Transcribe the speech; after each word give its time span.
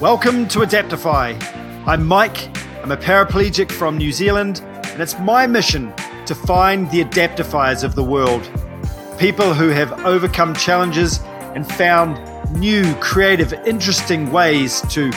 Welcome 0.00 0.48
to 0.48 0.60
Adaptify. 0.60 1.38
I'm 1.86 2.06
Mike, 2.06 2.48
I'm 2.82 2.90
a 2.90 2.96
paraplegic 2.96 3.70
from 3.70 3.98
New 3.98 4.12
Zealand, 4.12 4.62
and 4.64 5.02
it's 5.02 5.18
my 5.18 5.46
mission 5.46 5.92
to 6.24 6.34
find 6.34 6.90
the 6.90 7.04
adaptifiers 7.04 7.84
of 7.84 7.94
the 7.94 8.02
world. 8.02 8.50
People 9.18 9.52
who 9.52 9.68
have 9.68 10.06
overcome 10.06 10.54
challenges 10.54 11.20
and 11.54 11.70
found 11.70 12.18
new, 12.58 12.94
creative, 12.94 13.52
interesting 13.66 14.32
ways 14.32 14.80
to 14.88 15.12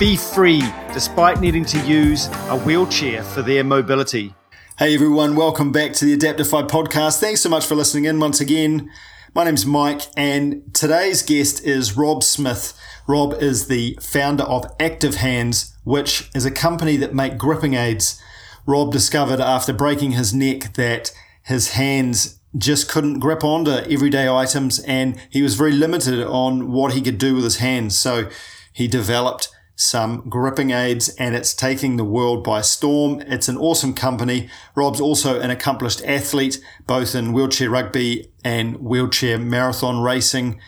be 0.00 0.16
free 0.16 0.64
despite 0.92 1.40
needing 1.40 1.64
to 1.66 1.78
use 1.86 2.26
a 2.48 2.58
wheelchair 2.58 3.22
for 3.22 3.42
their 3.42 3.62
mobility. 3.62 4.34
Hey 4.80 4.96
everyone, 4.96 5.36
welcome 5.36 5.70
back 5.70 5.92
to 5.92 6.04
the 6.04 6.16
Adaptify 6.16 6.68
podcast. 6.68 7.20
Thanks 7.20 7.40
so 7.40 7.48
much 7.48 7.64
for 7.66 7.76
listening 7.76 8.06
in 8.06 8.18
once 8.18 8.40
again. 8.40 8.90
My 9.36 9.42
name's 9.42 9.66
Mike, 9.66 10.02
and 10.16 10.72
today's 10.72 11.20
guest 11.20 11.64
is 11.64 11.96
Rob 11.96 12.22
Smith. 12.22 12.72
Rob 13.08 13.34
is 13.42 13.66
the 13.66 13.98
founder 14.00 14.44
of 14.44 14.72
Active 14.78 15.16
Hands, 15.16 15.76
which 15.82 16.30
is 16.36 16.46
a 16.46 16.52
company 16.52 16.96
that 16.98 17.16
make 17.16 17.36
gripping 17.36 17.74
aids. 17.74 18.22
Rob 18.64 18.92
discovered 18.92 19.40
after 19.40 19.72
breaking 19.72 20.12
his 20.12 20.32
neck 20.32 20.74
that 20.74 21.10
his 21.42 21.72
hands 21.72 22.38
just 22.56 22.88
couldn't 22.88 23.18
grip 23.18 23.42
onto 23.42 23.72
everyday 23.72 24.28
items 24.28 24.78
and 24.78 25.20
he 25.30 25.42
was 25.42 25.56
very 25.56 25.72
limited 25.72 26.24
on 26.24 26.70
what 26.70 26.92
he 26.92 27.02
could 27.02 27.18
do 27.18 27.34
with 27.34 27.42
his 27.42 27.56
hands. 27.56 27.98
So 27.98 28.28
he 28.72 28.86
developed 28.86 29.48
some 29.76 30.28
gripping 30.28 30.70
aids 30.70 31.08
and 31.16 31.34
it's 31.34 31.54
taking 31.54 31.96
the 31.96 32.04
world 32.04 32.44
by 32.44 32.60
storm. 32.60 33.20
It's 33.22 33.48
an 33.48 33.56
awesome 33.56 33.94
company. 33.94 34.48
Rob's 34.74 35.00
also 35.00 35.40
an 35.40 35.50
accomplished 35.50 36.04
athlete, 36.04 36.60
both 36.86 37.14
in 37.14 37.32
wheelchair 37.32 37.70
rugby 37.70 38.30
and 38.44 38.76
wheelchair 38.76 39.38
marathon 39.38 40.00
racing. 40.00 40.60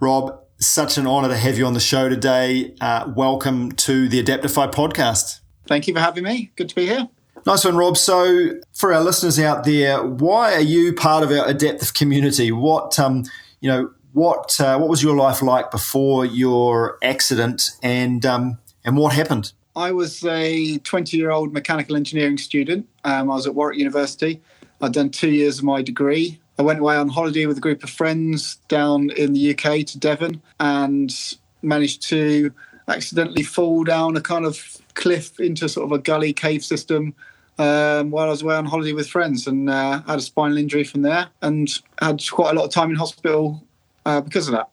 Rob, 0.00 0.40
such 0.58 0.96
an 0.96 1.06
honor 1.06 1.28
to 1.28 1.36
have 1.36 1.58
you 1.58 1.66
on 1.66 1.74
the 1.74 1.80
show 1.80 2.08
today. 2.08 2.74
Uh, 2.80 3.12
welcome 3.14 3.72
to 3.72 4.08
the 4.08 4.22
Adaptify 4.22 4.72
podcast. 4.72 5.40
Thank 5.66 5.86
you 5.86 5.94
for 5.94 6.00
having 6.00 6.24
me. 6.24 6.52
Good 6.56 6.68
to 6.70 6.74
be 6.74 6.86
here. 6.86 7.08
Nice 7.46 7.64
one, 7.64 7.76
Rob. 7.76 7.98
So, 7.98 8.52
for 8.72 8.92
our 8.94 9.02
listeners 9.02 9.38
out 9.38 9.64
there, 9.64 10.02
why 10.02 10.54
are 10.54 10.60
you 10.60 10.94
part 10.94 11.22
of 11.22 11.30
our 11.30 11.46
adaptive 11.46 11.92
community? 11.92 12.50
What, 12.50 12.98
um, 12.98 13.24
you 13.60 13.70
know, 13.70 13.90
what 14.14 14.58
uh, 14.60 14.78
what 14.78 14.88
was 14.88 15.02
your 15.02 15.16
life 15.16 15.42
like 15.42 15.70
before 15.70 16.24
your 16.24 16.98
accident, 17.02 17.70
and 17.82 18.24
um, 18.24 18.58
and 18.84 18.96
what 18.96 19.12
happened? 19.12 19.52
I 19.76 19.90
was 19.90 20.24
a 20.24 20.78
20 20.78 21.16
year 21.16 21.30
old 21.30 21.52
mechanical 21.52 21.96
engineering 21.96 22.38
student. 22.38 22.88
Um, 23.02 23.30
I 23.30 23.34
was 23.34 23.46
at 23.46 23.54
Warwick 23.54 23.76
University. 23.76 24.40
I'd 24.80 24.92
done 24.92 25.10
two 25.10 25.30
years 25.30 25.58
of 25.58 25.64
my 25.64 25.82
degree. 25.82 26.38
I 26.58 26.62
went 26.62 26.78
away 26.78 26.96
on 26.96 27.08
holiday 27.08 27.46
with 27.46 27.58
a 27.58 27.60
group 27.60 27.82
of 27.82 27.90
friends 27.90 28.56
down 28.68 29.10
in 29.10 29.32
the 29.32 29.50
UK 29.50 29.84
to 29.86 29.98
Devon 29.98 30.40
and 30.60 31.12
managed 31.62 32.02
to 32.10 32.52
accidentally 32.86 33.42
fall 33.42 33.82
down 33.82 34.16
a 34.16 34.20
kind 34.20 34.46
of 34.46 34.78
cliff 34.94 35.40
into 35.40 35.68
sort 35.68 35.86
of 35.86 35.92
a 35.92 35.98
gully 35.98 36.32
cave 36.32 36.64
system 36.64 37.14
um, 37.58 38.10
while 38.10 38.26
I 38.26 38.30
was 38.30 38.42
away 38.42 38.54
on 38.54 38.66
holiday 38.66 38.92
with 38.92 39.08
friends 39.08 39.48
and 39.48 39.68
uh, 39.68 40.02
had 40.02 40.18
a 40.18 40.22
spinal 40.22 40.58
injury 40.58 40.84
from 40.84 41.02
there 41.02 41.28
and 41.42 41.68
had 42.00 42.22
quite 42.30 42.52
a 42.52 42.54
lot 42.54 42.66
of 42.66 42.70
time 42.70 42.90
in 42.90 42.96
hospital 42.96 43.64
uh, 44.06 44.20
because 44.20 44.48
of 44.48 44.54
that. 44.54 44.70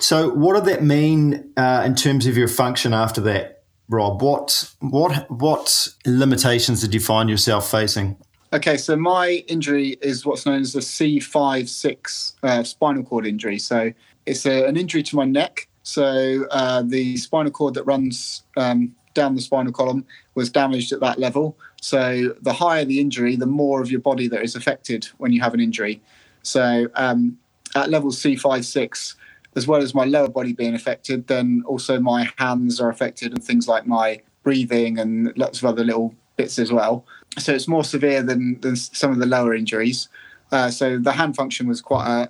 So, 0.00 0.30
what 0.30 0.54
did 0.54 0.64
that 0.72 0.82
mean 0.82 1.52
uh, 1.56 1.82
in 1.84 1.94
terms 1.94 2.26
of 2.26 2.36
your 2.36 2.48
function 2.48 2.92
after 2.94 3.20
that, 3.22 3.64
Rob? 3.88 4.22
What 4.22 4.70
what 4.80 5.30
what 5.30 5.88
limitations 6.06 6.80
did 6.80 6.94
you 6.94 7.00
find 7.00 7.28
yourself 7.28 7.70
facing? 7.70 8.16
Okay, 8.52 8.76
so 8.76 8.96
my 8.96 9.44
injury 9.48 9.96
is 10.02 10.26
what's 10.26 10.44
known 10.44 10.60
as 10.60 10.74
a 10.74 10.80
C5-6 10.80 12.34
uh, 12.42 12.62
spinal 12.62 13.02
cord 13.02 13.26
injury. 13.26 13.58
So 13.58 13.92
it's 14.26 14.44
a, 14.44 14.66
an 14.66 14.76
injury 14.76 15.02
to 15.04 15.16
my 15.16 15.24
neck. 15.24 15.68
So 15.84 16.46
uh, 16.50 16.82
the 16.82 17.16
spinal 17.16 17.50
cord 17.50 17.72
that 17.74 17.84
runs 17.84 18.42
um, 18.58 18.94
down 19.14 19.36
the 19.36 19.40
spinal 19.40 19.72
column 19.72 20.04
was 20.34 20.50
damaged 20.50 20.92
at 20.92 21.00
that 21.00 21.18
level. 21.18 21.56
So 21.80 22.34
the 22.42 22.52
higher 22.52 22.84
the 22.84 23.00
injury, 23.00 23.36
the 23.36 23.46
more 23.46 23.80
of 23.80 23.90
your 23.90 24.00
body 24.00 24.28
that 24.28 24.42
is 24.42 24.54
affected 24.54 25.06
when 25.16 25.32
you 25.32 25.40
have 25.40 25.54
an 25.54 25.60
injury. 25.60 26.02
So 26.42 26.88
um, 26.94 27.38
at 27.74 27.90
level 27.90 28.10
C5-6, 28.10 29.14
as 29.56 29.66
well 29.66 29.82
as 29.82 29.94
my 29.94 30.04
lower 30.04 30.28
body 30.28 30.52
being 30.52 30.74
affected, 30.74 31.26
then 31.26 31.62
also 31.66 32.00
my 32.00 32.30
hands 32.38 32.80
are 32.80 32.88
affected 32.88 33.32
and 33.32 33.42
things 33.42 33.68
like 33.68 33.86
my 33.86 34.20
breathing 34.42 34.98
and 34.98 35.36
lots 35.36 35.58
of 35.58 35.66
other 35.66 35.84
little 35.84 36.14
bits 36.36 36.58
as 36.58 36.72
well 36.72 37.04
so 37.38 37.52
it's 37.52 37.68
more 37.68 37.84
severe 37.84 38.22
than, 38.22 38.60
than 38.60 38.76
some 38.76 39.10
of 39.10 39.18
the 39.18 39.26
lower 39.26 39.54
injuries. 39.54 40.08
Uh, 40.50 40.70
so 40.70 40.98
the 40.98 41.12
hand 41.12 41.34
function 41.34 41.66
was 41.66 41.80
quite 41.80 42.28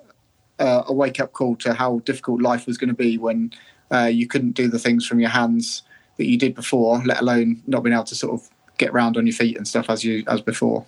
a, 0.59 0.85
a 0.87 0.93
wake 0.93 1.19
up 1.19 1.33
call 1.33 1.57
to 1.57 1.75
how 1.75 1.99
difficult 2.01 2.41
life 2.41 2.67
was 2.67 2.79
going 2.79 2.89
to 2.89 2.95
be 2.95 3.19
when 3.19 3.53
uh, 3.91 4.05
you 4.05 4.27
couldn't 4.27 4.53
do 4.53 4.69
the 4.69 4.79
things 4.79 5.07
from 5.07 5.19
your 5.19 5.31
hands 5.31 5.83
that 6.19 6.27
you 6.27 6.39
did 6.39 6.55
before, 6.55 7.03
let 7.05 7.21
alone 7.21 7.63
not 7.67 7.83
being 7.83 7.95
able 7.95 8.05
to 8.05 8.15
sort 8.15 8.33
of 8.33 8.49
get 8.79 8.91
around 8.91 9.17
on 9.17 9.27
your 9.27 9.35
feet 9.35 9.57
and 9.57 9.67
stuff 9.67 9.91
as 9.91 10.05
you 10.05 10.23
as 10.29 10.41
before. 10.41 10.87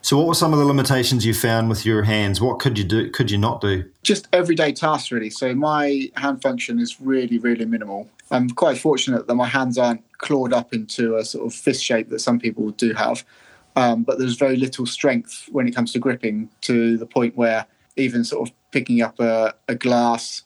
So, 0.00 0.16
what 0.16 0.26
were 0.26 0.34
some 0.34 0.52
of 0.52 0.58
the 0.58 0.64
limitations 0.64 1.26
you 1.26 1.34
found 1.34 1.68
with 1.68 1.84
your 1.84 2.04
hands? 2.04 2.40
What 2.40 2.60
could 2.60 2.78
you 2.78 2.84
do? 2.84 3.10
Could 3.10 3.30
you 3.30 3.38
not 3.38 3.60
do? 3.60 3.84
Just 4.02 4.28
everyday 4.32 4.72
tasks, 4.72 5.10
really. 5.10 5.30
So, 5.30 5.54
my 5.54 6.10
hand 6.16 6.40
function 6.40 6.78
is 6.78 7.00
really, 7.00 7.38
really 7.38 7.64
minimal. 7.64 8.08
I'm 8.30 8.50
quite 8.50 8.78
fortunate 8.78 9.26
that 9.26 9.34
my 9.34 9.48
hands 9.48 9.76
aren't 9.78 10.02
clawed 10.18 10.52
up 10.52 10.72
into 10.72 11.16
a 11.16 11.24
sort 11.24 11.46
of 11.46 11.54
fist 11.54 11.82
shape 11.82 12.10
that 12.10 12.20
some 12.20 12.38
people 12.38 12.70
do 12.70 12.92
have. 12.94 13.24
Um, 13.76 14.02
but 14.02 14.18
there's 14.18 14.36
very 14.36 14.56
little 14.56 14.86
strength 14.86 15.48
when 15.52 15.68
it 15.68 15.74
comes 15.74 15.92
to 15.92 15.98
gripping 15.98 16.48
to 16.62 16.96
the 16.96 17.06
point 17.06 17.36
where 17.36 17.66
even 17.96 18.24
sort 18.24 18.48
of 18.48 18.54
picking 18.70 19.02
up 19.02 19.18
a, 19.20 19.54
a 19.68 19.74
glass 19.74 20.42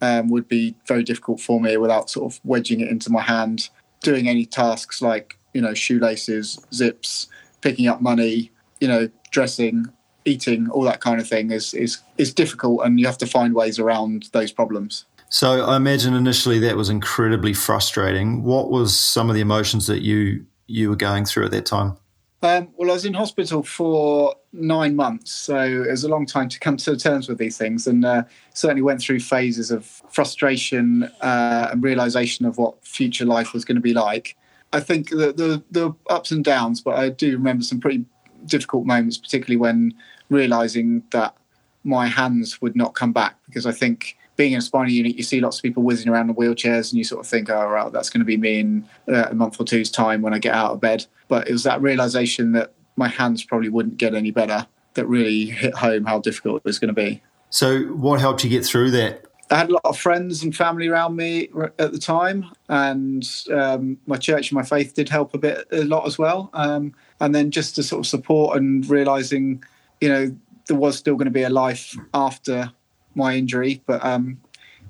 um, 0.00 0.28
would 0.28 0.48
be 0.48 0.74
very 0.86 1.02
difficult 1.02 1.40
for 1.40 1.60
me 1.60 1.76
without 1.76 2.10
sort 2.10 2.32
of 2.32 2.40
wedging 2.44 2.80
it 2.80 2.88
into 2.88 3.10
my 3.10 3.22
hand. 3.22 3.68
Doing 4.00 4.28
any 4.28 4.46
tasks 4.46 5.02
like, 5.02 5.36
you 5.54 5.60
know, 5.60 5.74
shoelaces, 5.74 6.64
zips, 6.72 7.26
picking 7.60 7.88
up 7.88 8.00
money, 8.00 8.52
you 8.80 8.88
know, 8.88 9.08
dressing, 9.30 9.86
eating, 10.24 10.68
all 10.70 10.82
that 10.82 11.00
kind 11.00 11.20
of 11.20 11.28
thing 11.28 11.50
is, 11.50 11.74
is, 11.74 11.98
is 12.16 12.32
difficult 12.32 12.80
and 12.84 12.98
you 13.00 13.06
have 13.06 13.18
to 13.18 13.26
find 13.26 13.54
ways 13.54 13.78
around 13.78 14.28
those 14.32 14.52
problems. 14.52 15.04
So 15.30 15.64
I 15.64 15.76
imagine 15.76 16.14
initially 16.14 16.58
that 16.60 16.76
was 16.76 16.88
incredibly 16.88 17.52
frustrating. 17.52 18.42
What 18.42 18.70
was 18.70 18.98
some 18.98 19.28
of 19.28 19.34
the 19.34 19.42
emotions 19.42 19.86
that 19.86 20.00
you 20.02 20.46
you 20.70 20.90
were 20.90 20.96
going 20.96 21.24
through 21.24 21.46
at 21.46 21.50
that 21.50 21.66
time? 21.66 21.96
Um, 22.40 22.68
well, 22.76 22.90
I 22.90 22.94
was 22.94 23.04
in 23.04 23.14
hospital 23.14 23.62
for 23.64 24.34
nine 24.52 24.94
months, 24.94 25.32
so 25.32 25.58
it 25.58 25.90
was 25.90 26.04
a 26.04 26.08
long 26.08 26.24
time 26.24 26.48
to 26.50 26.60
come 26.60 26.76
to 26.76 26.96
terms 26.96 27.28
with 27.28 27.38
these 27.38 27.58
things, 27.58 27.86
and 27.86 28.04
uh, 28.04 28.22
certainly 28.54 28.82
went 28.82 29.00
through 29.00 29.20
phases 29.20 29.72
of 29.72 29.84
frustration 30.10 31.04
uh, 31.20 31.68
and 31.72 31.82
realization 31.82 32.46
of 32.46 32.56
what 32.56 32.86
future 32.86 33.24
life 33.24 33.52
was 33.52 33.64
going 33.64 33.76
to 33.76 33.82
be 33.82 33.92
like. 33.92 34.36
I 34.72 34.80
think 34.80 35.10
the, 35.10 35.32
the, 35.32 35.62
the 35.70 35.94
ups 36.10 36.30
and 36.30 36.44
downs, 36.44 36.80
but 36.80 36.94
I 36.94 37.08
do 37.08 37.32
remember 37.32 37.64
some 37.64 37.80
pretty 37.80 38.04
difficult 38.48 38.86
moments, 38.86 39.18
particularly 39.18 39.56
when 39.56 39.94
realizing 40.30 41.02
that 41.10 41.36
my 41.84 42.06
hands 42.06 42.60
would 42.60 42.76
not 42.76 42.94
come 42.94 43.12
back 43.12 43.36
because 43.46 43.66
I 43.66 43.72
think 43.72 44.16
being 44.36 44.52
in 44.52 44.58
a 44.58 44.62
spinal 44.62 44.90
unit, 44.90 45.16
you 45.16 45.24
see 45.24 45.40
lots 45.40 45.56
of 45.56 45.62
people 45.64 45.82
whizzing 45.82 46.08
around 46.08 46.30
in 46.30 46.36
wheelchairs, 46.36 46.92
and 46.92 46.98
you 46.98 47.04
sort 47.04 47.20
of 47.20 47.26
think, 47.26 47.50
"Oh, 47.50 47.66
right, 47.66 47.92
that's 47.92 48.08
going 48.08 48.20
to 48.20 48.24
be 48.24 48.36
me 48.36 48.60
in 48.60 48.88
uh, 49.08 49.26
a 49.30 49.34
month 49.34 49.60
or 49.60 49.64
two's 49.64 49.90
time 49.90 50.22
when 50.22 50.32
I 50.32 50.38
get 50.38 50.54
out 50.54 50.70
of 50.70 50.80
bed." 50.80 51.04
But 51.26 51.48
it 51.48 51.52
was 51.52 51.64
that 51.64 51.82
realization 51.82 52.52
that 52.52 52.72
my 52.96 53.08
hands 53.08 53.42
probably 53.42 53.68
wouldn't 53.68 53.98
get 53.98 54.14
any 54.14 54.30
better 54.30 54.66
that 54.94 55.06
really 55.06 55.46
hit 55.46 55.74
home 55.74 56.04
how 56.04 56.20
difficult 56.20 56.58
it 56.58 56.64
was 56.64 56.78
going 56.78 56.88
to 56.88 56.94
be. 56.94 57.20
So, 57.50 57.82
what 57.84 58.20
helped 58.20 58.44
you 58.44 58.50
get 58.50 58.64
through 58.64 58.92
that? 58.92 59.24
I 59.50 59.56
had 59.56 59.70
a 59.70 59.72
lot 59.72 59.84
of 59.84 59.98
friends 59.98 60.42
and 60.42 60.54
family 60.54 60.88
around 60.88 61.16
me 61.16 61.48
at 61.78 61.92
the 61.92 61.98
time, 61.98 62.44
and 62.68 63.26
um, 63.52 63.98
my 64.06 64.16
church 64.18 64.50
and 64.50 64.56
my 64.56 64.62
faith 64.62 64.94
did 64.94 65.08
help 65.08 65.34
a 65.34 65.38
bit, 65.38 65.66
a 65.72 65.84
lot 65.84 66.06
as 66.06 66.18
well. 66.18 66.50
Um, 66.52 66.94
and 67.20 67.34
then 67.34 67.50
just 67.50 67.74
to 67.76 67.82
sort 67.82 68.00
of 68.00 68.06
support 68.06 68.56
and 68.56 68.88
realizing, 68.88 69.62
you 70.00 70.08
know, 70.08 70.36
there 70.66 70.76
was 70.76 70.96
still 70.96 71.14
going 71.14 71.26
to 71.26 71.32
be 71.32 71.42
a 71.42 71.50
life 71.50 71.96
after 72.14 72.70
my 73.14 73.34
injury, 73.34 73.82
but 73.86 74.04
um, 74.04 74.40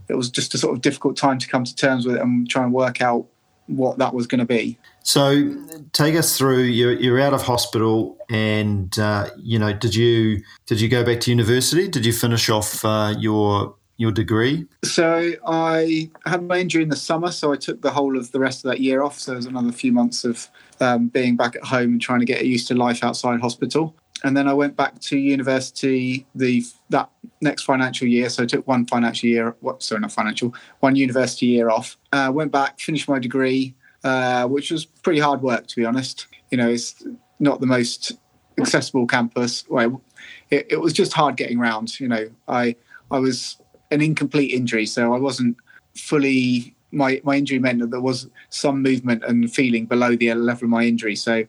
it 0.08 0.14
was 0.14 0.30
just 0.30 0.54
a 0.54 0.58
sort 0.58 0.74
of 0.74 0.82
difficult 0.82 1.16
time 1.16 1.38
to 1.38 1.48
come 1.48 1.64
to 1.64 1.74
terms 1.74 2.06
with 2.06 2.16
it 2.16 2.22
and 2.22 2.48
try 2.48 2.62
and 2.62 2.72
work 2.72 3.00
out 3.00 3.26
what 3.66 3.98
that 3.98 4.14
was 4.14 4.26
going 4.26 4.38
to 4.38 4.46
be. 4.46 4.78
So, 5.02 5.54
take 5.92 6.14
us 6.14 6.36
through. 6.36 6.62
You're, 6.64 6.94
you're 6.94 7.20
out 7.20 7.34
of 7.34 7.42
hospital, 7.42 8.18
and 8.30 8.98
uh, 8.98 9.30
you 9.36 9.58
know, 9.58 9.72
did 9.72 9.94
you 9.94 10.42
did 10.66 10.80
you 10.80 10.88
go 10.88 11.04
back 11.04 11.20
to 11.20 11.30
university? 11.30 11.88
Did 11.88 12.04
you 12.04 12.12
finish 12.12 12.48
off 12.48 12.84
uh, 12.84 13.14
your 13.18 13.74
your 13.98 14.12
degree? 14.12 14.66
So 14.84 15.32
I 15.46 16.10
had 16.24 16.42
my 16.44 16.58
injury 16.58 16.82
in 16.82 16.88
the 16.88 16.96
summer, 16.96 17.30
so 17.30 17.52
I 17.52 17.56
took 17.56 17.82
the 17.82 17.90
whole 17.90 18.16
of 18.16 18.32
the 18.32 18.40
rest 18.40 18.64
of 18.64 18.70
that 18.70 18.80
year 18.80 19.02
off. 19.02 19.18
So 19.18 19.32
there 19.32 19.36
was 19.36 19.46
another 19.46 19.72
few 19.72 19.92
months 19.92 20.24
of 20.24 20.48
um, 20.80 21.08
being 21.08 21.36
back 21.36 21.56
at 21.56 21.64
home 21.64 21.92
and 21.92 22.00
trying 22.00 22.20
to 22.20 22.26
get 22.26 22.44
used 22.46 22.68
to 22.68 22.74
life 22.74 23.02
outside 23.04 23.40
hospital 23.40 23.94
and 24.24 24.36
then 24.36 24.48
I 24.48 24.54
went 24.54 24.76
back 24.76 24.98
to 25.00 25.16
university 25.16 26.26
the 26.34 26.64
that 26.90 27.10
next 27.40 27.62
financial 27.62 28.06
year. 28.06 28.28
So 28.28 28.42
I 28.42 28.46
took 28.46 28.66
one 28.66 28.86
financial 28.86 29.28
year, 29.28 29.56
what 29.60 29.82
sorry, 29.82 30.00
not 30.00 30.12
financial, 30.12 30.54
one 30.80 30.96
university 30.96 31.46
year 31.46 31.70
off. 31.70 31.96
Uh, 32.12 32.30
went 32.34 32.50
back, 32.50 32.80
finished 32.80 33.08
my 33.08 33.18
degree, 33.18 33.74
uh, 34.04 34.46
which 34.46 34.70
was 34.70 34.84
pretty 34.84 35.20
hard 35.20 35.42
work 35.42 35.66
to 35.68 35.76
be 35.76 35.84
honest. 35.84 36.26
You 36.50 36.58
know, 36.58 36.68
it's 36.68 37.02
not 37.38 37.60
the 37.60 37.66
most 37.66 38.12
accessible 38.58 39.06
campus. 39.06 39.64
Well, 39.68 40.02
it, 40.50 40.66
it 40.70 40.80
was 40.80 40.92
just 40.92 41.12
hard 41.12 41.36
getting 41.36 41.60
around. 41.60 42.00
You 42.00 42.08
know, 42.08 42.28
I 42.48 42.74
I 43.10 43.18
was 43.18 43.56
an 43.90 44.02
incomplete 44.02 44.52
injury, 44.52 44.86
so 44.86 45.14
I 45.14 45.18
wasn't 45.18 45.56
fully 45.94 46.74
my 46.92 47.20
my 47.24 47.36
injury 47.36 47.58
meant 47.58 47.80
that 47.80 47.90
there 47.90 48.00
was 48.00 48.28
some 48.50 48.82
movement 48.82 49.24
and 49.24 49.52
feeling 49.52 49.86
below 49.86 50.16
the 50.16 50.32
level 50.34 50.64
of 50.64 50.70
my 50.70 50.84
injury. 50.84 51.16
So 51.16 51.44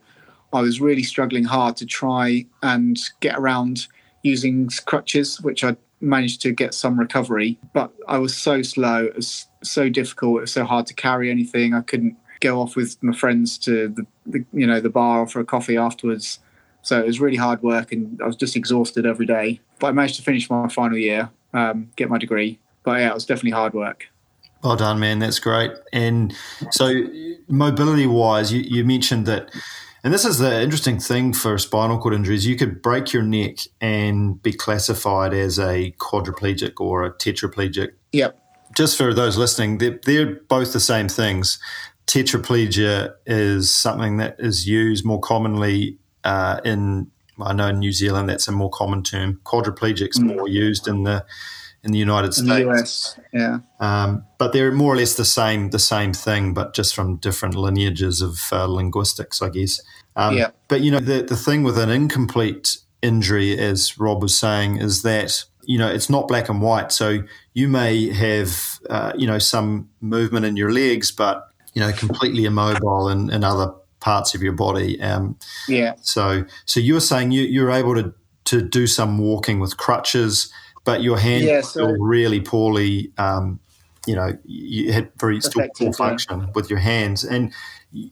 I 0.52 0.60
was 0.60 0.80
really 0.80 1.02
struggling 1.02 1.44
hard 1.44 1.76
to 1.78 1.86
try 1.86 2.46
and 2.62 2.98
get 3.20 3.38
around 3.38 3.86
using 4.22 4.68
crutches, 4.86 5.40
which 5.40 5.64
I 5.64 5.76
managed 6.00 6.42
to 6.42 6.52
get 6.52 6.74
some 6.74 6.98
recovery. 6.98 7.58
But 7.72 7.92
I 8.08 8.18
was 8.18 8.36
so 8.36 8.62
slow, 8.62 9.04
it 9.04 9.16
was 9.16 9.46
so 9.62 9.88
difficult, 9.88 10.38
it 10.38 10.40
was 10.42 10.52
so 10.52 10.64
hard 10.64 10.86
to 10.86 10.94
carry 10.94 11.30
anything. 11.30 11.74
I 11.74 11.82
couldn't 11.82 12.16
go 12.40 12.60
off 12.60 12.74
with 12.74 13.00
my 13.02 13.14
friends 13.14 13.58
to 13.58 13.88
the, 13.88 14.06
the 14.26 14.44
you 14.52 14.66
know 14.66 14.80
the 14.80 14.90
bar 14.90 15.26
for 15.26 15.40
a 15.40 15.44
coffee 15.44 15.76
afterwards. 15.76 16.40
So 16.82 16.98
it 16.98 17.06
was 17.06 17.20
really 17.20 17.36
hard 17.36 17.62
work, 17.62 17.92
and 17.92 18.20
I 18.22 18.26
was 18.26 18.36
just 18.36 18.56
exhausted 18.56 19.04
every 19.04 19.26
day. 19.26 19.60
But 19.78 19.88
I 19.88 19.92
managed 19.92 20.16
to 20.16 20.22
finish 20.22 20.48
my 20.48 20.68
final 20.68 20.96
year, 20.96 21.30
um, 21.52 21.90
get 21.96 22.08
my 22.08 22.18
degree. 22.18 22.58
But 22.82 23.00
yeah, 23.00 23.10
it 23.10 23.14
was 23.14 23.26
definitely 23.26 23.50
hard 23.50 23.74
work. 23.74 24.09
Well 24.62 24.76
done, 24.76 25.00
man. 25.00 25.18
That's 25.18 25.38
great. 25.38 25.72
And 25.92 26.34
so, 26.70 26.92
mobility 27.48 28.06
wise, 28.06 28.52
you, 28.52 28.60
you 28.60 28.84
mentioned 28.84 29.26
that, 29.26 29.50
and 30.04 30.12
this 30.12 30.24
is 30.24 30.38
the 30.38 30.60
interesting 30.60 30.98
thing 30.98 31.32
for 31.32 31.56
spinal 31.56 31.98
cord 31.98 32.14
injuries. 32.14 32.46
You 32.46 32.56
could 32.56 32.82
break 32.82 33.12
your 33.12 33.22
neck 33.22 33.58
and 33.80 34.42
be 34.42 34.52
classified 34.52 35.32
as 35.32 35.58
a 35.58 35.92
quadriplegic 35.98 36.78
or 36.78 37.04
a 37.04 37.12
tetraplegic. 37.12 37.92
Yep. 38.12 38.38
Just 38.76 38.96
for 38.96 39.14
those 39.14 39.36
listening, 39.36 39.78
they're, 39.78 39.98
they're 40.04 40.34
both 40.34 40.72
the 40.72 40.80
same 40.80 41.08
things. 41.08 41.58
Tetraplegia 42.06 43.14
is 43.26 43.74
something 43.74 44.18
that 44.18 44.36
is 44.38 44.66
used 44.66 45.04
more 45.04 45.20
commonly 45.20 45.98
uh, 46.24 46.60
in, 46.64 47.10
I 47.40 47.52
know 47.54 47.68
in 47.68 47.78
New 47.78 47.92
Zealand 47.92 48.28
that's 48.28 48.46
a 48.46 48.52
more 48.52 48.70
common 48.70 49.02
term. 49.02 49.40
Quadriplegic's 49.44 50.18
mm. 50.18 50.36
more 50.36 50.48
used 50.48 50.86
in 50.86 51.04
the 51.04 51.24
in 51.82 51.92
the 51.92 51.98
United 51.98 52.28
in 52.28 52.32
States. 52.32 52.46
The 52.48 52.70
US, 52.70 53.20
yeah. 53.32 53.58
Um, 53.78 54.24
but 54.38 54.52
they're 54.52 54.72
more 54.72 54.94
or 54.94 54.96
less 54.96 55.14
the 55.14 55.24
same 55.24 55.70
the 55.70 55.78
same 55.78 56.12
thing, 56.12 56.54
but 56.54 56.74
just 56.74 56.94
from 56.94 57.16
different 57.16 57.54
lineages 57.54 58.20
of 58.20 58.40
uh, 58.52 58.66
linguistics, 58.66 59.40
I 59.40 59.48
guess. 59.48 59.80
Um, 60.16 60.36
yeah. 60.36 60.50
But 60.68 60.82
you 60.82 60.90
know, 60.90 61.00
the 61.00 61.22
the 61.22 61.36
thing 61.36 61.62
with 61.62 61.78
an 61.78 61.90
incomplete 61.90 62.78
injury, 63.02 63.58
as 63.58 63.98
Rob 63.98 64.22
was 64.22 64.36
saying, 64.36 64.78
is 64.78 65.02
that 65.02 65.44
you 65.62 65.78
know 65.78 65.88
it's 65.88 66.10
not 66.10 66.28
black 66.28 66.48
and 66.48 66.60
white. 66.60 66.92
So 66.92 67.20
you 67.54 67.68
may 67.68 68.12
have 68.12 68.80
uh, 68.88 69.12
you 69.16 69.26
know 69.26 69.38
some 69.38 69.88
movement 70.00 70.44
in 70.46 70.56
your 70.56 70.72
legs, 70.72 71.10
but 71.10 71.48
you 71.72 71.80
know 71.80 71.92
completely 71.92 72.44
immobile 72.44 73.08
in, 73.08 73.30
in 73.30 73.44
other 73.44 73.72
parts 74.00 74.34
of 74.34 74.42
your 74.42 74.52
body. 74.52 75.00
Um, 75.00 75.38
yeah. 75.68 75.94
So 76.02 76.44
so 76.66 76.80
you 76.80 76.94
were 76.94 77.00
saying 77.00 77.30
you 77.30 77.42
you're 77.42 77.70
able 77.70 77.94
to 77.94 78.12
to 78.46 78.60
do 78.60 78.86
some 78.86 79.18
walking 79.18 79.60
with 79.60 79.76
crutches 79.76 80.52
but 80.90 81.02
your 81.02 81.18
hand 81.18 81.44
yeah, 81.44 81.60
so 81.60 81.86
really 81.86 82.40
poorly. 82.40 83.12
Um, 83.16 83.60
you 84.06 84.16
know, 84.16 84.36
you 84.44 84.92
had 84.92 85.12
very 85.20 85.40
still 85.40 85.68
poor 85.76 85.92
function 85.92 86.40
yeah. 86.40 86.46
with 86.54 86.68
your 86.68 86.80
hands, 86.80 87.22
and 87.22 87.52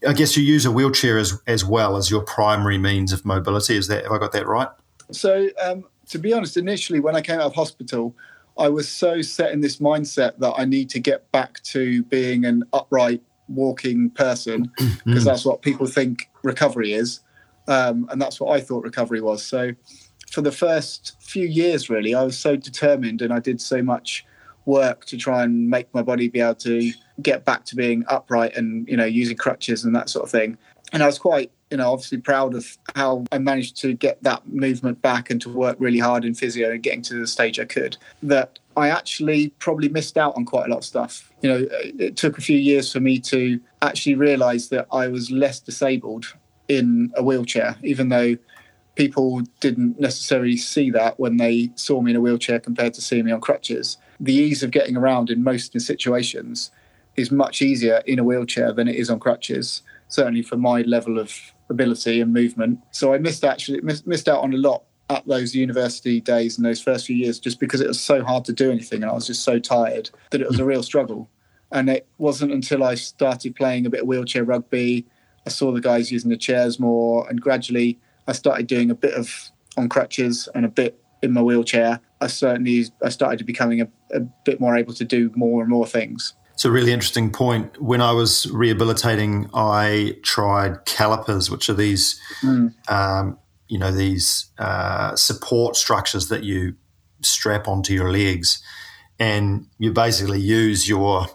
I 0.06 0.12
guess 0.12 0.36
you 0.36 0.44
use 0.44 0.64
a 0.64 0.70
wheelchair 0.70 1.19
as 1.19 1.40
as 1.48 1.64
well 1.64 1.96
as 1.96 2.08
your 2.08 2.22
primary 2.22 2.78
means 2.78 3.12
of 3.12 3.25
mobility. 3.25 3.76
Is 3.76 3.88
that 3.88 4.04
have 4.04 4.12
I 4.12 4.19
got 4.19 4.32
that 4.32 4.46
right? 4.46 4.69
So, 5.10 5.48
um, 5.60 5.84
to 6.10 6.19
be 6.19 6.32
honest, 6.32 6.56
initially 6.56 7.00
when 7.00 7.16
I 7.16 7.20
came 7.20 7.40
out 7.40 7.46
of 7.46 7.54
hospital, 7.54 8.14
I 8.56 8.69
was 8.69 8.88
so 8.88 9.22
set 9.22 9.50
in 9.50 9.60
this 9.60 9.78
mindset 9.78 10.38
that 10.38 10.54
I 10.56 10.64
need 10.64 10.88
to 10.90 11.00
get 11.00 11.30
back 11.32 11.60
to 11.64 12.04
being 12.04 12.44
an 12.44 12.62
upright 12.72 13.22
walking 13.48 14.10
person 14.10 14.70
because 15.04 15.22
mm. 15.22 15.25
that's 15.25 15.44
what 15.44 15.62
people 15.62 15.86
think 15.86 16.28
recovery 16.44 16.92
is, 16.92 17.20
um, 17.66 18.06
and 18.12 18.22
that's 18.22 18.40
what 18.40 18.56
I 18.56 18.60
thought 18.60 18.84
recovery 18.84 19.20
was. 19.20 19.44
So 19.44 19.72
for 20.30 20.42
the 20.42 20.52
first 20.52 21.16
few 21.20 21.46
years, 21.46 21.88
really, 21.88 22.14
I 22.14 22.22
was 22.22 22.38
so 22.38 22.56
determined 22.56 23.22
and 23.22 23.32
I 23.32 23.40
did 23.40 23.60
so 23.60 23.82
much 23.82 24.25
work 24.66 25.06
to 25.06 25.16
try 25.16 25.42
and 25.42 25.70
make 25.70 25.92
my 25.94 26.02
body 26.02 26.28
be 26.28 26.40
able 26.40 26.54
to 26.56 26.92
get 27.22 27.44
back 27.44 27.64
to 27.66 27.76
being 27.76 28.04
upright 28.08 28.54
and, 28.56 28.86
you 28.86 28.96
know, 28.96 29.06
using 29.06 29.36
crutches 29.36 29.84
and 29.84 29.96
that 29.96 30.10
sort 30.10 30.25
of 30.25 30.30
thing. 30.30 30.58
And 30.92 31.02
I 31.02 31.06
was 31.06 31.19
quite, 31.19 31.50
you 31.70 31.78
know, 31.78 31.90
obviously 31.92 32.19
proud 32.19 32.54
of 32.54 32.76
how 32.94 33.25
I 33.32 33.38
managed 33.38 33.76
to 33.78 33.94
get 33.94 34.22
that 34.22 34.46
movement 34.48 35.00
back 35.02 35.30
and 35.30 35.40
to 35.42 35.48
work 35.50 35.76
really 35.78 35.98
hard 35.98 36.25
in 36.25 36.34
physio 36.34 36.70
and 36.70 36.82
getting 36.82 37.02
to 37.02 37.14
the 37.14 37.26
stage 37.26 37.58
I 37.58 37.64
could. 37.64 37.96
That 38.22 38.58
I 38.76 38.90
actually 38.90 39.48
probably 39.58 39.88
missed 39.88 40.16
out 40.16 40.36
on 40.36 40.44
quite 40.44 40.66
a 40.66 40.70
lot 40.70 40.78
of 40.78 40.84
stuff. 40.84 41.32
You 41.42 41.48
know, 41.48 41.66
it 41.70 42.16
took 42.16 42.38
a 42.38 42.42
few 42.42 42.58
years 42.58 42.92
for 42.92 43.00
me 43.00 43.19
to 43.20 43.60
actually 43.82 44.14
realize 44.14 44.69
that 44.69 44.86
I 44.92 45.08
was 45.08 45.30
less 45.30 45.60
disabled 45.60 46.26
in 46.69 47.10
a 47.16 47.22
wheelchair, 47.22 47.76
even 47.82 48.10
though 48.10 48.36
people 48.99 49.43
didn't 49.61 50.00
necessarily 50.00 50.56
see 50.56 50.91
that 50.91 51.21
when 51.21 51.37
they 51.37 51.71
saw 51.77 52.03
me 52.03 52.11
in 52.11 52.17
a 52.17 52.21
wheelchair 52.21 52.59
compared 52.59 52.93
to 52.93 53.00
seeing 53.00 53.25
me 53.25 53.31
on 53.31 53.41
crutches. 53.41 53.97
The 54.19 54.35
ease 54.35 54.65
of 54.65 54.73
getting 54.73 54.97
around 54.97 55.31
in 55.31 55.45
most 55.45 55.81
situations 55.81 56.73
is 57.15 57.31
much 57.31 57.62
easier 57.62 58.03
in 58.06 58.19
a 58.19 58.25
wheelchair 58.25 58.73
than 58.73 58.89
it 58.89 58.97
is 58.97 59.09
on 59.09 59.21
crutches, 59.21 59.83
certainly 60.09 60.43
for 60.43 60.56
my 60.56 60.83
level 60.83 61.17
of 61.21 61.33
ability 61.71 62.21
and 62.21 62.33
movement. 62.33 62.81
So 62.91 63.15
I 63.15 63.19
missed 63.19 63.45
actually 63.45 63.81
missed 63.83 64.29
out 64.29 64.43
on 64.43 64.53
a 64.53 64.56
lot 64.56 64.83
at 65.11 65.25
those 65.29 65.55
university 65.55 66.21
days 66.21 66.56
and 66.56 66.67
those 66.67 66.83
first 66.83 67.06
few 67.06 67.17
years 67.17 67.39
just 67.39 67.61
because 67.61 67.81
it 67.81 67.87
was 67.87 68.00
so 68.00 68.25
hard 68.25 68.45
to 68.47 68.53
do 68.53 68.69
anything 68.73 69.03
and 69.03 69.12
I 69.12 69.15
was 69.15 69.29
just 69.29 69.45
so 69.45 69.61
tired 69.61 70.11
that 70.31 70.41
it 70.41 70.49
was 70.49 70.59
a 70.59 70.65
real 70.65 70.83
struggle. 70.83 71.31
And 71.71 71.89
it 71.89 72.09
wasn't 72.19 72.50
until 72.50 72.83
I 72.83 72.97
started 72.97 73.55
playing 73.55 73.87
a 73.87 73.91
bit 73.91 74.00
of 74.00 74.09
wheelchair 74.09 74.43
rugby, 74.43 75.06
I 75.47 75.50
saw 75.50 75.71
the 75.71 75.81
guys 75.81 76.11
using 76.11 76.31
the 76.31 76.37
chairs 76.37 76.81
more 76.81 77.29
and 77.29 77.41
gradually 77.41 78.00
I 78.28 78.32
started 78.32 78.66
doing 78.66 78.90
a 78.90 78.94
bit 78.94 79.14
of 79.14 79.50
on 79.76 79.88
crutches 79.88 80.48
and 80.54 80.64
a 80.64 80.69
bit 80.69 81.00
in 81.22 81.32
my 81.32 81.42
wheelchair. 81.42 82.00
I 82.20 82.26
certainly 82.28 82.84
I 83.02 83.08
started 83.08 83.44
becoming 83.46 83.80
a, 83.80 83.88
a 84.12 84.20
bit 84.44 84.60
more 84.60 84.76
able 84.76 84.94
to 84.94 85.04
do 85.04 85.32
more 85.34 85.62
and 85.62 85.70
more 85.70 85.86
things. 85.86 86.34
It's 86.52 86.64
a 86.64 86.70
really 86.70 86.92
interesting 86.92 87.30
point. 87.30 87.80
When 87.80 88.00
I 88.00 88.12
was 88.12 88.50
rehabilitating, 88.50 89.48
I 89.54 90.16
tried 90.22 90.84
calipers, 90.86 91.50
which 91.50 91.69
are 91.70 91.75
these, 91.75 92.20
mm. 92.42 92.75
um, 92.90 93.38
you 93.69 93.78
know, 93.78 93.92
these 93.92 94.50
uh, 94.58 95.14
support 95.14 95.76
structures 95.76 96.28
that 96.28 96.42
you 96.42 96.75
strap 97.22 97.69
onto 97.69 97.94
your 97.94 98.10
legs, 98.10 98.60
and 99.20 99.66
you 99.78 99.92
basically 99.92 100.40
use 100.40 100.88
your 100.88 101.28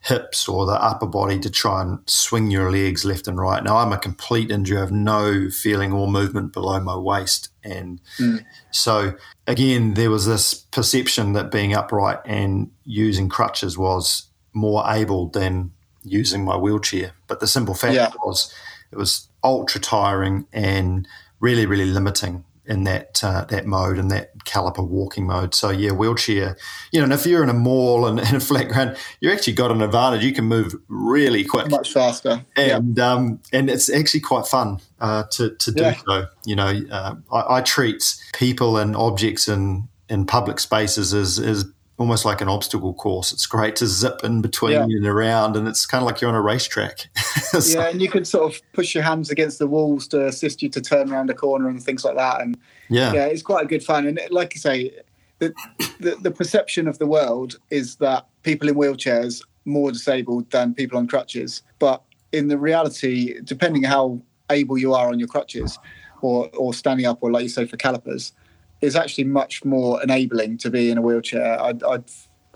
hips 0.00 0.48
or 0.48 0.64
the 0.64 0.80
upper 0.82 1.06
body 1.06 1.38
to 1.40 1.50
try 1.50 1.82
and 1.82 1.98
swing 2.06 2.50
your 2.50 2.70
legs 2.70 3.04
left 3.04 3.26
and 3.26 3.38
right. 3.38 3.62
Now, 3.62 3.78
I'm 3.78 3.92
a 3.92 3.98
complete 3.98 4.50
injury. 4.50 4.78
I 4.78 4.80
have 4.80 4.92
no 4.92 5.50
feeling 5.50 5.92
or 5.92 6.06
movement 6.06 6.52
below 6.52 6.80
my 6.80 6.96
waist. 6.96 7.48
And 7.64 8.00
mm. 8.18 8.44
so, 8.70 9.14
again, 9.46 9.94
there 9.94 10.10
was 10.10 10.26
this 10.26 10.54
perception 10.54 11.32
that 11.32 11.50
being 11.50 11.74
upright 11.74 12.18
and 12.24 12.70
using 12.84 13.28
crutches 13.28 13.76
was 13.76 14.28
more 14.52 14.84
able 14.86 15.28
than 15.28 15.72
using 16.04 16.44
my 16.44 16.56
wheelchair. 16.56 17.12
But 17.26 17.40
the 17.40 17.46
simple 17.46 17.74
fact 17.74 17.94
yeah. 17.94 18.10
was 18.24 18.52
it 18.90 18.96
was 18.96 19.28
ultra 19.42 19.80
tiring 19.80 20.46
and 20.52 21.06
really, 21.40 21.66
really 21.66 21.84
limiting 21.86 22.44
in 22.68 22.84
that 22.84 23.24
uh, 23.24 23.44
that 23.46 23.66
mode 23.66 23.98
and 23.98 24.10
that 24.10 24.36
caliper 24.44 24.86
walking 24.86 25.26
mode. 25.26 25.54
So 25.54 25.70
yeah, 25.70 25.92
wheelchair. 25.92 26.56
You 26.92 27.00
know, 27.00 27.04
and 27.04 27.12
if 27.12 27.26
you're 27.26 27.42
in 27.42 27.48
a 27.48 27.54
mall 27.54 28.06
and 28.06 28.20
in 28.28 28.36
a 28.36 28.40
flat 28.40 28.68
ground, 28.68 28.96
you 29.20 29.32
actually 29.32 29.54
got 29.54 29.72
an 29.72 29.82
advantage. 29.82 30.22
You 30.22 30.32
can 30.32 30.44
move 30.44 30.74
really 30.88 31.44
quick, 31.44 31.70
much 31.70 31.92
faster, 31.92 32.44
and 32.56 32.96
yeah. 32.96 33.12
um, 33.12 33.40
and 33.52 33.70
it's 33.70 33.90
actually 33.90 34.20
quite 34.20 34.46
fun 34.46 34.80
uh, 35.00 35.24
to 35.32 35.54
to 35.56 35.72
do 35.72 35.82
yeah. 35.82 35.96
so. 36.06 36.26
You 36.44 36.56
know, 36.56 36.80
uh, 36.90 37.14
I, 37.32 37.56
I, 37.56 37.60
treat 37.62 38.16
people 38.34 38.76
and 38.76 38.94
objects 38.94 39.48
in 39.48 39.88
in 40.08 40.26
public 40.26 40.60
spaces 40.60 41.14
as 41.14 41.38
as 41.38 41.64
almost 41.98 42.24
like 42.24 42.40
an 42.40 42.48
obstacle 42.48 42.94
course. 42.94 43.32
It's 43.32 43.46
great 43.46 43.76
to 43.76 43.86
zip 43.86 44.20
in 44.22 44.40
between 44.40 44.72
yeah. 44.72 44.82
and 44.82 45.06
around, 45.06 45.56
and 45.56 45.68
it's 45.68 45.84
kind 45.84 46.00
of 46.00 46.06
like 46.06 46.20
you're 46.20 46.30
on 46.30 46.36
a 46.36 46.40
racetrack. 46.40 47.08
so, 47.60 47.80
yeah, 47.80 47.88
and 47.88 48.00
you 48.00 48.08
can 48.08 48.24
sort 48.24 48.52
of 48.52 48.60
push 48.72 48.94
your 48.94 49.04
hands 49.04 49.30
against 49.30 49.58
the 49.58 49.66
walls 49.66 50.06
to 50.08 50.26
assist 50.26 50.62
you 50.62 50.68
to 50.70 50.80
turn 50.80 51.12
around 51.12 51.28
a 51.28 51.34
corner 51.34 51.68
and 51.68 51.82
things 51.82 52.04
like 52.04 52.16
that. 52.16 52.40
And 52.40 52.56
yeah, 52.88 53.12
yeah, 53.12 53.26
it's 53.26 53.42
quite 53.42 53.64
a 53.64 53.68
good 53.68 53.82
fun. 53.82 54.06
And 54.06 54.20
like 54.30 54.54
you 54.54 54.60
say, 54.60 54.92
the, 55.40 55.52
the, 56.00 56.16
the 56.22 56.30
perception 56.30 56.88
of 56.88 56.98
the 56.98 57.06
world 57.06 57.58
is 57.70 57.96
that 57.96 58.26
people 58.42 58.68
in 58.68 58.74
wheelchairs 58.74 59.42
more 59.64 59.92
disabled 59.92 60.50
than 60.50 60.74
people 60.74 60.98
on 60.98 61.06
crutches, 61.06 61.62
but 61.78 62.02
in 62.32 62.48
the 62.48 62.58
reality, 62.58 63.40
depending 63.44 63.82
how 63.82 64.20
able 64.50 64.78
you 64.78 64.94
are 64.94 65.08
on 65.08 65.18
your 65.18 65.28
crutches, 65.28 65.78
or 66.20 66.48
or 66.56 66.72
standing 66.74 67.06
up, 67.06 67.18
or 67.20 67.30
like 67.32 67.42
you 67.42 67.48
say 67.48 67.66
for 67.66 67.76
calipers, 67.76 68.32
is 68.80 68.96
actually 68.96 69.24
much 69.24 69.64
more 69.64 70.02
enabling 70.02 70.58
to 70.58 70.70
be 70.70 70.90
in 70.90 70.98
a 70.98 71.02
wheelchair. 71.02 71.60
I'd, 71.60 71.82
I'd, 71.82 72.04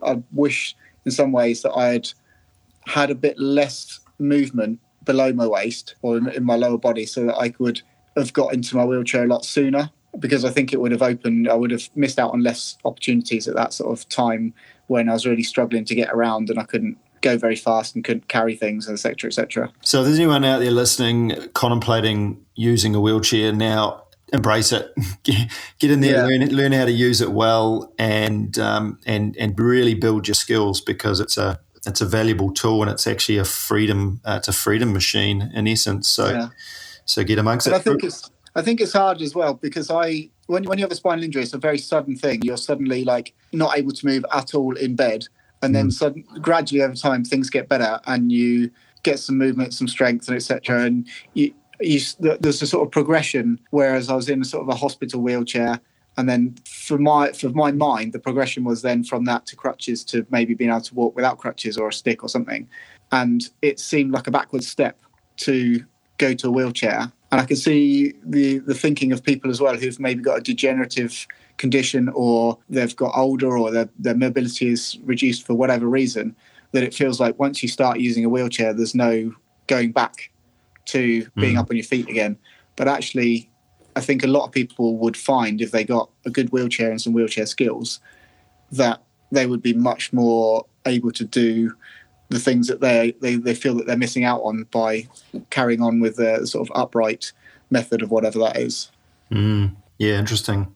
I 0.02 0.22
wish 0.32 0.76
in 1.04 1.10
some 1.10 1.32
ways 1.32 1.62
that 1.62 1.72
I 1.72 1.88
had 1.88 2.08
had 2.86 3.10
a 3.10 3.14
bit 3.14 3.38
less 3.38 4.00
movement 4.18 4.80
below 5.04 5.32
my 5.32 5.46
waist 5.46 5.96
or 6.02 6.16
in, 6.16 6.28
in 6.28 6.44
my 6.44 6.56
lower 6.56 6.78
body 6.78 7.06
so 7.06 7.24
that 7.26 7.36
I 7.36 7.48
could 7.48 7.82
have 8.16 8.32
got 8.32 8.52
into 8.52 8.76
my 8.76 8.84
wheelchair 8.84 9.24
a 9.24 9.26
lot 9.26 9.44
sooner 9.44 9.90
because 10.18 10.44
I 10.44 10.50
think 10.50 10.72
it 10.72 10.80
would 10.80 10.92
have 10.92 11.02
opened, 11.02 11.48
I 11.48 11.54
would 11.54 11.70
have 11.70 11.88
missed 11.94 12.18
out 12.18 12.32
on 12.32 12.42
less 12.42 12.76
opportunities 12.84 13.48
at 13.48 13.54
that 13.54 13.72
sort 13.72 13.98
of 13.98 14.08
time 14.08 14.52
when 14.88 15.08
I 15.08 15.12
was 15.12 15.26
really 15.26 15.42
struggling 15.42 15.84
to 15.86 15.94
get 15.94 16.10
around 16.12 16.50
and 16.50 16.58
I 16.58 16.64
couldn't 16.64 16.98
go 17.22 17.38
very 17.38 17.56
fast 17.56 17.94
and 17.94 18.04
couldn't 18.04 18.28
carry 18.28 18.54
things, 18.54 18.88
etc., 18.88 19.28
etc. 19.28 19.72
So, 19.80 20.00
if 20.00 20.06
there's 20.06 20.18
anyone 20.18 20.44
out 20.44 20.58
there 20.58 20.70
listening, 20.70 21.48
contemplating 21.54 22.44
using 22.54 22.94
a 22.94 23.00
wheelchair 23.00 23.52
now, 23.52 24.01
embrace 24.32 24.72
it, 24.72 24.92
get 25.22 25.90
in 25.90 26.00
there, 26.00 26.30
yeah. 26.30 26.38
learn 26.38 26.54
learn 26.54 26.72
how 26.72 26.84
to 26.84 26.92
use 26.92 27.20
it 27.20 27.32
well, 27.32 27.92
and 27.98 28.58
um, 28.58 28.98
and 29.06 29.36
and 29.36 29.58
really 29.58 29.94
build 29.94 30.28
your 30.28 30.34
skills 30.34 30.80
because 30.80 31.20
it's 31.20 31.36
a 31.36 31.60
it's 31.86 32.00
a 32.00 32.06
valuable 32.06 32.52
tool 32.52 32.82
and 32.82 32.90
it's 32.90 33.06
actually 33.06 33.38
a 33.38 33.44
freedom 33.44 34.20
uh, 34.24 34.36
it's 34.38 34.48
a 34.48 34.52
freedom 34.52 34.92
machine 34.92 35.50
in 35.54 35.66
essence. 35.66 36.08
So 36.08 36.30
yeah. 36.30 36.48
so 37.04 37.24
get 37.24 37.38
amongst 37.38 37.66
but 37.66 37.74
it. 37.74 37.76
I 37.76 37.80
think 37.80 38.04
it's 38.04 38.30
I 38.54 38.62
think 38.62 38.80
it's 38.80 38.92
hard 38.92 39.20
as 39.22 39.34
well 39.34 39.54
because 39.54 39.90
I 39.90 40.30
when 40.46 40.64
when 40.64 40.78
you 40.78 40.84
have 40.84 40.92
a 40.92 40.96
spinal 40.96 41.24
injury, 41.24 41.42
it's 41.42 41.54
a 41.54 41.58
very 41.58 41.78
sudden 41.78 42.16
thing. 42.16 42.40
You're 42.42 42.56
suddenly 42.56 43.04
like 43.04 43.34
not 43.52 43.76
able 43.76 43.92
to 43.92 44.06
move 44.06 44.24
at 44.32 44.54
all 44.54 44.76
in 44.76 44.96
bed, 44.96 45.26
and 45.62 45.74
then 45.74 45.88
mm. 45.88 45.92
sudden, 45.92 46.24
gradually 46.40 46.82
over 46.82 46.94
time 46.94 47.24
things 47.24 47.50
get 47.50 47.68
better 47.68 48.00
and 48.06 48.30
you 48.30 48.70
get 49.02 49.18
some 49.18 49.36
movement, 49.36 49.74
some 49.74 49.88
strength, 49.88 50.28
and 50.28 50.36
etc. 50.36 50.82
And 50.82 51.08
you, 51.34 51.52
you, 51.86 52.00
there's 52.18 52.62
a 52.62 52.66
sort 52.66 52.86
of 52.86 52.90
progression. 52.90 53.60
Whereas 53.70 54.08
I 54.08 54.14
was 54.14 54.28
in 54.28 54.42
a 54.42 54.44
sort 54.44 54.62
of 54.62 54.68
a 54.68 54.74
hospital 54.74 55.20
wheelchair, 55.20 55.80
and 56.16 56.28
then 56.28 56.54
for 56.66 56.98
my 56.98 57.32
for 57.32 57.48
my 57.50 57.72
mind, 57.72 58.12
the 58.12 58.18
progression 58.18 58.64
was 58.64 58.82
then 58.82 59.04
from 59.04 59.24
that 59.24 59.46
to 59.46 59.56
crutches 59.56 60.04
to 60.04 60.26
maybe 60.30 60.54
being 60.54 60.70
able 60.70 60.82
to 60.82 60.94
walk 60.94 61.16
without 61.16 61.38
crutches 61.38 61.78
or 61.78 61.88
a 61.88 61.92
stick 61.92 62.22
or 62.22 62.28
something. 62.28 62.68
And 63.10 63.48
it 63.62 63.78
seemed 63.80 64.12
like 64.12 64.26
a 64.26 64.30
backward 64.30 64.64
step 64.64 64.98
to 65.38 65.84
go 66.18 66.34
to 66.34 66.48
a 66.48 66.50
wheelchair. 66.50 67.12
And 67.30 67.40
I 67.40 67.44
can 67.44 67.56
see 67.56 68.14
the 68.24 68.58
the 68.58 68.74
thinking 68.74 69.12
of 69.12 69.22
people 69.22 69.50
as 69.50 69.60
well 69.60 69.76
who've 69.76 69.98
maybe 69.98 70.22
got 70.22 70.38
a 70.38 70.42
degenerative 70.42 71.26
condition 71.56 72.10
or 72.14 72.58
they've 72.68 72.96
got 72.96 73.12
older 73.16 73.56
or 73.56 73.70
their, 73.70 73.88
their 73.98 74.14
mobility 74.14 74.68
is 74.68 74.98
reduced 75.04 75.46
for 75.46 75.54
whatever 75.54 75.86
reason 75.86 76.34
that 76.72 76.82
it 76.82 76.94
feels 76.94 77.20
like 77.20 77.38
once 77.38 77.62
you 77.62 77.68
start 77.68 78.00
using 78.00 78.24
a 78.24 78.28
wheelchair, 78.28 78.72
there's 78.72 78.94
no 78.94 79.32
going 79.66 79.92
back 79.92 80.30
to 80.92 81.28
being 81.36 81.56
mm. 81.56 81.58
up 81.58 81.70
on 81.70 81.76
your 81.76 81.84
feet 81.84 82.08
again. 82.08 82.38
But 82.76 82.88
actually, 82.88 83.50
I 83.96 84.00
think 84.00 84.24
a 84.24 84.28
lot 84.28 84.44
of 84.44 84.52
people 84.52 84.96
would 84.98 85.16
find 85.16 85.60
if 85.60 85.70
they 85.70 85.84
got 85.84 86.10
a 86.24 86.30
good 86.30 86.50
wheelchair 86.52 86.90
and 86.90 87.00
some 87.00 87.12
wheelchair 87.12 87.46
skills 87.46 88.00
that 88.70 89.02
they 89.30 89.46
would 89.46 89.62
be 89.62 89.74
much 89.74 90.12
more 90.12 90.66
able 90.86 91.12
to 91.12 91.24
do 91.24 91.74
the 92.28 92.38
things 92.38 92.66
that 92.68 92.80
they, 92.80 93.14
they, 93.20 93.36
they 93.36 93.54
feel 93.54 93.74
that 93.74 93.86
they're 93.86 93.96
missing 93.96 94.24
out 94.24 94.40
on 94.40 94.64
by 94.70 95.06
carrying 95.50 95.82
on 95.82 96.00
with 96.00 96.16
the 96.16 96.46
sort 96.46 96.68
of 96.68 96.74
upright 96.74 97.32
method 97.70 98.02
of 98.02 98.10
whatever 98.10 98.38
that 98.38 98.56
is. 98.56 98.90
Mm. 99.30 99.76
Yeah, 99.98 100.18
interesting. 100.18 100.74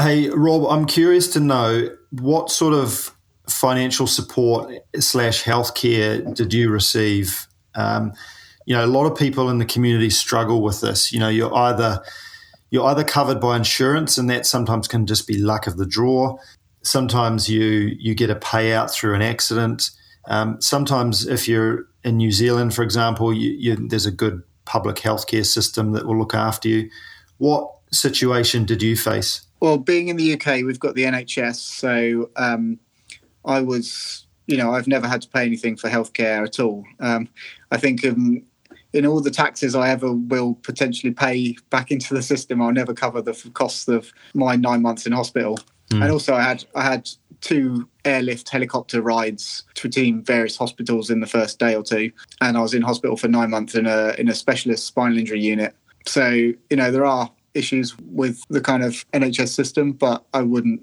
Hey, 0.00 0.30
Rob, 0.30 0.66
I'm 0.68 0.86
curious 0.86 1.28
to 1.34 1.40
know 1.40 1.94
what 2.10 2.50
sort 2.50 2.74
of 2.74 3.14
financial 3.48 4.06
support 4.06 4.72
slash 4.98 5.44
healthcare 5.44 6.34
did 6.34 6.52
you 6.52 6.70
receive? 6.70 7.46
Um, 7.74 8.12
you 8.66 8.74
know, 8.74 8.84
a 8.84 8.86
lot 8.86 9.06
of 9.06 9.16
people 9.16 9.48
in 9.50 9.58
the 9.58 9.64
community 9.64 10.10
struggle 10.10 10.62
with 10.62 10.80
this. 10.80 11.12
You 11.12 11.20
know, 11.20 11.28
you're 11.28 11.54
either 11.54 12.02
you're 12.70 12.86
either 12.86 13.04
covered 13.04 13.40
by 13.40 13.56
insurance, 13.56 14.18
and 14.18 14.30
that 14.30 14.46
sometimes 14.46 14.88
can 14.88 15.06
just 15.06 15.26
be 15.26 15.38
luck 15.38 15.66
of 15.66 15.76
the 15.76 15.86
draw. 15.86 16.36
Sometimes 16.82 17.48
you 17.48 17.94
you 17.98 18.14
get 18.14 18.30
a 18.30 18.36
payout 18.36 18.90
through 18.90 19.14
an 19.14 19.22
accident. 19.22 19.90
Um, 20.26 20.60
sometimes, 20.60 21.26
if 21.26 21.48
you're 21.48 21.86
in 22.04 22.16
New 22.16 22.32
Zealand, 22.32 22.74
for 22.74 22.82
example, 22.82 23.32
you, 23.32 23.50
you, 23.50 23.88
there's 23.88 24.06
a 24.06 24.10
good 24.10 24.42
public 24.64 24.96
healthcare 24.96 25.44
system 25.44 25.92
that 25.92 26.06
will 26.06 26.18
look 26.18 26.34
after 26.34 26.68
you. 26.68 26.88
What 27.38 27.70
situation 27.92 28.64
did 28.64 28.82
you 28.82 28.96
face? 28.96 29.42
Well, 29.60 29.78
being 29.78 30.08
in 30.08 30.16
the 30.16 30.34
UK, 30.34 30.64
we've 30.64 30.80
got 30.80 30.94
the 30.94 31.04
NHS, 31.04 31.56
so 31.56 32.30
um, 32.36 32.78
I 33.44 33.60
was, 33.60 34.26
you 34.46 34.56
know, 34.56 34.72
I've 34.72 34.88
never 34.88 35.06
had 35.06 35.22
to 35.22 35.28
pay 35.28 35.44
anything 35.44 35.76
for 35.76 35.88
healthcare 35.88 36.44
at 36.44 36.58
all. 36.58 36.84
Um, 37.00 37.28
I 37.70 37.76
think 37.76 38.04
um, 38.04 38.44
in 38.92 39.06
all 39.06 39.20
the 39.20 39.30
taxes 39.30 39.74
I 39.74 39.88
ever 39.90 40.12
will 40.12 40.54
potentially 40.62 41.12
pay 41.12 41.56
back 41.70 41.90
into 41.90 42.14
the 42.14 42.22
system, 42.22 42.60
I'll 42.60 42.72
never 42.72 42.94
cover 42.94 43.22
the 43.22 43.34
costs 43.54 43.88
of 43.88 44.12
my 44.34 44.56
nine 44.56 44.82
months 44.82 45.06
in 45.06 45.12
hospital. 45.12 45.58
Mm. 45.90 46.02
And 46.02 46.12
also, 46.12 46.34
I 46.34 46.42
had 46.42 46.64
I 46.74 46.82
had 46.82 47.10
two 47.40 47.88
airlift 48.04 48.48
helicopter 48.48 49.02
rides 49.02 49.64
between 49.82 50.22
various 50.22 50.56
hospitals 50.56 51.10
in 51.10 51.20
the 51.20 51.26
first 51.26 51.58
day 51.58 51.74
or 51.74 51.82
two, 51.82 52.12
and 52.40 52.56
I 52.56 52.60
was 52.60 52.74
in 52.74 52.82
hospital 52.82 53.16
for 53.16 53.28
nine 53.28 53.50
months 53.50 53.74
in 53.74 53.86
a 53.86 54.14
in 54.18 54.28
a 54.28 54.34
specialist 54.34 54.86
spinal 54.86 55.18
injury 55.18 55.40
unit. 55.40 55.74
So 56.06 56.28
you 56.30 56.76
know 56.76 56.90
there 56.90 57.06
are 57.06 57.30
issues 57.54 57.96
with 57.98 58.42
the 58.48 58.60
kind 58.60 58.82
of 58.82 59.04
NHS 59.12 59.48
system, 59.48 59.92
but 59.92 60.24
I 60.32 60.42
wouldn't 60.42 60.82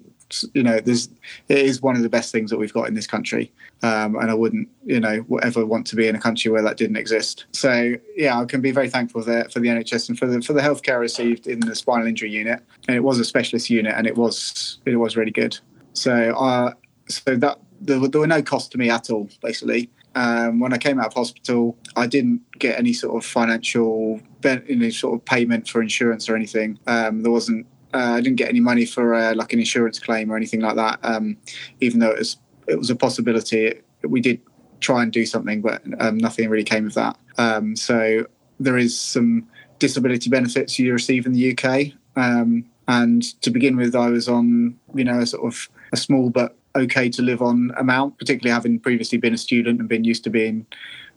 you 0.53 0.63
know, 0.63 0.79
there's 0.79 1.09
it 1.47 1.59
is 1.59 1.81
one 1.81 1.95
of 1.95 2.01
the 2.01 2.09
best 2.09 2.31
things 2.31 2.49
that 2.51 2.57
we've 2.57 2.73
got 2.73 2.87
in 2.87 2.93
this 2.93 3.07
country, 3.07 3.51
um, 3.83 4.15
and 4.15 4.29
I 4.29 4.33
wouldn't, 4.33 4.69
you 4.85 4.99
know, 4.99 5.25
ever 5.41 5.65
want 5.65 5.87
to 5.87 5.95
be 5.95 6.07
in 6.07 6.15
a 6.15 6.19
country 6.19 6.51
where 6.51 6.61
that 6.61 6.77
didn't 6.77 6.97
exist. 6.97 7.45
So 7.53 7.95
yeah, 8.15 8.39
I 8.39 8.45
can 8.45 8.61
be 8.61 8.71
very 8.71 8.89
thankful 8.89 9.21
for 9.21 9.31
the, 9.31 9.49
for 9.49 9.59
the 9.59 9.67
NHS 9.69 10.09
and 10.09 10.19
for 10.19 10.27
the 10.27 10.41
for 10.41 10.53
the 10.53 10.61
healthcare 10.61 10.93
I 10.93 10.97
received 10.97 11.47
in 11.47 11.59
the 11.59 11.75
spinal 11.75 12.07
injury 12.07 12.31
unit, 12.31 12.63
and 12.87 12.95
it 12.95 13.01
was 13.01 13.19
a 13.19 13.25
specialist 13.25 13.69
unit, 13.69 13.93
and 13.95 14.07
it 14.07 14.15
was 14.15 14.79
it 14.85 14.95
was 14.95 15.17
really 15.17 15.31
good. 15.31 15.57
So 15.93 16.35
uh, 16.37 16.73
so 17.07 17.35
that 17.35 17.59
there, 17.81 17.99
there 18.07 18.21
were 18.21 18.27
no 18.27 18.41
costs 18.41 18.69
to 18.69 18.77
me 18.77 18.89
at 18.89 19.09
all, 19.09 19.29
basically. 19.41 19.89
Um, 20.15 20.59
when 20.59 20.73
I 20.73 20.77
came 20.77 20.99
out 20.99 21.07
of 21.07 21.13
hospital, 21.13 21.77
I 21.95 22.07
didn't 22.07 22.41
get 22.57 22.77
any 22.77 22.93
sort 22.93 23.15
of 23.15 23.29
financial, 23.29 24.19
any 24.43 24.91
sort 24.91 25.15
of 25.15 25.25
payment 25.25 25.67
for 25.67 25.81
insurance 25.81 26.27
or 26.27 26.35
anything. 26.35 26.79
Um, 26.87 27.21
there 27.21 27.31
wasn't 27.31 27.67
uh, 27.93 28.13
I 28.15 28.21
didn't 28.21 28.37
get 28.37 28.49
any 28.49 28.59
money 28.59 28.85
for 28.85 29.13
uh, 29.13 29.33
like 29.35 29.53
an 29.53 29.59
insurance 29.59 29.99
claim 29.99 30.31
or 30.31 30.37
anything 30.37 30.61
like 30.61 30.75
that. 30.75 30.99
Um, 31.03 31.37
even 31.81 31.99
though 31.99 32.11
it 32.11 32.19
was 32.19 32.37
it 32.67 32.77
was 32.77 32.89
a 32.89 32.95
possibility, 32.95 33.81
we 34.03 34.21
did 34.21 34.41
try 34.79 35.03
and 35.03 35.11
do 35.11 35.25
something, 35.25 35.61
but 35.61 35.81
um, 35.99 36.17
nothing 36.17 36.49
really 36.49 36.63
came 36.63 36.85
of 36.85 36.93
that. 36.93 37.17
Um, 37.37 37.75
so 37.75 38.25
there 38.59 38.77
is 38.77 38.99
some 38.99 39.47
disability 39.79 40.29
benefits 40.29 40.77
you 40.77 40.93
receive 40.93 41.25
in 41.25 41.33
the 41.33 41.57
UK. 41.57 41.93
Um, 42.15 42.65
and 42.87 43.23
to 43.41 43.49
begin 43.49 43.75
with, 43.77 43.95
I 43.95 44.09
was 44.09 44.27
on 44.27 44.77
you 44.93 45.03
know 45.03 45.19
a 45.19 45.25
sort 45.25 45.51
of 45.51 45.69
a 45.91 45.97
small 45.97 46.29
but 46.29 46.55
okay 46.75 47.09
to 47.09 47.21
live 47.21 47.41
on 47.41 47.71
amount, 47.77 48.17
particularly 48.17 48.53
having 48.53 48.79
previously 48.79 49.17
been 49.17 49.33
a 49.33 49.37
student 49.37 49.79
and 49.79 49.89
been 49.89 50.03
used 50.03 50.23
to 50.25 50.29
being 50.29 50.65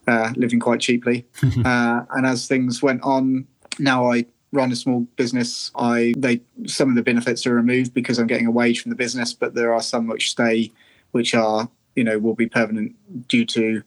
uh, 0.06 0.32
living 0.36 0.60
quite 0.60 0.80
cheaply. 0.80 1.26
uh, 1.64 2.02
and 2.10 2.26
as 2.26 2.46
things 2.46 2.82
went 2.82 3.02
on, 3.02 3.46
now 3.78 4.10
I 4.10 4.26
run 4.52 4.70
a 4.70 4.76
small 4.76 5.00
business, 5.16 5.70
I 5.74 6.14
they 6.16 6.40
some 6.66 6.90
of 6.90 6.94
the 6.94 7.02
benefits 7.02 7.46
are 7.46 7.54
removed 7.54 7.94
because 7.94 8.18
I'm 8.18 8.26
getting 8.26 8.46
a 8.46 8.50
wage 8.50 8.82
from 8.82 8.90
the 8.90 8.96
business, 8.96 9.32
but 9.32 9.54
there 9.54 9.72
are 9.72 9.82
some 9.82 10.06
which 10.06 10.30
stay, 10.30 10.70
which 11.12 11.34
are 11.34 11.68
you 11.96 12.04
know 12.04 12.18
will 12.18 12.34
be 12.34 12.48
permanent 12.48 12.94
due 13.28 13.44
to 13.46 13.82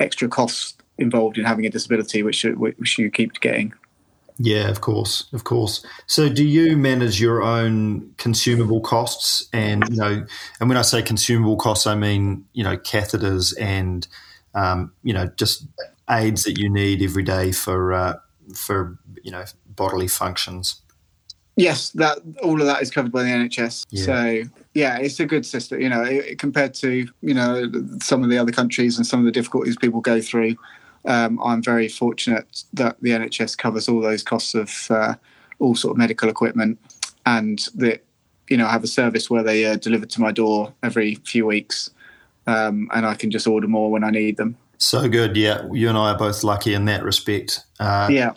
extra 0.00 0.28
costs 0.28 0.74
involved 0.98 1.38
in 1.38 1.44
having 1.44 1.64
a 1.64 1.70
disability, 1.70 2.22
which 2.22 2.44
which 2.44 2.98
you 2.98 3.10
keep 3.10 3.40
getting. 3.40 3.72
Yeah, 4.40 4.68
of 4.68 4.80
course, 4.80 5.26
of 5.32 5.42
course. 5.42 5.84
So, 6.06 6.28
do 6.28 6.44
you 6.44 6.76
manage 6.76 7.20
your 7.20 7.42
own 7.42 8.12
consumable 8.18 8.80
costs? 8.80 9.48
And 9.52 9.82
you 9.88 9.96
know, 9.96 10.26
and 10.60 10.68
when 10.68 10.78
I 10.78 10.82
say 10.82 11.02
consumable 11.02 11.56
costs, 11.56 11.86
I 11.86 11.94
mean 11.94 12.44
you 12.52 12.64
know 12.64 12.76
catheters 12.76 13.54
and 13.60 14.06
um, 14.54 14.92
you 15.02 15.12
know 15.12 15.26
just 15.36 15.66
aids 16.10 16.44
that 16.44 16.58
you 16.58 16.70
need 16.70 17.02
every 17.02 17.22
day 17.22 17.52
for 17.52 17.92
uh, 17.92 18.14
for 18.54 18.98
you 19.22 19.30
know 19.30 19.44
bodily 19.66 20.08
functions. 20.08 20.82
Yes, 21.56 21.90
that 21.90 22.18
all 22.40 22.60
of 22.60 22.66
that 22.68 22.82
is 22.82 22.90
covered 22.90 23.10
by 23.10 23.24
the 23.24 23.30
NHS. 23.30 23.86
Yeah. 23.90 24.04
So 24.04 24.42
yeah, 24.74 24.98
it's 24.98 25.18
a 25.18 25.26
good 25.26 25.44
system. 25.44 25.80
You 25.80 25.88
know, 25.88 26.02
it, 26.02 26.38
compared 26.38 26.72
to 26.74 27.08
you 27.20 27.34
know 27.34 27.70
some 28.00 28.22
of 28.22 28.30
the 28.30 28.38
other 28.38 28.52
countries 28.52 28.96
and 28.96 29.06
some 29.06 29.18
of 29.18 29.26
the 29.26 29.32
difficulties 29.32 29.76
people 29.76 30.00
go 30.00 30.20
through, 30.20 30.54
um, 31.04 31.40
I'm 31.42 31.62
very 31.62 31.88
fortunate 31.88 32.62
that 32.74 32.96
the 33.00 33.10
NHS 33.10 33.58
covers 33.58 33.88
all 33.88 34.00
those 34.00 34.22
costs 34.22 34.54
of 34.54 34.86
uh, 34.90 35.14
all 35.58 35.74
sort 35.74 35.92
of 35.92 35.98
medical 35.98 36.28
equipment, 36.28 36.78
and 37.26 37.58
that 37.74 38.04
you 38.48 38.56
know 38.56 38.66
I 38.66 38.70
have 38.70 38.84
a 38.84 38.88
service 38.88 39.28
where 39.28 39.42
they 39.42 39.64
are 39.64 39.76
delivered 39.76 40.10
to 40.10 40.20
my 40.20 40.30
door 40.30 40.72
every 40.84 41.16
few 41.16 41.44
weeks, 41.46 41.90
um, 42.46 42.88
and 42.94 43.04
I 43.04 43.14
can 43.14 43.32
just 43.32 43.48
order 43.48 43.66
more 43.66 43.90
when 43.90 44.04
I 44.04 44.10
need 44.10 44.36
them. 44.36 44.56
So 44.78 45.08
good, 45.08 45.36
yeah. 45.36 45.66
You 45.72 45.88
and 45.88 45.98
I 45.98 46.12
are 46.12 46.18
both 46.18 46.44
lucky 46.44 46.74
in 46.74 46.86
that 46.86 47.02
respect. 47.02 47.64
Uh, 47.78 48.08
yeah. 48.10 48.34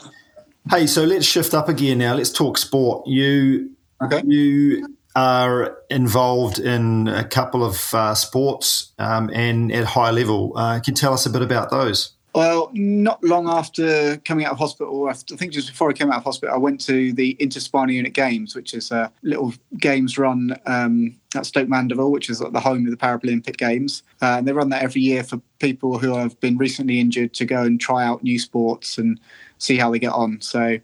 Hey, 0.70 0.88
so 0.88 1.04
let's 1.04 1.26
shift 1.26 1.54
up 1.54 1.70
again 1.70 2.00
now. 2.00 2.16
Let's 2.16 2.32
talk 2.32 2.58
sport. 2.58 3.08
You 3.08 3.72
okay. 4.04 4.22
you 4.26 4.98
are 5.16 5.78
involved 5.90 6.60
in 6.60 7.08
a 7.08 7.24
couple 7.24 7.64
of 7.64 7.94
uh, 7.94 8.16
sports 8.16 8.92
um, 8.98 9.30
and 9.34 9.72
at 9.72 9.86
high 9.86 10.12
level. 10.12 10.54
Uh, 10.56 10.80
can 10.80 10.94
you 10.94 10.96
tell 10.96 11.14
us 11.14 11.26
a 11.26 11.30
bit 11.30 11.42
about 11.42 11.70
those? 11.70 12.14
Well, 12.34 12.72
not 12.74 13.22
long 13.24 13.50
after 13.50 14.18
coming 14.18 14.46
out 14.46 14.54
of 14.54 14.58
hospital, 14.58 15.10
I 15.10 15.14
think 15.14 15.52
just 15.52 15.68
before 15.68 15.90
I 15.90 15.94
came 15.94 16.10
out 16.10 16.18
of 16.18 16.24
hospital, 16.24 16.56
I 16.56 16.58
went 16.60 16.80
to 16.86 17.12
the 17.12 17.36
Interspinal 17.42 17.92
Unit 17.92 18.14
Games, 18.14 18.56
which 18.56 18.74
is 18.74 18.90
a 18.90 19.12
little 19.22 19.54
games 19.78 20.18
run 20.18 20.58
um, 20.66 21.18
at 21.36 21.46
Stoke 21.46 21.70
Mandeville, 21.70 22.12
which 22.12 22.30
is 22.30 22.40
the 22.40 22.60
home 22.60 22.86
of 22.86 22.92
the 22.92 22.98
Paralympic 22.98 23.58
Games. 23.58 24.04
Uh, 24.22 24.38
and 24.38 24.48
they 24.48 24.54
run 24.54 24.70
that 24.70 24.84
every 24.84 25.02
year 25.02 25.24
for 25.24 25.42
people 25.60 25.98
who 25.98 26.16
have 26.16 26.40
been 26.40 26.58
recently 26.58 27.00
injured 27.00 27.34
to 27.36 27.46
go 27.46 27.64
and 27.64 27.80
try 27.80 28.04
out 28.04 28.24
new 28.24 28.40
sports 28.40 28.98
and 28.98 29.20
see 29.58 29.78
how 29.78 29.92
they 29.92 30.00
get 30.00 30.12
on. 30.12 30.42
So 30.42 30.78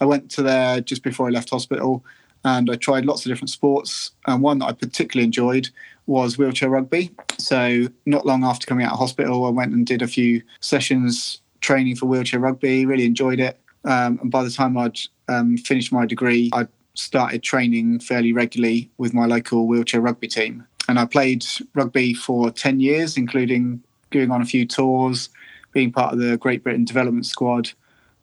I 0.00 0.04
went 0.04 0.30
to 0.32 0.42
there 0.42 0.80
just 0.80 1.02
before 1.02 1.28
I 1.28 1.30
left 1.30 1.50
hospital 1.50 2.04
and 2.44 2.70
I 2.70 2.74
tried 2.74 3.06
lots 3.06 3.24
of 3.24 3.30
different 3.30 3.50
sports. 3.50 4.10
And 4.26 4.42
one 4.42 4.58
that 4.58 4.66
I 4.66 4.72
particularly 4.72 5.24
enjoyed 5.24 5.68
was 6.06 6.36
wheelchair 6.36 6.70
rugby. 6.70 7.14
So 7.38 7.86
not 8.06 8.26
long 8.26 8.44
after 8.44 8.66
coming 8.66 8.84
out 8.84 8.92
of 8.92 8.98
hospital, 8.98 9.44
I 9.44 9.50
went 9.50 9.72
and 9.72 9.86
did 9.86 10.02
a 10.02 10.08
few 10.08 10.42
sessions 10.60 11.40
training 11.60 11.96
for 11.96 12.06
wheelchair 12.06 12.40
rugby, 12.40 12.84
really 12.86 13.06
enjoyed 13.06 13.38
it. 13.38 13.58
Um, 13.84 14.18
and 14.20 14.30
by 14.30 14.42
the 14.42 14.50
time 14.50 14.76
I'd 14.76 14.98
um, 15.28 15.56
finished 15.56 15.92
my 15.92 16.06
degree, 16.06 16.50
I 16.52 16.66
started 16.94 17.42
training 17.42 18.00
fairly 18.00 18.32
regularly 18.32 18.90
with 18.98 19.14
my 19.14 19.26
local 19.26 19.66
wheelchair 19.66 20.00
rugby 20.00 20.28
team. 20.28 20.66
And 20.88 20.98
I 20.98 21.04
played 21.04 21.44
rugby 21.74 22.14
for 22.14 22.50
10 22.50 22.80
years, 22.80 23.16
including 23.16 23.82
going 24.10 24.30
on 24.30 24.42
a 24.42 24.44
few 24.44 24.66
tours, 24.66 25.28
being 25.72 25.92
part 25.92 26.12
of 26.12 26.18
the 26.18 26.36
Great 26.36 26.62
Britain 26.62 26.84
development 26.84 27.26
squad, 27.26 27.70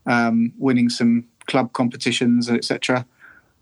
um, 0.06 0.54
winning 0.58 0.90
some 0.90 1.26
club 1.48 1.74
competitions, 1.74 2.50
etc. 2.50 3.06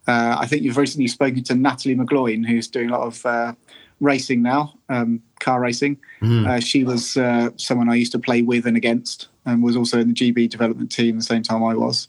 Uh, 0.07 0.37
I 0.39 0.45
think 0.45 0.63
you've 0.63 0.77
recently 0.77 1.07
spoken 1.07 1.43
to 1.43 1.55
Nathalie 1.55 1.95
McGloin, 1.95 2.45
who's 2.45 2.67
doing 2.67 2.89
a 2.89 2.97
lot 2.97 3.07
of 3.07 3.25
uh, 3.25 3.53
racing 3.99 4.41
now, 4.41 4.73
um, 4.89 5.21
car 5.39 5.59
racing. 5.59 5.97
Mm. 6.21 6.47
Uh, 6.47 6.59
she 6.59 6.83
was 6.83 7.17
uh, 7.17 7.49
someone 7.57 7.89
I 7.89 7.95
used 7.95 8.11
to 8.13 8.19
play 8.19 8.41
with 8.41 8.65
and 8.65 8.77
against, 8.77 9.27
and 9.45 9.63
was 9.63 9.75
also 9.75 9.99
in 9.99 10.09
the 10.09 10.13
GB 10.13 10.49
development 10.49 10.91
team 10.91 11.17
the 11.17 11.23
same 11.23 11.43
time 11.43 11.63
I 11.63 11.75
was. 11.75 12.07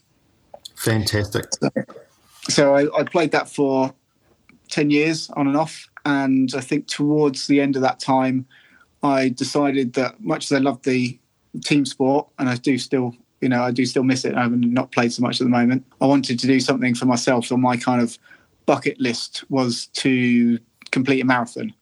Fantastic. 0.77 1.47
So, 1.61 1.71
so 2.49 2.75
I, 2.75 2.99
I, 2.99 3.05
played 3.05 3.31
that 3.33 3.49
for 3.49 3.93
10 4.71 4.91
years 4.91 5.31
on 5.31 5.47
and 5.47 5.57
off. 5.57 5.89
And 6.05 6.51
I 6.57 6.61
think 6.61 6.87
towards 6.87 7.47
the 7.47 7.61
end 7.61 7.77
of 7.77 7.83
that 7.83 8.01
time, 8.01 8.47
I 9.03 9.29
decided 9.29 9.93
that 9.95 10.21
much 10.21 10.47
as 10.47 10.53
I 10.53 10.59
loved 10.59 10.85
the 10.85 11.19
team 11.65 11.85
sport, 11.87 12.29
and 12.39 12.49
I 12.49 12.57
do 12.57 12.79
still, 12.79 13.15
you 13.41 13.49
know, 13.49 13.63
I 13.63 13.71
do 13.71 13.85
still 13.87 14.03
miss 14.03 14.25
it. 14.25 14.35
I 14.35 14.43
haven't 14.43 14.73
not 14.73 14.93
played 14.93 15.13
so 15.13 15.23
much 15.23 15.41
at 15.41 15.45
the 15.45 15.51
moment. 15.51 15.85
I 16.01 16.07
wanted 16.07 16.39
to 16.39 16.47
do 16.47 16.61
something 16.61 16.95
for 16.95 17.07
myself. 17.07 17.47
So 17.47 17.57
my 17.57 17.77
kind 17.77 18.03
of 18.03 18.19
bucket 18.67 19.01
list 19.01 19.45
was 19.51 19.87
to 19.95 20.59
complete 20.91 21.21
a 21.21 21.25
marathon. 21.25 21.73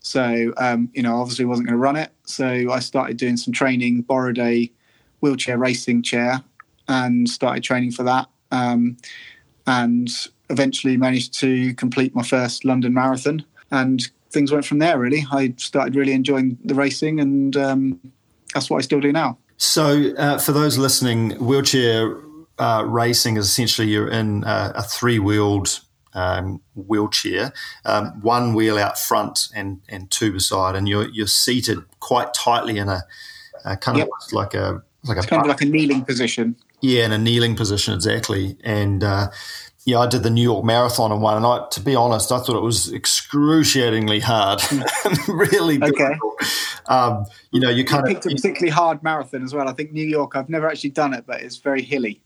So, 0.00 0.52
um, 0.58 0.90
you 0.92 1.02
know, 1.02 1.16
obviously 1.16 1.44
wasn't 1.44 1.68
going 1.68 1.78
to 1.78 1.82
run 1.82 1.96
it. 1.96 2.10
So 2.24 2.70
I 2.70 2.78
started 2.78 3.16
doing 3.16 3.36
some 3.36 3.52
training, 3.52 4.02
borrowed 4.02 4.38
a 4.38 4.70
wheelchair 5.20 5.58
racing 5.58 6.02
chair 6.02 6.42
and 6.88 7.28
started 7.28 7.62
training 7.62 7.92
for 7.92 8.02
that. 8.02 8.28
Um, 8.50 8.98
and 9.66 10.10
eventually 10.50 10.96
managed 10.96 11.38
to 11.40 11.74
complete 11.74 12.14
my 12.14 12.22
first 12.22 12.64
London 12.64 12.94
marathon. 12.94 13.44
And 13.70 14.06
things 14.30 14.52
went 14.52 14.64
from 14.64 14.78
there, 14.78 14.98
really. 14.98 15.24
I 15.32 15.54
started 15.56 15.96
really 15.96 16.12
enjoying 16.12 16.58
the 16.64 16.74
racing, 16.74 17.20
and 17.20 17.56
um, 17.56 18.00
that's 18.52 18.68
what 18.68 18.78
I 18.78 18.80
still 18.82 19.00
do 19.00 19.12
now. 19.12 19.38
So, 19.56 20.12
uh, 20.18 20.38
for 20.38 20.52
those 20.52 20.76
listening, 20.76 21.30
wheelchair 21.32 22.20
uh, 22.58 22.84
racing 22.86 23.36
is 23.36 23.46
essentially 23.46 23.88
you're 23.88 24.08
in 24.08 24.44
uh, 24.44 24.72
a 24.74 24.82
three 24.82 25.18
wheeled 25.18 25.80
um, 26.14 26.60
wheelchair, 26.74 27.52
um, 27.84 28.20
one 28.20 28.54
wheel 28.54 28.78
out 28.78 28.98
front 28.98 29.48
and, 29.54 29.80
and 29.88 30.10
two 30.10 30.32
beside, 30.32 30.76
and 30.76 30.88
you're 30.88 31.08
you're 31.10 31.26
seated 31.26 31.78
quite 32.00 32.34
tightly 32.34 32.78
in 32.78 32.88
a, 32.88 33.02
a 33.64 33.76
kind 33.76 33.98
yep. 33.98 34.08
of 34.08 34.32
like 34.32 34.54
a 34.54 34.82
like 35.04 35.18
a 35.18 35.26
kind 35.26 35.42
of 35.42 35.48
like 35.48 35.60
a 35.60 35.66
kneeling 35.66 36.04
position. 36.04 36.56
Yeah, 36.84 37.06
in 37.06 37.12
a 37.12 37.18
kneeling 37.18 37.56
position 37.56 37.94
exactly, 37.94 38.58
and 38.62 39.02
uh, 39.02 39.30
yeah, 39.86 40.00
I 40.00 40.06
did 40.06 40.22
the 40.22 40.28
New 40.28 40.42
York 40.42 40.66
Marathon 40.66 41.12
in 41.12 41.22
one, 41.22 41.38
and 41.38 41.46
I, 41.46 41.66
to 41.70 41.80
be 41.80 41.94
honest, 41.94 42.30
I 42.30 42.40
thought 42.40 42.56
it 42.56 42.62
was 42.62 42.92
excruciatingly 42.92 44.20
hard, 44.20 44.60
really. 45.28 45.82
Okay. 45.82 46.18
Um, 46.84 47.24
you 47.52 47.60
know, 47.60 47.70
you 47.70 47.86
kind 47.86 48.06
you 48.06 48.14
picked 48.14 48.26
of 48.26 48.32
a 48.32 48.34
particularly 48.34 48.70
hard 48.70 49.02
marathon 49.02 49.42
as 49.42 49.54
well. 49.54 49.66
I 49.66 49.72
think 49.72 49.92
New 49.92 50.04
York. 50.06 50.36
I've 50.36 50.50
never 50.50 50.68
actually 50.68 50.90
done 50.90 51.14
it, 51.14 51.24
but 51.26 51.40
it's 51.40 51.56
very 51.56 51.80
hilly. 51.80 52.20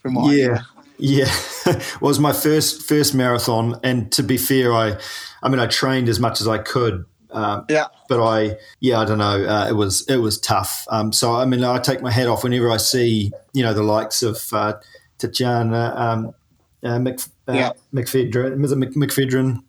From 0.00 0.14
what 0.14 0.34
yeah, 0.34 0.62
yeah, 0.98 1.32
was 2.00 2.18
my 2.18 2.32
first 2.32 2.82
first 2.82 3.14
marathon, 3.14 3.78
and 3.84 4.10
to 4.10 4.24
be 4.24 4.36
fair, 4.36 4.72
I, 4.72 4.96
I 5.40 5.48
mean, 5.48 5.60
I 5.60 5.66
trained 5.66 6.08
as 6.08 6.18
much 6.18 6.40
as 6.40 6.48
I 6.48 6.58
could. 6.58 7.04
Um, 7.32 7.64
yeah, 7.68 7.86
but 8.08 8.22
I, 8.22 8.56
yeah, 8.80 9.00
I 9.00 9.04
don't 9.04 9.18
know. 9.18 9.44
Uh, 9.44 9.66
it 9.68 9.74
was 9.74 10.06
it 10.08 10.16
was 10.16 10.38
tough. 10.38 10.86
Um, 10.90 11.12
so 11.12 11.34
I 11.34 11.44
mean, 11.44 11.64
I 11.64 11.78
take 11.78 12.02
my 12.02 12.10
hat 12.10 12.28
off 12.28 12.44
whenever 12.44 12.70
I 12.70 12.76
see 12.76 13.32
you 13.52 13.62
know 13.62 13.74
the 13.74 13.82
likes 13.82 14.22
of 14.22 14.36
uh, 14.52 14.74
Tatjana. 15.18 15.96
Um, 15.96 16.34
uh, 16.82 16.98
Mc, 16.98 17.20
uh, 17.48 17.52
yeah. 17.52 17.72
McPhedren. 17.94 18.60
Was 18.60 18.72
it 18.72 18.78
McPhedren? 18.78 19.62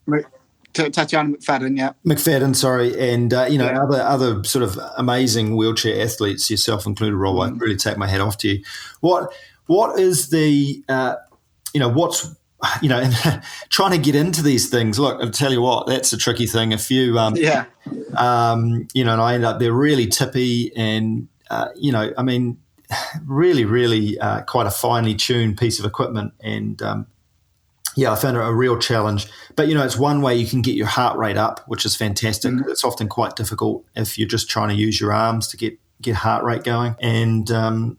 Tatjana 0.74 1.36
McFadden, 1.36 1.78
yeah. 1.78 1.92
McFadden, 2.06 2.56
sorry, 2.56 2.98
and 2.98 3.34
uh, 3.34 3.48
you 3.50 3.58
know 3.58 3.66
yeah. 3.66 3.84
other 3.84 4.02
other 4.02 4.44
sort 4.44 4.64
of 4.64 4.80
amazing 4.98 5.56
wheelchair 5.56 6.02
athletes, 6.02 6.50
yourself 6.50 6.86
included, 6.86 7.16
Rob. 7.16 7.36
Mm. 7.36 7.56
I 7.56 7.58
really 7.58 7.76
take 7.76 7.98
my 7.98 8.08
hat 8.08 8.22
off 8.22 8.38
to 8.40 8.50
you. 8.50 8.64
What 9.02 9.34
what 9.66 10.00
is 10.00 10.30
the 10.30 10.84
uh, 10.88 11.16
you 11.74 11.80
know 11.80 11.90
what's 11.90 12.34
you 12.82 12.90
know 12.90 13.10
trying 13.70 13.92
to 13.92 13.98
get 13.98 14.16
into 14.16 14.42
these 14.42 14.70
things? 14.70 15.00
Look, 15.00 15.22
I'll 15.22 15.32
tell 15.32 15.52
you 15.52 15.62
what, 15.62 15.88
that's 15.88 16.14
a 16.14 16.18
tricky 16.18 16.48
thing. 16.48 16.72
If 16.72 16.92
you 16.92 17.18
um, 17.18 17.36
yeah, 17.36 17.66
um, 18.18 18.88
you 18.94 19.04
know, 19.04 19.14
and 19.14 19.22
I 19.22 19.36
end 19.36 19.46
up 19.46 19.60
they're 19.60 19.74
really 19.74 20.08
tippy, 20.08 20.72
and 20.76 21.28
uh, 21.50 21.70
you 21.76 21.92
know, 21.92 22.12
I 22.18 22.24
mean 22.24 22.58
really, 23.26 23.66
really 23.66 24.20
uh, 24.20 24.42
quite 24.42 24.68
a 24.68 24.72
finely 24.72 25.16
tuned 25.16 25.58
piece 25.58 25.80
of 25.80 25.86
equipment. 25.86 26.34
And 26.42 26.82
um, 26.82 27.08
yeah, 27.96 28.12
I 28.12 28.16
found 28.16 28.38
it 28.38 28.42
a 28.42 28.54
real 28.54 28.78
challenge. 28.78 29.28
But 29.56 29.68
you 29.68 29.76
know, 29.76 29.84
it's 29.84 29.98
one 29.98 30.22
way 30.22 30.36
you 30.36 30.48
can 30.48 30.62
get 30.62 30.76
your 30.76 30.88
heart 30.88 31.18
rate 31.18 31.38
up, 31.38 31.62
which 31.68 31.86
is 31.86 31.96
fantastic. 31.96 32.52
Mm-hmm. 32.52 32.70
It's 32.70 32.84
often 32.84 33.08
quite 33.08 33.36
difficult 33.36 33.86
if 33.96 34.18
you're 34.18 34.28
just 34.28 34.50
trying 34.50 34.70
to 34.70 34.76
use 34.76 35.00
your 35.00 35.14
arms 35.14 35.48
to 35.50 35.58
get 35.58 35.78
get 36.02 36.16
heart 36.16 36.44
rate 36.44 36.64
going. 36.64 36.96
And 37.00 37.50
um, 37.52 37.98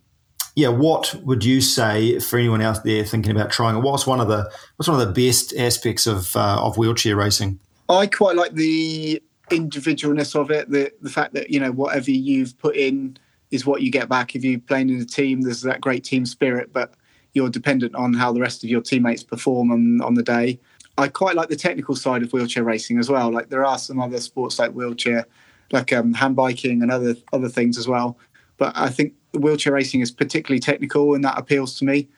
yeah, 0.54 0.68
what 0.68 1.14
would 1.22 1.44
you 1.44 1.60
say 1.60 2.18
for 2.18 2.38
anyone 2.38 2.60
out 2.60 2.84
there 2.84 3.04
thinking 3.04 3.32
about 3.32 3.50
trying 3.50 3.76
it? 3.76 3.80
What's 3.80 4.06
one 4.06 4.20
of 4.20 4.28
the 4.28 4.50
what's 4.76 4.88
one 4.88 5.00
of 5.00 5.06
the 5.06 5.28
best 5.28 5.54
aspects 5.56 6.06
of 6.06 6.36
uh, 6.36 6.62
of 6.62 6.76
wheelchair 6.76 7.16
racing? 7.16 7.58
I 7.88 8.06
quite 8.06 8.36
like 8.36 8.54
the 8.54 9.22
individualness 9.50 10.34
of 10.34 10.50
it, 10.50 10.70
the 10.70 10.92
the 11.00 11.10
fact 11.10 11.34
that 11.34 11.50
you 11.50 11.58
know 11.58 11.72
whatever 11.72 12.10
you've 12.10 12.56
put 12.58 12.76
in 12.76 13.16
is 13.50 13.66
what 13.66 13.82
you 13.82 13.90
get 13.90 14.08
back. 14.08 14.34
If 14.34 14.44
you're 14.44 14.60
playing 14.60 14.90
in 14.90 15.00
a 15.00 15.04
team, 15.04 15.42
there's 15.42 15.62
that 15.62 15.80
great 15.80 16.04
team 16.04 16.26
spirit, 16.26 16.72
but 16.72 16.94
you're 17.34 17.50
dependent 17.50 17.94
on 17.94 18.14
how 18.14 18.32
the 18.32 18.40
rest 18.40 18.64
of 18.64 18.70
your 18.70 18.80
teammates 18.80 19.22
perform 19.22 19.70
on, 19.70 20.00
on 20.02 20.14
the 20.14 20.22
day. 20.22 20.58
I 20.98 21.08
quite 21.08 21.36
like 21.36 21.48
the 21.48 21.56
technical 21.56 21.96
side 21.96 22.22
of 22.22 22.32
wheelchair 22.32 22.64
racing 22.64 22.98
as 22.98 23.08
well. 23.08 23.30
Like 23.30 23.48
there 23.48 23.64
are 23.64 23.78
some 23.78 24.00
other 24.00 24.20
sports 24.20 24.58
like 24.58 24.72
wheelchair, 24.72 25.26
like 25.70 25.92
um, 25.92 26.12
hand 26.12 26.36
biking 26.36 26.82
and 26.82 26.90
other 26.90 27.14
other 27.32 27.48
things 27.48 27.78
as 27.78 27.88
well. 27.88 28.18
But 28.58 28.72
I 28.76 28.88
think 28.88 29.14
wheelchair 29.34 29.72
racing 29.72 30.00
is 30.00 30.10
particularly 30.10 30.60
technical, 30.60 31.14
and 31.14 31.24
that 31.24 31.38
appeals 31.38 31.76
to 31.78 31.84
me. 31.84 32.08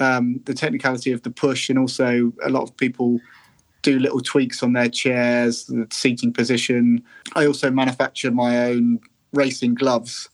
Um, 0.00 0.40
the 0.44 0.54
technicality 0.54 1.12
of 1.12 1.22
the 1.22 1.30
push, 1.30 1.68
and 1.68 1.78
also 1.78 2.32
a 2.44 2.50
lot 2.50 2.62
of 2.62 2.76
people 2.76 3.20
do 3.82 3.98
little 3.98 4.20
tweaks 4.20 4.62
on 4.62 4.72
their 4.72 4.88
chairs, 4.88 5.66
the 5.66 5.86
seating 5.90 6.32
position. 6.32 7.02
I 7.34 7.46
also 7.46 7.70
manufacture 7.70 8.30
my 8.30 8.66
own 8.66 9.00
racing 9.32 9.74
gloves 9.74 10.28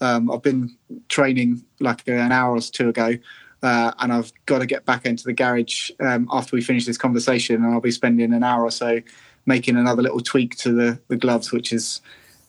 um, 0.00 0.30
I've 0.30 0.42
been 0.42 0.76
training 1.08 1.64
like 1.80 2.06
an 2.06 2.32
hour 2.32 2.56
or 2.56 2.60
two 2.60 2.88
ago, 2.88 3.14
uh, 3.62 3.92
and 3.98 4.12
I've 4.12 4.32
got 4.46 4.60
to 4.60 4.66
get 4.66 4.84
back 4.84 5.06
into 5.06 5.24
the 5.24 5.32
garage 5.32 5.90
um, 6.00 6.28
after 6.30 6.54
we 6.54 6.62
finish 6.62 6.86
this 6.86 6.98
conversation, 6.98 7.56
and 7.56 7.72
I'll 7.72 7.80
be 7.80 7.90
spending 7.90 8.32
an 8.32 8.42
hour 8.42 8.64
or 8.64 8.70
so 8.70 9.00
making 9.46 9.76
another 9.76 10.02
little 10.02 10.20
tweak 10.20 10.56
to 10.56 10.72
the, 10.72 11.00
the 11.08 11.16
gloves, 11.16 11.52
which 11.52 11.72
is 11.72 12.00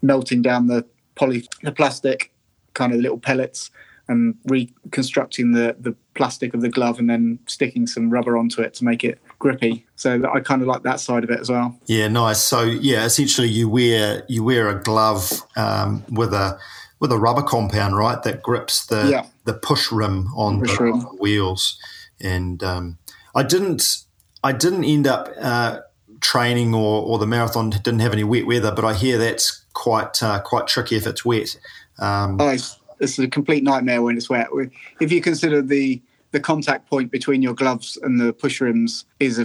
melting 0.01 0.41
down 0.41 0.67
the 0.67 0.85
poly 1.15 1.47
the 1.63 1.71
plastic 1.71 2.31
kind 2.79 2.93
of 2.93 2.99
little 2.99 3.19
pellets 3.19 3.69
and 4.07 4.35
reconstructing 4.45 5.51
the 5.51 5.75
the 5.79 5.95
plastic 6.15 6.53
of 6.53 6.61
the 6.61 6.69
glove 6.69 6.99
and 6.99 7.09
then 7.09 7.39
sticking 7.45 7.85
some 7.85 8.09
rubber 8.09 8.35
onto 8.35 8.61
it 8.61 8.73
to 8.73 8.83
make 8.83 9.03
it 9.03 9.19
grippy. 9.37 9.85
So 9.95 10.21
I 10.33 10.39
kind 10.39 10.61
of 10.61 10.67
like 10.67 10.83
that 10.83 10.99
side 10.99 11.23
of 11.23 11.29
it 11.29 11.39
as 11.39 11.49
well. 11.49 11.77
Yeah, 11.85 12.07
nice. 12.07 12.41
So 12.41 12.63
yeah, 12.63 13.05
essentially 13.05 13.47
you 13.47 13.69
wear 13.69 14.23
you 14.27 14.43
wear 14.43 14.69
a 14.69 14.81
glove 14.81 15.43
um, 15.55 16.03
with 16.09 16.33
a 16.33 16.57
with 16.99 17.11
a 17.11 17.17
rubber 17.17 17.43
compound, 17.43 17.95
right, 17.95 18.21
that 18.23 18.41
grips 18.41 18.85
the 18.87 19.09
yeah. 19.09 19.25
the 19.45 19.53
push 19.53 19.91
rim 19.91 20.27
on 20.35 20.61
push 20.61 20.77
the 20.77 20.83
rim. 20.85 21.01
wheels. 21.19 21.77
And 22.19 22.61
um, 22.63 22.97
I 23.35 23.43
didn't 23.43 24.05
I 24.43 24.51
didn't 24.51 24.83
end 24.83 25.07
up 25.07 25.29
uh, 25.39 25.79
training 26.21 26.73
or, 26.73 27.03
or 27.03 27.17
the 27.17 27.27
marathon 27.27 27.69
didn't 27.69 27.99
have 27.99 28.13
any 28.13 28.23
wet 28.23 28.45
weather, 28.45 28.73
but 28.73 28.83
I 28.83 28.93
hear 28.93 29.17
that's 29.17 29.63
quite 29.73 30.21
uh, 30.21 30.41
quite 30.41 30.67
tricky 30.67 30.95
if 30.95 31.07
it's 31.07 31.23
wet. 31.23 31.57
Um, 31.99 32.37
oh, 32.39 32.49
it's, 32.49 32.79
it's, 32.99 33.19
a 33.19 33.27
complete 33.27 33.63
nightmare 33.63 34.01
when 34.01 34.17
it's 34.17 34.29
wet. 34.29 34.47
If 34.99 35.11
you 35.11 35.21
consider 35.21 35.61
the 35.61 36.01
the 36.31 36.39
contact 36.39 36.87
point 36.87 37.11
between 37.11 37.41
your 37.41 37.55
gloves 37.55 37.97
and 38.03 38.19
the 38.19 38.31
push 38.31 38.61
rims 38.61 39.05
is 39.19 39.39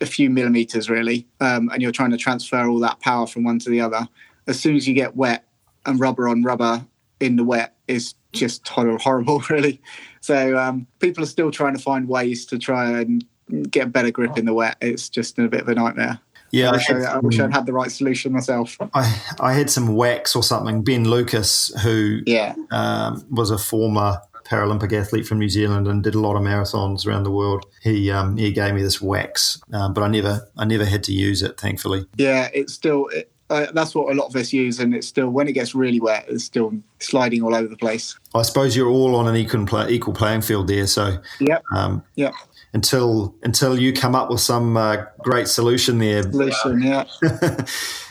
a, 0.00 0.06
few 0.06 0.30
millimeters 0.30 0.88
really, 0.88 1.26
um, 1.40 1.68
and 1.72 1.82
you're 1.82 1.90
trying 1.90 2.12
to 2.12 2.16
transfer 2.16 2.68
all 2.68 2.78
that 2.78 3.00
power 3.00 3.26
from 3.26 3.42
one 3.42 3.58
to 3.58 3.68
the 3.68 3.80
other. 3.80 4.06
As 4.46 4.60
soon 4.60 4.76
as 4.76 4.86
you 4.86 4.94
get 4.94 5.16
wet 5.16 5.44
and 5.86 5.98
rubber 5.98 6.28
on 6.28 6.44
rubber, 6.44 6.86
in 7.18 7.34
the 7.34 7.42
wet 7.42 7.74
is 7.88 8.14
just 8.32 8.66
horrible, 8.68 9.40
really. 9.50 9.80
So 10.20 10.56
um, 10.56 10.86
people 11.00 11.24
are 11.24 11.26
still 11.26 11.50
trying 11.50 11.76
to 11.76 11.82
find 11.82 12.08
ways 12.08 12.46
to 12.46 12.58
try 12.58 13.00
and 13.00 13.24
get 13.70 13.92
better 13.92 14.10
grip 14.10 14.38
in 14.38 14.44
the 14.44 14.54
wet. 14.54 14.76
It's 14.80 15.08
just 15.08 15.38
a 15.38 15.48
bit 15.48 15.62
of 15.62 15.68
a 15.68 15.74
nightmare. 15.74 16.20
Yeah, 16.50 16.70
I 16.70 16.72
wish, 16.72 16.90
I, 16.90 16.94
had, 16.94 17.04
I, 17.04 17.44
I'd 17.44 17.52
had 17.52 17.66
the 17.66 17.72
right 17.72 17.92
solution 17.92 18.32
myself. 18.32 18.76
I, 18.94 19.22
I 19.40 19.52
had 19.52 19.70
some 19.70 19.96
wax 19.96 20.34
or 20.34 20.42
something. 20.42 20.82
Ben 20.82 21.08
Lucas, 21.08 21.72
who 21.82 22.20
yeah. 22.26 22.54
um, 22.70 23.24
was 23.30 23.50
a 23.50 23.58
former 23.58 24.18
Paralympic 24.48 24.98
athlete 24.98 25.26
from 25.26 25.38
New 25.38 25.48
Zealand 25.48 25.86
and 25.86 26.02
did 26.02 26.14
a 26.14 26.20
lot 26.20 26.36
of 26.36 26.42
marathons 26.42 27.06
around 27.06 27.24
the 27.24 27.30
world. 27.30 27.66
He 27.82 28.10
um, 28.10 28.36
he 28.36 28.50
gave 28.50 28.74
me 28.74 28.82
this 28.82 29.00
wax, 29.00 29.60
um, 29.74 29.92
but 29.92 30.02
I 30.02 30.08
never 30.08 30.48
I 30.56 30.64
never 30.64 30.86
had 30.86 31.02
to 31.04 31.12
use 31.12 31.42
it, 31.42 31.60
thankfully. 31.60 32.06
Yeah, 32.16 32.48
it's 32.54 32.72
still 32.72 33.08
it, 33.08 33.30
uh, 33.50 33.66
that's 33.72 33.94
what 33.94 34.10
a 34.10 34.14
lot 34.14 34.28
of 34.28 34.36
us 34.36 34.52
use, 34.52 34.78
and 34.80 34.94
it's 34.94 35.06
still 35.06 35.28
when 35.28 35.48
it 35.48 35.52
gets 35.52 35.74
really 35.74 36.00
wet, 36.00 36.26
it's 36.28 36.44
still 36.44 36.72
sliding 36.98 37.42
all 37.42 37.54
over 37.54 37.68
the 37.68 37.76
place. 37.76 38.18
I 38.34 38.42
suppose 38.42 38.76
you're 38.76 38.88
all 38.88 39.16
on 39.16 39.26
an 39.26 39.36
equal 39.36 39.66
play, 39.66 39.90
equal 39.90 40.14
playing 40.14 40.42
field 40.42 40.68
there. 40.68 40.86
So 40.86 41.18
yeah, 41.40 41.58
um, 41.74 42.02
yeah. 42.14 42.32
Until 42.74 43.34
until 43.42 43.78
you 43.78 43.92
come 43.92 44.14
up 44.14 44.30
with 44.30 44.40
some 44.40 44.76
uh, 44.76 45.04
great 45.20 45.48
solution 45.48 45.98
there. 45.98 46.22
Solution, 46.22 46.82
yeah. 46.82 47.04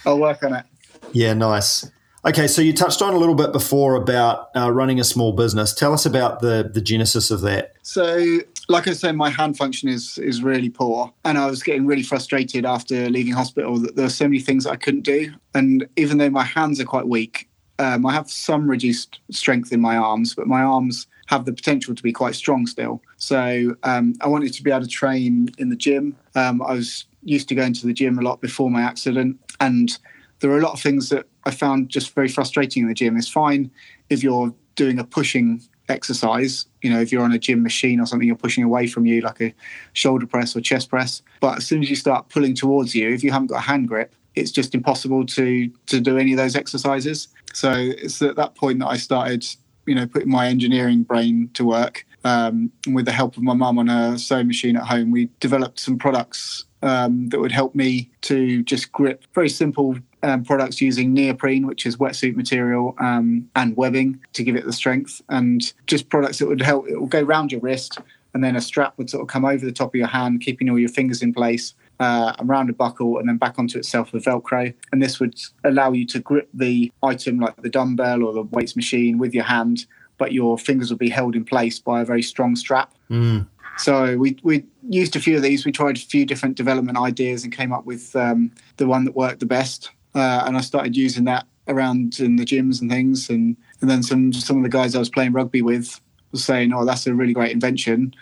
I'll 0.05 0.19
work 0.19 0.43
on 0.43 0.55
it. 0.55 0.65
Yeah, 1.13 1.33
nice. 1.33 1.89
Okay, 2.25 2.47
so 2.47 2.61
you 2.61 2.73
touched 2.73 3.01
on 3.01 3.13
a 3.13 3.17
little 3.17 3.35
bit 3.35 3.53
before 3.53 3.95
about 3.95 4.49
uh, 4.55 4.69
running 4.71 4.99
a 4.99 5.03
small 5.03 5.31
business. 5.31 5.73
Tell 5.73 5.93
us 5.93 6.05
about 6.05 6.41
the 6.41 6.69
the 6.73 6.81
genesis 6.81 7.31
of 7.31 7.41
that. 7.41 7.73
So, 7.83 8.39
like 8.67 8.87
I 8.87 8.93
said, 8.93 9.15
my 9.15 9.29
hand 9.29 9.57
function 9.57 9.87
is 9.87 10.17
is 10.17 10.41
really 10.41 10.69
poor, 10.69 11.13
and 11.23 11.37
I 11.37 11.45
was 11.45 11.63
getting 11.63 11.85
really 11.85 12.03
frustrated 12.03 12.65
after 12.65 13.09
leaving 13.09 13.33
hospital 13.33 13.77
that 13.77 13.95
there 13.95 14.05
were 14.05 14.09
so 14.09 14.25
many 14.25 14.39
things 14.39 14.65
I 14.65 14.75
couldn't 14.75 15.03
do. 15.03 15.31
And 15.53 15.87
even 15.95 16.17
though 16.17 16.29
my 16.29 16.43
hands 16.43 16.81
are 16.81 16.85
quite 16.85 17.07
weak, 17.07 17.47
um, 17.79 18.05
I 18.05 18.13
have 18.13 18.29
some 18.29 18.69
reduced 18.69 19.19
strength 19.31 19.71
in 19.71 19.79
my 19.79 19.95
arms, 19.95 20.35
but 20.35 20.47
my 20.47 20.63
arms 20.63 21.07
have 21.27 21.45
the 21.45 21.53
potential 21.53 21.93
to 21.93 22.03
be 22.03 22.11
quite 22.11 22.35
strong 22.35 22.65
still. 22.65 23.01
So 23.17 23.75
um, 23.83 24.15
I 24.21 24.27
wanted 24.27 24.53
to 24.53 24.63
be 24.63 24.71
able 24.71 24.81
to 24.81 24.87
train 24.87 25.49
in 25.57 25.69
the 25.69 25.75
gym. 25.75 26.15
Um, 26.35 26.61
I 26.61 26.73
was 26.73 27.05
used 27.23 27.49
to 27.49 27.55
going 27.55 27.73
to 27.73 27.85
the 27.85 27.93
gym 27.93 28.17
a 28.17 28.21
lot 28.21 28.41
before 28.41 28.69
my 28.71 28.81
accident, 28.81 29.37
and 29.59 29.97
there 30.39 30.51
are 30.51 30.57
a 30.57 30.61
lot 30.61 30.73
of 30.73 30.81
things 30.81 31.09
that 31.09 31.27
I 31.45 31.51
found 31.51 31.89
just 31.89 32.13
very 32.13 32.27
frustrating 32.27 32.83
in 32.83 32.89
the 32.89 32.93
gym. 32.93 33.17
It's 33.17 33.27
fine 33.27 33.71
if 34.09 34.23
you're 34.23 34.53
doing 34.75 34.99
a 34.99 35.03
pushing 35.03 35.61
exercise, 35.89 36.65
you 36.81 36.89
know, 36.89 36.99
if 36.99 37.11
you're 37.11 37.23
on 37.23 37.31
a 37.31 37.39
gym 37.39 37.63
machine 37.63 37.99
or 37.99 38.05
something, 38.05 38.27
you're 38.27 38.37
pushing 38.37 38.63
away 38.63 38.87
from 38.87 39.05
you, 39.05 39.21
like 39.21 39.41
a 39.41 39.53
shoulder 39.93 40.27
press 40.27 40.55
or 40.55 40.61
chest 40.61 40.89
press. 40.89 41.21
But 41.39 41.57
as 41.57 41.65
soon 41.65 41.81
as 41.81 41.89
you 41.89 41.95
start 41.95 42.29
pulling 42.29 42.55
towards 42.55 42.93
you, 42.93 43.09
if 43.13 43.23
you 43.23 43.31
haven't 43.31 43.47
got 43.47 43.57
a 43.57 43.61
hand 43.61 43.87
grip, 43.87 44.13
it's 44.35 44.51
just 44.51 44.75
impossible 44.75 45.25
to 45.25 45.69
to 45.87 45.99
do 45.99 46.17
any 46.17 46.33
of 46.33 46.37
those 46.37 46.55
exercises. 46.55 47.29
So 47.53 47.71
it's 47.73 48.21
at 48.21 48.35
that 48.35 48.55
point 48.55 48.79
that 48.79 48.87
I 48.87 48.97
started, 48.97 49.45
you 49.87 49.95
know, 49.95 50.05
putting 50.05 50.29
my 50.29 50.47
engineering 50.47 51.03
brain 51.03 51.49
to 51.53 51.65
work. 51.65 52.05
Um, 52.23 52.71
and 52.85 52.95
with 52.95 53.05
the 53.05 53.11
help 53.11 53.37
of 53.37 53.43
my 53.43 53.53
mum 53.53 53.79
on 53.79 53.89
a 53.89 54.17
sewing 54.17 54.47
machine 54.47 54.75
at 54.75 54.83
home, 54.83 55.11
we 55.11 55.29
developed 55.39 55.79
some 55.79 55.97
products 55.97 56.65
um, 56.81 57.29
that 57.29 57.39
would 57.39 57.51
help 57.51 57.73
me 57.73 58.11
to 58.21 58.63
just 58.63 58.91
grip 58.91 59.23
very 59.33 59.49
simple 59.49 59.97
um, 60.23 60.43
products 60.43 60.81
using 60.81 61.13
neoprene, 61.13 61.65
which 61.65 61.85
is 61.85 61.97
wetsuit 61.97 62.35
material, 62.35 62.95
um, 62.99 63.49
and 63.55 63.75
webbing 63.77 64.19
to 64.33 64.43
give 64.43 64.55
it 64.55 64.65
the 64.65 64.73
strength, 64.73 65.21
and 65.29 65.73
just 65.85 66.09
products 66.09 66.39
that 66.39 66.47
would 66.47 66.61
help. 66.61 66.87
It 66.87 66.99
will 66.99 67.07
go 67.07 67.21
round 67.21 67.51
your 67.51 67.61
wrist, 67.61 67.99
and 68.33 68.43
then 68.43 68.55
a 68.55 68.61
strap 68.61 68.97
would 68.97 69.09
sort 69.09 69.21
of 69.21 69.27
come 69.27 69.45
over 69.45 69.65
the 69.65 69.71
top 69.71 69.89
of 69.89 69.95
your 69.95 70.07
hand, 70.07 70.41
keeping 70.41 70.69
all 70.69 70.79
your 70.79 70.89
fingers 70.89 71.21
in 71.21 71.33
place. 71.33 71.73
Uh, 71.99 72.33
around 72.41 72.69
a 72.69 72.73
buckle 72.73 73.17
and 73.17 73.27
then 73.27 73.37
back 73.37 73.57
onto 73.57 73.79
itself 73.79 74.13
with 74.13 74.23
Velcro. 74.23 74.71
And 74.91 75.01
this 75.01 75.19
would 75.19 75.33
allow 75.63 75.91
you 75.91 76.05
to 76.07 76.19
grip 76.19 76.47
the 76.53 76.91
item 77.01 77.39
like 77.39 77.59
the 77.63 77.69
dumbbell 77.69 78.23
or 78.23 78.33
the 78.33 78.43
weights 78.43 78.75
machine 78.75 79.17
with 79.17 79.33
your 79.33 79.45
hand, 79.45 79.87
but 80.19 80.31
your 80.31 80.59
fingers 80.59 80.91
would 80.91 80.99
be 80.99 81.09
held 81.09 81.35
in 81.35 81.43
place 81.43 81.79
by 81.79 82.01
a 82.01 82.05
very 82.05 82.21
strong 82.21 82.55
strap. 82.55 82.93
Mm. 83.09 83.47
So 83.77 84.17
we 84.17 84.37
we 84.43 84.65
used 84.89 85.15
a 85.15 85.19
few 85.19 85.37
of 85.37 85.43
these. 85.43 85.65
We 85.65 85.71
tried 85.71 85.97
a 85.97 85.99
few 85.99 86.25
different 86.25 86.55
development 86.55 86.97
ideas 86.97 87.43
and 87.43 87.55
came 87.55 87.71
up 87.71 87.85
with 87.85 88.15
um, 88.15 88.51
the 88.77 88.87
one 88.87 89.05
that 89.05 89.15
worked 89.15 89.39
the 89.39 89.45
best. 89.45 89.91
Uh, 90.15 90.43
and 90.45 90.57
I 90.57 90.61
started 90.61 90.97
using 90.97 91.25
that 91.25 91.45
around 91.67 92.19
in 92.19 92.37
the 92.37 92.45
gyms 92.45 92.81
and 92.81 92.89
things. 92.89 93.29
And, 93.29 93.55
and 93.81 93.89
then 93.89 94.01
some 94.01 94.33
some 94.33 94.57
of 94.57 94.63
the 94.63 94.69
guys 94.69 94.95
I 94.95 94.99
was 94.99 95.09
playing 95.09 95.33
rugby 95.33 95.61
with 95.61 95.99
were 96.31 96.39
saying, 96.39 96.73
"Oh, 96.73 96.85
that's 96.85 97.05
a 97.07 97.13
really 97.13 97.33
great 97.33 97.51
invention. 97.51 98.13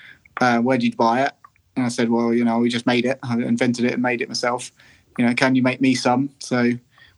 Uh, 0.42 0.60
where 0.60 0.78
did 0.78 0.88
you 0.88 0.96
buy 0.96 1.24
it?" 1.24 1.32
And 1.76 1.86
I 1.86 1.90
said, 1.90 2.10
"Well, 2.10 2.34
you 2.34 2.44
know, 2.44 2.60
we 2.60 2.70
just 2.70 2.86
made 2.86 3.06
it. 3.06 3.20
I 3.24 3.36
invented 3.36 3.86
it 3.86 3.94
and 3.94 4.02
made 4.02 4.22
it 4.22 4.28
myself. 4.28 4.72
You 5.18 5.26
know, 5.26 5.34
can 5.34 5.56
you 5.56 5.62
make 5.62 5.82
me 5.82 5.96
some?" 5.96 6.30
So 6.40 6.72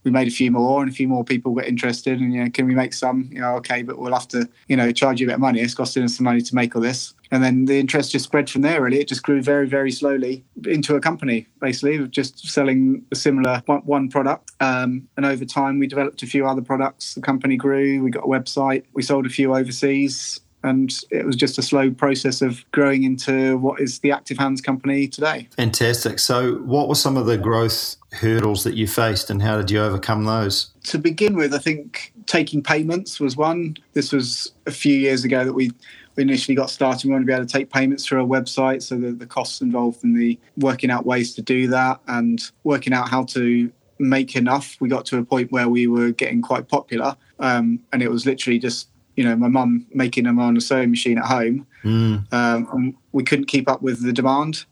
we 0.04 0.12
made 0.12 0.28
a 0.28 0.32
few 0.32 0.52
more, 0.52 0.82
and 0.82 0.92
a 0.92 0.94
few 0.94 1.08
more 1.08 1.24
people 1.24 1.54
got 1.54 1.66
interested. 1.66 2.20
And 2.20 2.34
you 2.34 2.44
know, 2.44 2.50
can 2.50 2.68
we 2.68 2.76
make 2.76 2.94
some? 2.94 3.30
You 3.32 3.42
know, 3.42 3.56
okay, 3.58 3.82
but 3.82 3.98
we'll 3.98 4.14
have 4.14 4.28
to, 4.30 4.48
you 4.68 4.76
know, 4.76 4.92
charge 4.92 5.20
you 5.20 5.28
a 5.28 5.30
bit 5.30 5.36
of 5.36 5.42
money. 5.42 5.62
It's 5.62 5.74
costing 5.74 6.04
us 6.04 6.18
some 6.18 6.26
money 6.26 6.42
to 6.42 6.56
make 6.56 6.76
all 6.76 6.82
this 6.82 7.14
and 7.32 7.44
then 7.44 7.66
the 7.66 7.80
interest 7.80 8.12
just 8.12 8.26
spread 8.26 8.50
from 8.50 8.62
there 8.62 8.82
really 8.82 9.00
it 9.00 9.08
just 9.08 9.24
grew 9.24 9.42
very 9.42 9.68
very 9.68 9.92
slowly 9.92 10.44
into 10.66 10.96
a 10.96 11.00
company 11.00 11.48
basically 11.62 12.06
just 12.08 12.48
selling 12.48 13.04
a 13.12 13.16
similar 13.16 13.62
one 13.66 14.10
product 14.10 14.52
um, 14.60 15.08
and 15.18 15.26
over 15.26 15.46
time 15.46 15.80
we 15.80 15.88
developed 15.88 16.24
a 16.24 16.28
few 16.28 16.48
other 16.48 16.62
products 16.62 17.16
the 17.16 17.22
company 17.22 17.56
grew 17.56 18.02
we 18.02 18.10
got 18.10 18.24
a 18.24 18.28
website 18.28 18.84
we 18.94 19.02
sold 19.02 19.26
a 19.26 19.30
few 19.30 19.56
overseas 19.56 20.40
and 20.68 20.94
it 21.10 21.26
was 21.26 21.36
just 21.36 21.58
a 21.58 21.62
slow 21.62 21.90
process 21.92 22.42
of 22.42 22.64
growing 22.72 23.04
into 23.04 23.58
what 23.58 23.80
is 23.80 24.00
the 24.00 24.12
active 24.12 24.38
hands 24.38 24.62
company 24.62 25.08
today 25.08 25.48
fantastic 25.56 26.20
so 26.20 26.56
what 26.58 26.88
were 26.88 26.96
some 26.96 27.18
of 27.18 27.26
the 27.26 27.38
growth 27.38 27.96
hurdles 28.14 28.64
that 28.64 28.76
you 28.76 28.88
faced 28.88 29.30
and 29.30 29.42
how 29.42 29.58
did 29.58 29.72
you 29.72 29.82
overcome 29.82 30.26
those 30.26 30.72
to 30.84 30.98
begin 30.98 31.36
with 31.36 31.54
i 31.54 31.60
think 31.60 32.14
taking 32.26 32.62
payments 32.62 33.20
was 33.20 33.36
one 33.38 33.76
this 33.94 34.12
was 34.12 34.52
a 34.66 34.72
few 34.72 34.96
years 34.96 35.24
ago 35.24 35.44
that 35.44 35.54
we 35.54 35.72
we 36.18 36.24
initially 36.24 36.56
got 36.56 36.70
started, 36.70 37.08
we 37.08 37.12
wanted 37.12 37.26
to 37.26 37.28
be 37.28 37.34
able 37.34 37.46
to 37.46 37.52
take 37.52 37.72
payments 37.72 38.06
through 38.06 38.24
a 38.24 38.28
website. 38.28 38.82
So 38.82 38.98
the, 38.98 39.12
the 39.12 39.28
costs 39.28 39.62
involved 39.62 40.04
in 40.04 40.16
the 40.16 40.38
working 40.58 40.90
out 40.90 41.06
ways 41.06 41.34
to 41.36 41.42
do 41.42 41.68
that 41.68 42.02
and 42.08 42.42
working 42.64 42.92
out 42.92 43.08
how 43.08 43.24
to 43.26 43.72
make 44.00 44.36
enough. 44.36 44.76
We 44.80 44.90
got 44.90 45.06
to 45.06 45.20
a 45.20 45.24
point 45.24 45.52
where 45.52 45.70
we 45.70 45.88
were 45.88 46.12
getting 46.12 46.42
quite 46.42 46.68
popular. 46.68 47.16
Um, 47.40 47.80
and 47.94 48.02
it 48.02 48.10
was 48.10 48.26
literally 48.26 48.58
just, 48.58 48.90
you 49.18 49.24
know, 49.24 49.36
my 49.36 49.50
mum 49.50 49.86
making 49.94 50.24
them 50.24 50.40
on 50.40 50.56
a 50.56 50.62
sewing 50.62 50.92
machine 50.92 51.18
at 51.18 51.26
home. 51.26 51.66
Mm. 51.84 52.32
Um, 52.32 52.96
we 53.12 53.24
couldn't 53.24 53.46
keep 53.46 53.68
up 53.68 53.82
with 53.82 54.02
the 54.04 54.14
demand. 54.14 54.66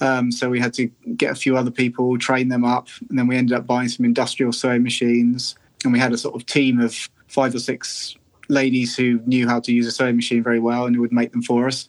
Um, 0.00 0.32
so 0.32 0.48
we 0.50 0.58
had 0.58 0.72
to 0.74 0.86
get 1.16 1.30
a 1.30 1.34
few 1.36 1.56
other 1.56 1.70
people, 1.70 2.18
train 2.18 2.48
them 2.48 2.64
up, 2.64 2.88
and 3.08 3.16
then 3.16 3.28
we 3.28 3.36
ended 3.36 3.56
up 3.56 3.66
buying 3.66 3.88
some 3.88 4.04
industrial 4.04 4.52
sewing 4.52 4.82
machines. 4.82 5.54
And 5.84 5.92
we 5.92 5.98
had 5.98 6.12
a 6.12 6.18
sort 6.18 6.34
of 6.34 6.46
team 6.46 6.80
of 6.80 7.08
five 7.28 7.54
or 7.54 7.58
six 7.58 8.16
ladies 8.48 8.96
who 8.96 9.20
knew 9.26 9.46
how 9.46 9.60
to 9.60 9.72
use 9.72 9.86
a 9.86 9.92
sewing 9.92 10.16
machine 10.16 10.42
very 10.42 10.58
well 10.58 10.86
and 10.86 10.98
would 10.98 11.12
make 11.12 11.32
them 11.32 11.42
for 11.42 11.66
us. 11.66 11.86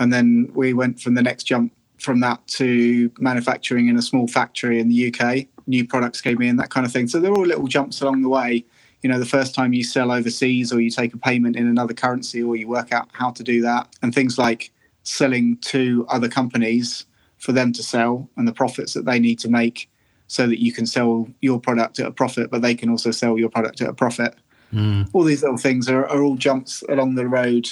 And 0.00 0.12
then 0.12 0.50
we 0.54 0.72
went 0.72 0.98
from 0.98 1.14
the 1.14 1.22
next 1.22 1.44
jump 1.44 1.72
from 1.98 2.20
that 2.20 2.44
to 2.46 3.10
manufacturing 3.18 3.88
in 3.88 3.96
a 3.96 4.02
small 4.02 4.26
factory 4.26 4.80
in 4.80 4.88
the 4.88 5.14
UK. 5.14 5.46
New 5.66 5.86
products 5.86 6.20
came 6.20 6.40
in, 6.42 6.56
that 6.56 6.70
kind 6.70 6.86
of 6.86 6.92
thing. 6.92 7.06
So 7.06 7.20
there 7.20 7.30
were 7.30 7.38
all 7.38 7.46
little 7.46 7.66
jumps 7.66 8.00
along 8.00 8.22
the 8.22 8.28
way. 8.28 8.64
You 9.04 9.10
know, 9.10 9.18
the 9.18 9.26
first 9.26 9.54
time 9.54 9.74
you 9.74 9.84
sell 9.84 10.10
overseas 10.10 10.72
or 10.72 10.80
you 10.80 10.88
take 10.88 11.12
a 11.12 11.18
payment 11.18 11.56
in 11.56 11.68
another 11.68 11.92
currency 11.92 12.42
or 12.42 12.56
you 12.56 12.66
work 12.66 12.90
out 12.90 13.10
how 13.12 13.32
to 13.32 13.42
do 13.42 13.60
that, 13.60 13.86
and 14.00 14.14
things 14.14 14.38
like 14.38 14.72
selling 15.02 15.58
to 15.58 16.06
other 16.08 16.26
companies 16.26 17.04
for 17.36 17.52
them 17.52 17.70
to 17.74 17.82
sell 17.82 18.30
and 18.38 18.48
the 18.48 18.52
profits 18.54 18.94
that 18.94 19.04
they 19.04 19.18
need 19.18 19.38
to 19.40 19.50
make 19.50 19.90
so 20.26 20.46
that 20.46 20.58
you 20.58 20.72
can 20.72 20.86
sell 20.86 21.28
your 21.42 21.60
product 21.60 21.98
at 21.98 22.06
a 22.06 22.10
profit, 22.10 22.50
but 22.50 22.62
they 22.62 22.74
can 22.74 22.88
also 22.88 23.10
sell 23.10 23.38
your 23.38 23.50
product 23.50 23.82
at 23.82 23.90
a 23.90 23.92
profit. 23.92 24.34
Mm. 24.72 25.10
All 25.12 25.22
these 25.22 25.42
little 25.42 25.58
things 25.58 25.86
are, 25.90 26.06
are, 26.06 26.22
all 26.22 26.36
jumps 26.36 26.82
along 26.88 27.14
the 27.14 27.28
road 27.28 27.68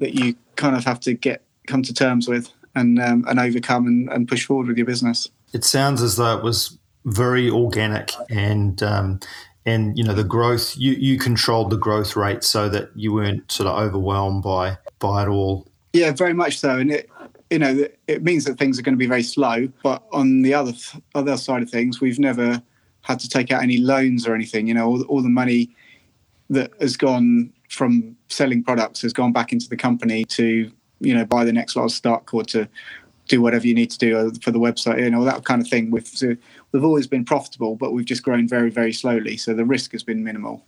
that 0.00 0.12
you 0.12 0.36
kind 0.56 0.76
of 0.76 0.84
have 0.84 1.00
to 1.00 1.14
get 1.14 1.42
come 1.66 1.82
to 1.82 1.94
terms 1.94 2.28
with 2.28 2.50
and 2.74 3.00
um, 3.00 3.24
and 3.26 3.40
overcome 3.40 3.86
and, 3.86 4.10
and, 4.10 4.28
push 4.28 4.44
forward 4.44 4.66
with 4.66 4.76
your 4.76 4.86
business. 4.86 5.30
It 5.54 5.64
sounds 5.64 6.02
as 6.02 6.16
though 6.16 6.36
it 6.36 6.44
was 6.44 6.78
very 7.06 7.48
organic 7.48 8.12
and 8.28 8.82
um, 8.82 9.20
and 9.66 9.96
you 9.96 10.04
know 10.04 10.14
the 10.14 10.24
growth 10.24 10.76
you 10.76 10.92
you 10.92 11.18
controlled 11.18 11.70
the 11.70 11.76
growth 11.76 12.16
rate 12.16 12.44
so 12.44 12.68
that 12.68 12.90
you 12.94 13.12
weren't 13.12 13.50
sort 13.50 13.66
of 13.66 13.78
overwhelmed 13.78 14.42
by 14.42 14.76
by 14.98 15.22
it 15.22 15.28
all. 15.28 15.66
Yeah, 15.92 16.10
very 16.12 16.34
much 16.34 16.58
so, 16.58 16.78
and 16.78 16.90
it 16.90 17.10
you 17.50 17.58
know 17.58 17.86
it 18.06 18.22
means 18.22 18.44
that 18.44 18.58
things 18.58 18.78
are 18.78 18.82
going 18.82 18.94
to 18.94 18.98
be 18.98 19.06
very 19.06 19.22
slow. 19.22 19.68
But 19.82 20.02
on 20.12 20.42
the 20.42 20.54
other 20.54 20.72
other 21.14 21.36
side 21.36 21.62
of 21.62 21.70
things, 21.70 22.00
we've 22.00 22.18
never 22.18 22.62
had 23.02 23.20
to 23.20 23.28
take 23.28 23.52
out 23.52 23.62
any 23.62 23.78
loans 23.78 24.26
or 24.26 24.34
anything. 24.34 24.66
You 24.66 24.74
know, 24.74 24.86
all, 24.86 25.02
all 25.04 25.22
the 25.22 25.28
money 25.28 25.70
that 26.50 26.72
has 26.80 26.96
gone 26.96 27.52
from 27.68 28.16
selling 28.28 28.62
products 28.62 29.02
has 29.02 29.12
gone 29.12 29.32
back 29.32 29.52
into 29.52 29.68
the 29.68 29.76
company 29.76 30.24
to 30.24 30.70
you 31.00 31.14
know 31.14 31.24
buy 31.24 31.44
the 31.44 31.52
next 31.52 31.76
lot 31.76 31.84
of 31.84 31.92
stock 31.92 32.32
or 32.34 32.44
to 32.44 32.68
do 33.28 33.40
whatever 33.40 33.66
you 33.66 33.74
need 33.74 33.90
to 33.90 33.98
do 33.98 34.32
for 34.42 34.50
the 34.50 34.58
website 34.58 35.02
you 35.02 35.10
know 35.10 35.24
that 35.24 35.44
kind 35.44 35.62
of 35.62 35.68
thing. 35.68 35.90
We've 35.90 36.06
so 36.06 36.36
we've 36.72 36.84
always 36.84 37.06
been 37.06 37.24
profitable 37.24 37.76
but 37.76 37.92
we've 37.92 38.04
just 38.04 38.22
grown 38.22 38.48
very 38.48 38.70
very 38.70 38.92
slowly 38.92 39.36
so 39.36 39.54
the 39.54 39.64
risk 39.64 39.92
has 39.92 40.02
been 40.02 40.24
minimal. 40.24 40.64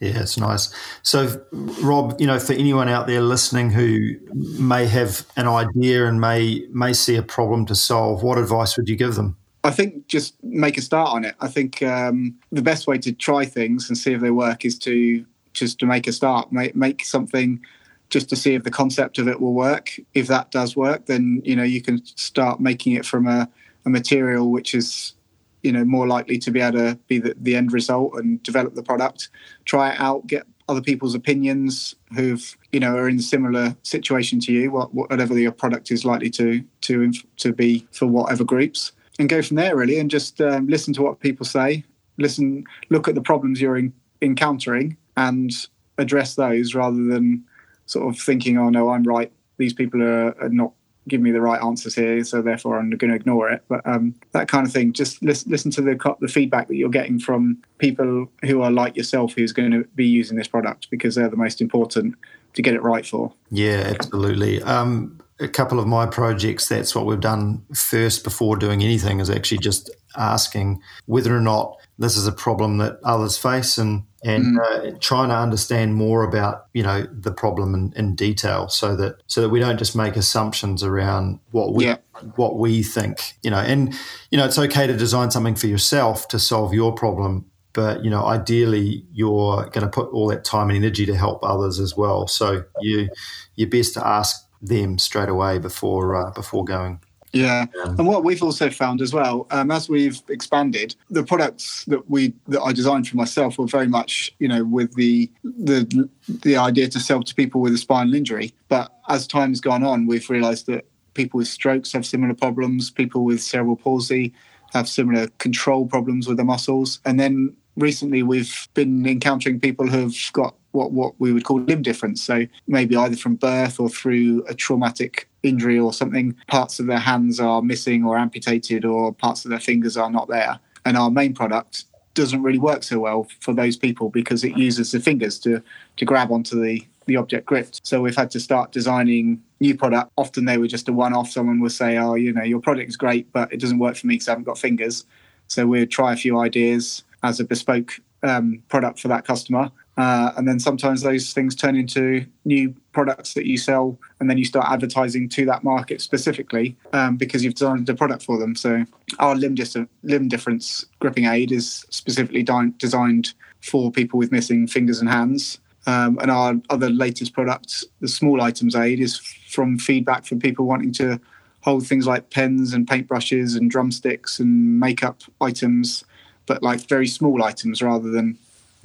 Yeah 0.00 0.20
it's 0.20 0.38
nice. 0.38 0.74
So 1.02 1.40
rob 1.82 2.20
you 2.20 2.26
know 2.26 2.38
for 2.38 2.52
anyone 2.52 2.88
out 2.88 3.06
there 3.06 3.20
listening 3.20 3.70
who 3.70 4.16
may 4.34 4.86
have 4.86 5.26
an 5.36 5.48
idea 5.48 6.06
and 6.06 6.20
may 6.20 6.66
may 6.70 6.92
see 6.92 7.16
a 7.16 7.22
problem 7.22 7.66
to 7.66 7.74
solve 7.74 8.22
what 8.22 8.38
advice 8.38 8.76
would 8.76 8.88
you 8.88 8.96
give 8.96 9.14
them? 9.14 9.36
I 9.64 9.72
think 9.72 10.06
just 10.06 10.42
make 10.44 10.78
a 10.78 10.80
start 10.80 11.10
on 11.10 11.24
it. 11.24 11.34
I 11.40 11.48
think 11.48 11.82
um, 11.82 12.36
the 12.52 12.62
best 12.62 12.86
way 12.86 12.98
to 12.98 13.12
try 13.12 13.44
things 13.44 13.88
and 13.88 13.98
see 13.98 14.12
if 14.12 14.20
they 14.20 14.30
work 14.30 14.64
is 14.64 14.78
to 14.80 15.26
just 15.54 15.80
to 15.80 15.86
make 15.86 16.06
a 16.06 16.12
start, 16.12 16.52
make, 16.52 16.76
make 16.76 17.04
something 17.04 17.60
just 18.08 18.28
to 18.30 18.36
see 18.36 18.54
if 18.54 18.62
the 18.62 18.70
concept 18.70 19.18
of 19.18 19.28
it 19.28 19.40
will 19.40 19.54
work. 19.54 19.98
If 20.14 20.26
that 20.28 20.50
does 20.50 20.76
work, 20.76 21.06
then 21.06 21.42
you 21.44 21.56
know 21.56 21.62
you 21.62 21.82
can 21.82 22.04
start 22.04 22.60
making 22.60 22.92
it 22.94 23.04
from 23.04 23.26
a, 23.26 23.48
a 23.84 23.90
material 23.90 24.50
which 24.50 24.74
is 24.74 25.14
you 25.62 25.72
know 25.72 25.84
more 25.84 26.06
likely 26.06 26.38
to 26.38 26.50
be 26.50 26.60
able 26.60 26.78
to 26.78 26.98
be 27.08 27.18
the, 27.18 27.34
the 27.40 27.56
end 27.56 27.72
result 27.72 28.14
and 28.14 28.42
develop 28.42 28.74
the 28.74 28.82
product. 28.82 29.28
Try 29.64 29.90
it 29.90 30.00
out, 30.00 30.26
get 30.26 30.46
other 30.68 30.82
people's 30.82 31.14
opinions 31.14 31.94
who've 32.14 32.56
you 32.72 32.80
know 32.80 32.96
are 32.96 33.08
in 33.08 33.18
a 33.18 33.22
similar 33.22 33.76
situation 33.82 34.40
to 34.40 34.52
you, 34.52 34.70
whatever 34.70 35.38
your 35.38 35.52
product 35.52 35.90
is 35.90 36.04
likely 36.04 36.30
to 36.30 36.62
to 36.82 37.12
to 37.38 37.52
be 37.52 37.86
for 37.92 38.06
whatever 38.06 38.44
groups 38.44 38.92
and 39.18 39.28
go 39.28 39.42
from 39.42 39.56
there 39.56 39.76
really 39.76 39.98
and 39.98 40.10
just 40.10 40.40
um, 40.40 40.66
listen 40.66 40.92
to 40.92 41.02
what 41.02 41.20
people 41.20 41.46
say 41.46 41.82
listen 42.18 42.64
look 42.90 43.08
at 43.08 43.14
the 43.14 43.20
problems 43.20 43.60
you're 43.60 43.76
in, 43.76 43.92
encountering 44.22 44.96
and 45.16 45.52
address 45.98 46.34
those 46.34 46.74
rather 46.74 47.02
than 47.04 47.42
sort 47.86 48.12
of 48.12 48.20
thinking 48.20 48.58
oh 48.58 48.68
no 48.68 48.90
i'm 48.90 49.02
right 49.04 49.32
these 49.58 49.72
people 49.72 50.02
are, 50.02 50.36
are 50.42 50.48
not 50.48 50.72
giving 51.08 51.24
me 51.24 51.30
the 51.30 51.40
right 51.40 51.62
answers 51.62 51.94
here, 51.94 52.22
so 52.24 52.42
therefore 52.42 52.78
I'm 52.78 52.90
going 52.90 53.10
to 53.10 53.16
ignore 53.16 53.50
it. 53.50 53.62
But 53.68 53.86
um, 53.86 54.14
that 54.32 54.48
kind 54.48 54.66
of 54.66 54.72
thing, 54.72 54.92
just 54.92 55.22
listen, 55.22 55.50
listen 55.50 55.70
to 55.72 55.82
the 55.82 56.16
the 56.20 56.28
feedback 56.28 56.68
that 56.68 56.76
you're 56.76 56.88
getting 56.88 57.18
from 57.18 57.62
people 57.78 58.28
who 58.44 58.62
are 58.62 58.70
like 58.70 58.96
yourself, 58.96 59.34
who's 59.34 59.52
going 59.52 59.70
to 59.72 59.84
be 59.94 60.06
using 60.06 60.36
this 60.36 60.48
product 60.48 60.88
because 60.90 61.14
they're 61.14 61.28
the 61.28 61.36
most 61.36 61.60
important 61.60 62.14
to 62.54 62.62
get 62.62 62.74
it 62.74 62.82
right 62.82 63.06
for. 63.06 63.32
Yeah, 63.50 63.92
absolutely. 63.94 64.62
Um, 64.62 65.20
a 65.38 65.48
couple 65.48 65.78
of 65.78 65.86
my 65.86 66.06
projects, 66.06 66.68
that's 66.68 66.94
what 66.94 67.04
we've 67.04 67.20
done 67.20 67.64
first 67.74 68.24
before 68.24 68.56
doing 68.56 68.82
anything, 68.82 69.20
is 69.20 69.28
actually 69.28 69.58
just 69.58 69.90
asking 70.16 70.80
whether 71.04 71.36
or 71.36 71.42
not 71.42 71.76
this 71.98 72.16
is 72.16 72.26
a 72.26 72.32
problem 72.32 72.78
that 72.78 72.98
others 73.04 73.36
face 73.36 73.76
and 73.76 74.04
and 74.26 74.58
mm. 74.58 74.94
uh, 74.94 74.96
trying 75.00 75.28
to 75.28 75.36
understand 75.36 75.94
more 75.94 76.24
about 76.24 76.66
you 76.74 76.82
know 76.82 77.06
the 77.12 77.30
problem 77.30 77.74
in, 77.74 77.92
in, 77.94 78.16
detail 78.16 78.68
so 78.68 78.96
that 78.96 79.22
so 79.26 79.40
that 79.40 79.48
we 79.48 79.60
don't 79.60 79.78
just 79.78 79.94
make 79.94 80.16
assumptions 80.16 80.82
around 80.82 81.38
what 81.52 81.72
we 81.72 81.86
yeah. 81.86 81.96
what 82.34 82.58
we 82.58 82.82
think 82.82 83.34
you 83.42 83.50
know 83.50 83.58
and 83.58 83.94
you 84.30 84.38
know 84.38 84.44
it's 84.44 84.58
okay 84.58 84.86
to 84.86 84.96
design 84.96 85.30
something 85.30 85.54
for 85.54 85.68
yourself 85.68 86.26
to 86.28 86.38
solve 86.38 86.74
your 86.74 86.92
problem 86.92 87.46
but 87.72 88.04
you 88.04 88.10
know 88.10 88.24
ideally 88.24 89.06
you're 89.12 89.62
going 89.70 89.84
to 89.84 89.88
put 89.88 90.08
all 90.10 90.26
that 90.26 90.44
time 90.44 90.70
and 90.70 90.76
energy 90.76 91.06
to 91.06 91.14
help 91.14 91.38
others 91.44 91.78
as 91.78 91.96
well 91.96 92.26
so 92.26 92.64
you 92.80 93.08
you're 93.54 93.70
best 93.70 93.94
to 93.94 94.04
ask 94.04 94.48
them 94.60 94.98
straight 94.98 95.28
away 95.28 95.58
before 95.58 96.16
uh, 96.16 96.30
before 96.32 96.64
going 96.64 96.98
yeah, 97.36 97.66
and 97.74 98.06
what 98.06 98.24
we've 98.24 98.42
also 98.42 98.70
found 98.70 99.00
as 99.00 99.12
well, 99.12 99.46
um, 99.50 99.70
as 99.70 99.88
we've 99.88 100.20
expanded, 100.28 100.96
the 101.10 101.22
products 101.22 101.84
that 101.86 102.08
we 102.10 102.32
that 102.48 102.62
I 102.62 102.72
designed 102.72 103.08
for 103.08 103.16
myself 103.16 103.58
were 103.58 103.66
very 103.66 103.88
much, 103.88 104.34
you 104.38 104.48
know, 104.48 104.64
with 104.64 104.94
the 104.94 105.30
the 105.44 106.08
the 106.28 106.56
idea 106.56 106.88
to 106.88 107.00
sell 107.00 107.22
to 107.22 107.34
people 107.34 107.60
with 107.60 107.74
a 107.74 107.78
spinal 107.78 108.14
injury. 108.14 108.54
But 108.68 108.92
as 109.08 109.26
time's 109.26 109.60
gone 109.60 109.84
on, 109.84 110.06
we've 110.06 110.28
realised 110.30 110.66
that 110.66 110.86
people 111.14 111.38
with 111.38 111.48
strokes 111.48 111.92
have 111.92 112.06
similar 112.06 112.34
problems. 112.34 112.90
People 112.90 113.24
with 113.24 113.42
cerebral 113.42 113.76
palsy 113.76 114.32
have 114.72 114.88
similar 114.88 115.28
control 115.38 115.86
problems 115.86 116.26
with 116.28 116.36
the 116.36 116.44
muscles, 116.44 117.00
and 117.04 117.18
then 117.20 117.56
recently 117.76 118.22
we've 118.22 118.68
been 118.74 119.06
encountering 119.06 119.60
people 119.60 119.86
who've 119.86 120.16
got 120.32 120.54
what 120.72 120.92
what 120.92 121.14
we 121.18 121.32
would 121.32 121.44
call 121.44 121.60
limb 121.60 121.82
difference. 121.82 122.22
So 122.22 122.46
maybe 122.66 122.96
either 122.96 123.16
from 123.16 123.36
birth 123.36 123.80
or 123.80 123.88
through 123.88 124.44
a 124.48 124.54
traumatic 124.54 125.28
injury 125.46 125.78
or 125.78 125.92
something, 125.92 126.34
parts 126.48 126.78
of 126.80 126.86
their 126.86 126.98
hands 126.98 127.40
are 127.40 127.62
missing 127.62 128.04
or 128.04 128.18
amputated, 128.18 128.84
or 128.84 129.12
parts 129.12 129.44
of 129.44 129.50
their 129.50 129.60
fingers 129.60 129.96
are 129.96 130.10
not 130.10 130.28
there. 130.28 130.58
And 130.84 130.96
our 130.96 131.10
main 131.10 131.34
product 131.34 131.84
doesn't 132.14 132.42
really 132.42 132.58
work 132.58 132.82
so 132.82 132.98
well 132.98 133.28
for 133.40 133.52
those 133.52 133.76
people 133.76 134.08
because 134.08 134.42
it 134.42 134.56
uses 134.56 134.90
the 134.90 135.00
fingers 135.00 135.38
to 135.40 135.62
to 135.96 136.04
grab 136.04 136.32
onto 136.32 136.60
the 136.60 136.84
the 137.06 137.16
object 137.16 137.46
gripped. 137.46 137.86
So 137.86 138.00
we've 138.00 138.16
had 138.16 138.30
to 138.32 138.40
start 138.40 138.72
designing 138.72 139.40
new 139.60 139.76
product. 139.76 140.10
Often 140.16 140.46
they 140.46 140.58
were 140.58 140.66
just 140.66 140.88
a 140.88 140.92
one-off. 140.92 141.30
Someone 141.30 141.60
would 141.60 141.72
say, 141.72 141.96
"Oh, 141.98 142.14
you 142.14 142.32
know, 142.32 142.42
your 142.42 142.60
product 142.60 142.88
is 142.88 142.96
great, 142.96 143.32
but 143.32 143.52
it 143.52 143.60
doesn't 143.60 143.78
work 143.78 143.96
for 143.96 144.06
me 144.06 144.14
because 144.14 144.28
I 144.28 144.32
haven't 144.32 144.44
got 144.44 144.58
fingers." 144.58 145.04
So 145.46 145.66
we'd 145.66 145.90
try 145.90 146.12
a 146.12 146.16
few 146.16 146.40
ideas 146.40 147.04
as 147.22 147.38
a 147.38 147.44
bespoke 147.44 148.00
um, 148.22 148.62
product 148.68 148.98
for 148.98 149.08
that 149.08 149.24
customer, 149.24 149.70
uh, 149.96 150.32
and 150.36 150.46
then 150.46 150.60
sometimes 150.60 151.00
those 151.02 151.32
things 151.32 151.54
turn 151.54 151.74
into 151.74 152.24
new 152.44 152.74
products 152.92 153.34
that 153.34 153.46
you 153.46 153.56
sell, 153.56 153.98
and 154.20 154.28
then 154.28 154.36
you 154.36 154.44
start 154.44 154.66
advertising 154.70 155.28
to 155.30 155.46
that 155.46 155.64
market 155.64 156.00
specifically 156.00 156.76
um, 156.92 157.16
because 157.16 157.42
you've 157.42 157.54
designed 157.54 157.86
the 157.86 157.94
product 157.94 158.22
for 158.22 158.38
them. 158.38 158.54
So 158.54 158.84
our 159.18 159.34
limb, 159.34 159.54
dis- 159.54 159.76
limb 160.02 160.28
difference 160.28 160.84
gripping 160.98 161.24
aid 161.24 161.50
is 161.50 161.86
specifically 161.90 162.42
di- 162.42 162.72
designed 162.78 163.32
for 163.62 163.90
people 163.90 164.18
with 164.18 164.32
missing 164.32 164.66
fingers 164.66 165.00
and 165.00 165.08
hands. 165.08 165.58
Um, 165.86 166.18
and 166.20 166.30
our 166.30 166.54
other 166.68 166.90
latest 166.90 167.32
product, 167.32 167.84
the 168.00 168.08
small 168.08 168.42
items 168.42 168.74
aid, 168.74 169.00
is 169.00 169.18
from 169.48 169.78
feedback 169.78 170.24
from 170.24 170.40
people 170.40 170.66
wanting 170.66 170.92
to 170.94 171.20
hold 171.60 171.86
things 171.86 172.06
like 172.06 172.30
pens 172.30 172.72
and 172.72 172.86
paintbrushes 172.86 173.56
and 173.56 173.70
drumsticks 173.70 174.40
and 174.40 174.78
makeup 174.78 175.22
items, 175.40 176.04
but 176.46 176.62
like 176.62 176.80
very 176.88 177.06
small 177.06 177.42
items 177.42 177.82
rather 177.82 178.10
than 178.10 178.36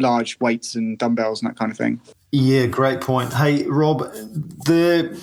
large 0.02 0.40
weights 0.40 0.76
and 0.76 0.98
dumbbells 0.98 1.42
and 1.42 1.50
that 1.50 1.58
kind 1.58 1.72
of 1.72 1.78
thing. 1.78 2.02
Yeah, 2.32 2.66
great 2.66 3.02
point. 3.02 3.34
Hey, 3.34 3.64
Rob, 3.64 4.00
the 4.66 5.20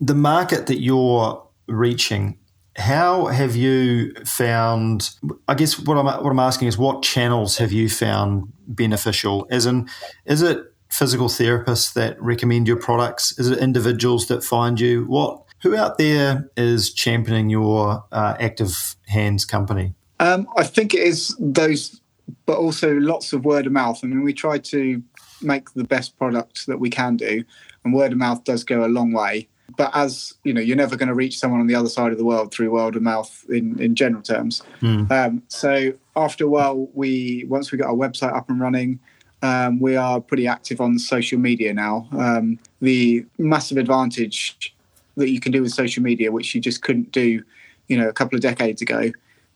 the 0.00 0.14
market 0.14 0.66
that 0.66 0.80
you're 0.80 1.46
reaching, 1.68 2.38
how 2.76 3.26
have 3.26 3.56
you 3.56 4.14
found? 4.24 5.10
I 5.48 5.54
guess 5.54 5.78
what 5.78 5.96
I'm 5.96 6.06
what 6.06 6.30
I'm 6.30 6.38
asking 6.38 6.68
is 6.68 6.78
what 6.78 7.02
channels 7.02 7.58
have 7.58 7.72
you 7.72 7.88
found 7.88 8.52
beneficial? 8.66 9.46
As 9.50 9.66
in, 9.66 9.88
is 10.24 10.42
it 10.42 10.64
physical 10.90 11.28
therapists 11.28 11.92
that 11.94 12.20
recommend 12.20 12.66
your 12.66 12.76
products? 12.76 13.38
Is 13.38 13.48
it 13.48 13.58
individuals 13.58 14.28
that 14.28 14.44
find 14.44 14.78
you? 14.80 15.04
What 15.04 15.42
who 15.62 15.76
out 15.76 15.98
there 15.98 16.50
is 16.56 16.92
championing 16.92 17.50
your 17.50 18.04
uh, 18.12 18.36
active 18.40 18.96
hands 19.06 19.44
company? 19.44 19.94
Um, 20.18 20.46
I 20.56 20.64
think 20.64 20.94
it 20.94 21.00
is 21.00 21.34
those 21.38 21.99
but 22.46 22.58
also 22.58 22.94
lots 22.94 23.32
of 23.32 23.44
word 23.44 23.66
of 23.66 23.72
mouth. 23.72 24.00
I 24.02 24.06
mean, 24.06 24.22
we 24.22 24.32
try 24.32 24.58
to 24.58 25.02
make 25.42 25.72
the 25.74 25.84
best 25.84 26.18
product 26.18 26.66
that 26.66 26.78
we 26.78 26.90
can 26.90 27.16
do, 27.16 27.44
and 27.84 27.94
word 27.94 28.12
of 28.12 28.18
mouth 28.18 28.44
does 28.44 28.64
go 28.64 28.84
a 28.84 28.88
long 28.88 29.12
way. 29.12 29.48
But 29.76 29.90
as 29.94 30.34
you 30.44 30.52
know, 30.52 30.60
you're 30.60 30.76
never 30.76 30.96
going 30.96 31.08
to 31.08 31.14
reach 31.14 31.38
someone 31.38 31.60
on 31.60 31.66
the 31.66 31.74
other 31.74 31.88
side 31.88 32.12
of 32.12 32.18
the 32.18 32.24
world 32.24 32.52
through 32.52 32.70
word 32.72 32.96
of 32.96 33.02
mouth 33.02 33.44
in, 33.48 33.80
in 33.80 33.94
general 33.94 34.22
terms. 34.22 34.62
Mm. 34.80 35.10
Um, 35.10 35.42
so 35.48 35.92
after 36.16 36.44
a 36.44 36.48
while, 36.48 36.88
we 36.92 37.44
once 37.48 37.70
we 37.70 37.78
got 37.78 37.88
our 37.88 37.94
website 37.94 38.34
up 38.34 38.50
and 38.50 38.60
running, 38.60 38.98
um, 39.42 39.80
we 39.80 39.96
are 39.96 40.20
pretty 40.20 40.46
active 40.46 40.80
on 40.80 40.98
social 40.98 41.38
media 41.38 41.72
now. 41.72 42.08
Um, 42.12 42.58
the 42.80 43.24
massive 43.38 43.78
advantage 43.78 44.74
that 45.16 45.30
you 45.30 45.40
can 45.40 45.52
do 45.52 45.62
with 45.62 45.72
social 45.72 46.02
media, 46.02 46.32
which 46.32 46.54
you 46.54 46.60
just 46.60 46.82
couldn't 46.82 47.12
do, 47.12 47.42
you 47.88 47.96
know, 47.96 48.08
a 48.08 48.12
couple 48.12 48.36
of 48.36 48.42
decades 48.42 48.82
ago, 48.82 49.12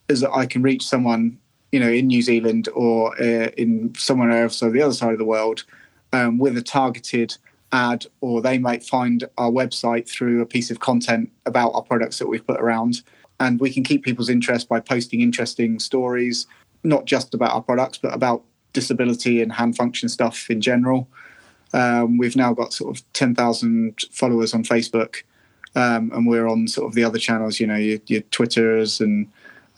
is 0.08 0.20
that 0.20 0.32
I 0.32 0.46
can 0.46 0.62
reach 0.62 0.86
someone 0.86 1.38
you 1.74 1.80
know, 1.80 1.90
in 1.90 2.06
New 2.06 2.22
Zealand 2.22 2.68
or 2.72 3.20
uh, 3.20 3.48
in 3.56 3.92
somewhere 3.96 4.30
else 4.30 4.62
or 4.62 4.70
the 4.70 4.80
other 4.80 4.94
side 4.94 5.10
of 5.10 5.18
the 5.18 5.24
world 5.24 5.64
um, 6.12 6.38
with 6.38 6.56
a 6.56 6.62
targeted 6.62 7.36
ad, 7.72 8.06
or 8.20 8.40
they 8.40 8.58
might 8.58 8.84
find 8.84 9.24
our 9.38 9.50
website 9.50 10.08
through 10.08 10.40
a 10.40 10.46
piece 10.46 10.70
of 10.70 10.78
content 10.78 11.32
about 11.46 11.72
our 11.74 11.82
products 11.82 12.20
that 12.20 12.28
we've 12.28 12.46
put 12.46 12.60
around. 12.60 13.02
And 13.40 13.58
we 13.58 13.72
can 13.72 13.82
keep 13.82 14.04
people's 14.04 14.30
interest 14.30 14.68
by 14.68 14.78
posting 14.78 15.20
interesting 15.20 15.80
stories, 15.80 16.46
not 16.84 17.06
just 17.06 17.34
about 17.34 17.50
our 17.50 17.62
products, 17.62 17.98
but 17.98 18.14
about 18.14 18.44
disability 18.72 19.42
and 19.42 19.50
hand 19.50 19.76
function 19.76 20.08
stuff 20.08 20.48
in 20.48 20.60
general. 20.60 21.08
Um, 21.72 22.18
we've 22.18 22.36
now 22.36 22.54
got 22.54 22.72
sort 22.72 22.96
of 22.96 23.02
10,000 23.14 23.98
followers 24.12 24.54
on 24.54 24.62
Facebook, 24.62 25.24
um, 25.74 26.12
and 26.14 26.24
we're 26.24 26.46
on 26.46 26.68
sort 26.68 26.86
of 26.86 26.94
the 26.94 27.02
other 27.02 27.18
channels, 27.18 27.58
you 27.58 27.66
know, 27.66 27.74
your, 27.74 27.98
your 28.06 28.20
Twitters 28.30 29.00
and 29.00 29.26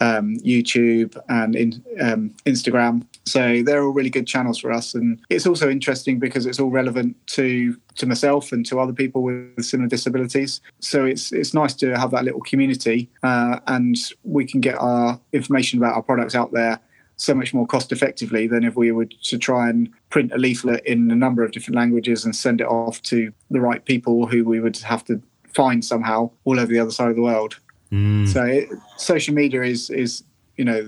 um, 0.00 0.36
YouTube 0.38 1.16
and 1.28 1.56
in, 1.56 1.84
um, 2.00 2.34
Instagram. 2.44 3.06
So 3.24 3.62
they're 3.62 3.82
all 3.82 3.92
really 3.92 4.10
good 4.10 4.26
channels 4.26 4.58
for 4.58 4.70
us, 4.72 4.94
and 4.94 5.20
it's 5.30 5.46
also 5.46 5.68
interesting 5.68 6.18
because 6.18 6.46
it's 6.46 6.60
all 6.60 6.70
relevant 6.70 7.16
to 7.28 7.76
to 7.96 8.06
myself 8.06 8.52
and 8.52 8.64
to 8.66 8.78
other 8.78 8.92
people 8.92 9.22
with 9.22 9.64
similar 9.64 9.88
disabilities. 9.88 10.60
So 10.80 11.04
it's 11.04 11.32
it's 11.32 11.54
nice 11.54 11.74
to 11.74 11.98
have 11.98 12.10
that 12.12 12.24
little 12.24 12.42
community, 12.42 13.10
uh, 13.22 13.60
and 13.66 13.96
we 14.22 14.44
can 14.44 14.60
get 14.60 14.76
our 14.78 15.20
information 15.32 15.78
about 15.78 15.94
our 15.94 16.02
products 16.02 16.34
out 16.34 16.52
there 16.52 16.80
so 17.16 17.34
much 17.34 17.54
more 17.54 17.66
cost 17.66 17.92
effectively 17.92 18.46
than 18.46 18.62
if 18.62 18.76
we 18.76 18.92
were 18.92 19.06
to 19.06 19.38
try 19.38 19.68
and 19.68 19.88
print 20.10 20.32
a 20.32 20.38
leaflet 20.38 20.84
in 20.86 21.10
a 21.10 21.16
number 21.16 21.42
of 21.42 21.50
different 21.50 21.76
languages 21.76 22.24
and 22.24 22.36
send 22.36 22.60
it 22.60 22.66
off 22.66 23.02
to 23.02 23.32
the 23.50 23.60
right 23.60 23.84
people 23.84 24.26
who 24.26 24.44
we 24.44 24.60
would 24.60 24.76
have 24.78 25.04
to 25.04 25.20
find 25.54 25.84
somehow 25.84 26.30
all 26.44 26.60
over 26.60 26.70
the 26.70 26.78
other 26.78 26.90
side 26.90 27.08
of 27.08 27.16
the 27.16 27.22
world. 27.22 27.58
Mm. 27.92 28.28
So 28.28 28.44
it, 28.44 28.68
social 28.96 29.34
media 29.34 29.62
is 29.62 29.90
is 29.90 30.24
you 30.56 30.64
know 30.64 30.82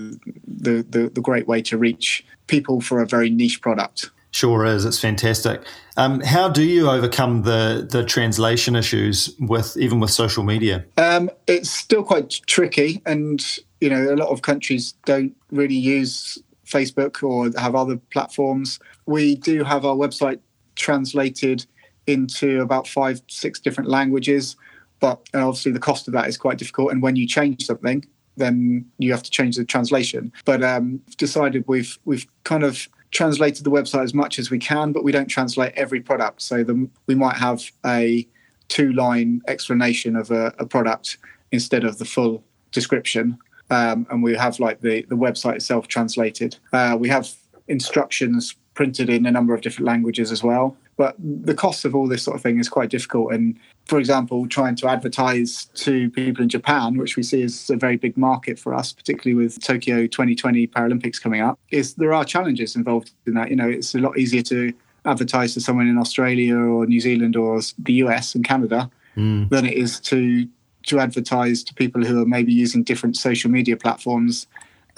the, 0.47 0.85
the 0.89 1.11
the 1.13 1.21
great 1.21 1.47
way 1.47 1.63
to 1.63 1.79
reach 1.79 2.25
people 2.47 2.81
for 2.81 3.01
a 3.01 3.07
very 3.07 3.31
niche 3.31 3.61
product. 3.61 4.11
Sure 4.31 4.65
is. 4.67 4.85
It's 4.85 5.01
fantastic. 5.01 5.63
Um, 5.97 6.21
how 6.21 6.49
do 6.49 6.63
you 6.63 6.91
overcome 6.91 7.43
the 7.43 7.87
the 7.91 8.05
translation 8.05 8.77
issues 8.77 9.35
with 9.39 9.77
even 9.77 10.01
with 10.01 10.11
social 10.11 10.45
media? 10.45 10.85
Um, 10.97 11.31
it's 11.47 11.71
still 11.71 12.03
quite 12.03 12.41
tricky, 12.47 13.03
and 13.07 13.45
you 13.81 13.89
know 13.91 14.13
a 14.13 14.17
lot 14.17 14.29
of 14.29 14.43
countries 14.43 14.93
don't 15.07 15.35
really 15.51 15.77
use 15.77 16.39
Facebook 16.67 17.23
or 17.23 17.51
have 17.59 17.75
other 17.75 17.97
platforms. 18.11 18.79
We 19.07 19.37
do 19.37 19.65
have 19.65 19.87
our 19.87 19.97
website 19.97 20.41
translated 20.77 21.65
into 22.07 22.61
about 22.61 22.87
five, 22.87 23.21
six 23.29 23.61
different 23.61 23.91
languages 23.91 24.57
but 25.01 25.21
obviously 25.35 25.73
the 25.73 25.79
cost 25.79 26.09
of 26.09 26.15
that 26.15 26.29
is 26.29 26.37
quite 26.37 26.59
difficult. 26.59 26.93
And 26.93 27.03
when 27.03 27.17
you 27.17 27.27
change 27.27 27.65
something, 27.65 28.05
then 28.37 28.87
you 28.99 29.11
have 29.13 29.23
to 29.23 29.31
change 29.31 29.57
the 29.57 29.65
translation. 29.65 30.33
But 30.45 30.63
um, 30.63 31.01
decided 31.17 31.65
we've 31.67 31.99
we've 32.05 32.27
kind 32.45 32.65
of 32.65 32.89
translated 33.11 33.65
the 33.65 33.71
website 33.71 34.05
as 34.05 34.15
much 34.15 34.39
as 34.39 34.51
we 34.51 34.59
can, 34.59 34.93
but 34.93 35.03
we 35.05 35.13
don't 35.13 35.29
translate 35.29 35.73
every 35.77 36.01
product. 36.01 36.43
So 36.43 36.63
the, 36.63 36.89
we 37.07 37.15
might 37.15 37.37
have 37.37 37.71
a 37.85 38.27
two-line 38.69 39.41
explanation 39.49 40.15
of 40.15 40.31
a, 40.31 40.53
a 40.59 40.67
product 40.67 41.17
instead 41.51 41.85
of 41.85 41.99
the 41.99 42.05
full 42.05 42.45
description. 42.71 43.39
Um, 43.71 44.07
and 44.11 44.23
we 44.23 44.35
have 44.37 44.61
like 44.61 44.81
the, 44.81 45.03
the 45.09 45.17
website 45.17 45.57
itself 45.57 45.89
translated. 45.89 46.57
Uh, 46.73 46.97
we 46.99 47.09
have 47.09 47.33
instructions 47.67 48.55
printed 48.75 49.09
in 49.09 49.27
a 49.27 49.31
number 49.31 49.55
of 49.55 49.61
different 49.61 49.87
languages 49.87 50.31
as 50.31 50.43
well. 50.43 50.77
But 50.99 51.15
the 51.19 51.55
cost 51.55 51.85
of 51.85 51.95
all 51.95 52.09
this 52.09 52.25
sort 52.25 52.35
of 52.35 52.43
thing 52.43 52.59
is 52.59 52.69
quite 52.69 52.91
difficult. 52.91 53.33
And 53.33 53.57
for 53.87 54.01
example, 54.01 54.49
trying 54.49 54.75
to 54.77 54.89
advertise 54.89 55.67
to 55.77 56.11
people 56.11 56.43
in 56.43 56.49
Japan, 56.49 56.99
which 56.99 57.17
we 57.17 57.23
see 57.23 57.43
as 57.45 57.71
a 57.71 57.77
very 57.77 57.97
big 57.97 58.17
market 58.19 58.59
for 58.59 58.75
us, 58.75 58.93
particularly 58.93 59.41
with 59.41 59.63
Tokyo 59.63 60.09
2020 60.09 60.67
Paralympics 60.67 61.23
coming 61.23 61.41
up, 61.41 61.57
is 61.71 61.95
there 61.95 62.13
are 62.13 62.25
challenges 62.25 62.75
involved 62.75 63.13
in 63.27 63.35
that. 63.35 63.49
You 63.49 63.57
know, 63.57 63.69
it's 63.69 63.95
a 63.95 63.99
lot 63.99 64.19
easier 64.19 64.43
to 64.43 64.73
advertise 65.05 65.55
to 65.55 65.61
someone 65.61 65.87
in 65.87 65.99
Australia 65.99 66.57
or 66.57 66.85
New 66.85 67.01
Zealand 67.01 67.37
or 67.37 67.61
the 67.79 67.93
US 68.05 68.35
and 68.35 68.45
Canada 68.45 68.91
mm. 69.17 69.49
than 69.49 69.65
it 69.65 69.75
is 69.75 70.01
to 70.01 70.49
to 70.87 70.99
advertise 70.99 71.63
to 71.63 71.75
people 71.75 72.03
who 72.03 72.23
are 72.23 72.27
maybe 72.27 72.53
using 72.53 72.83
different 72.83 73.17
social 73.17 73.51
media 73.51 73.77
platforms 73.77 74.47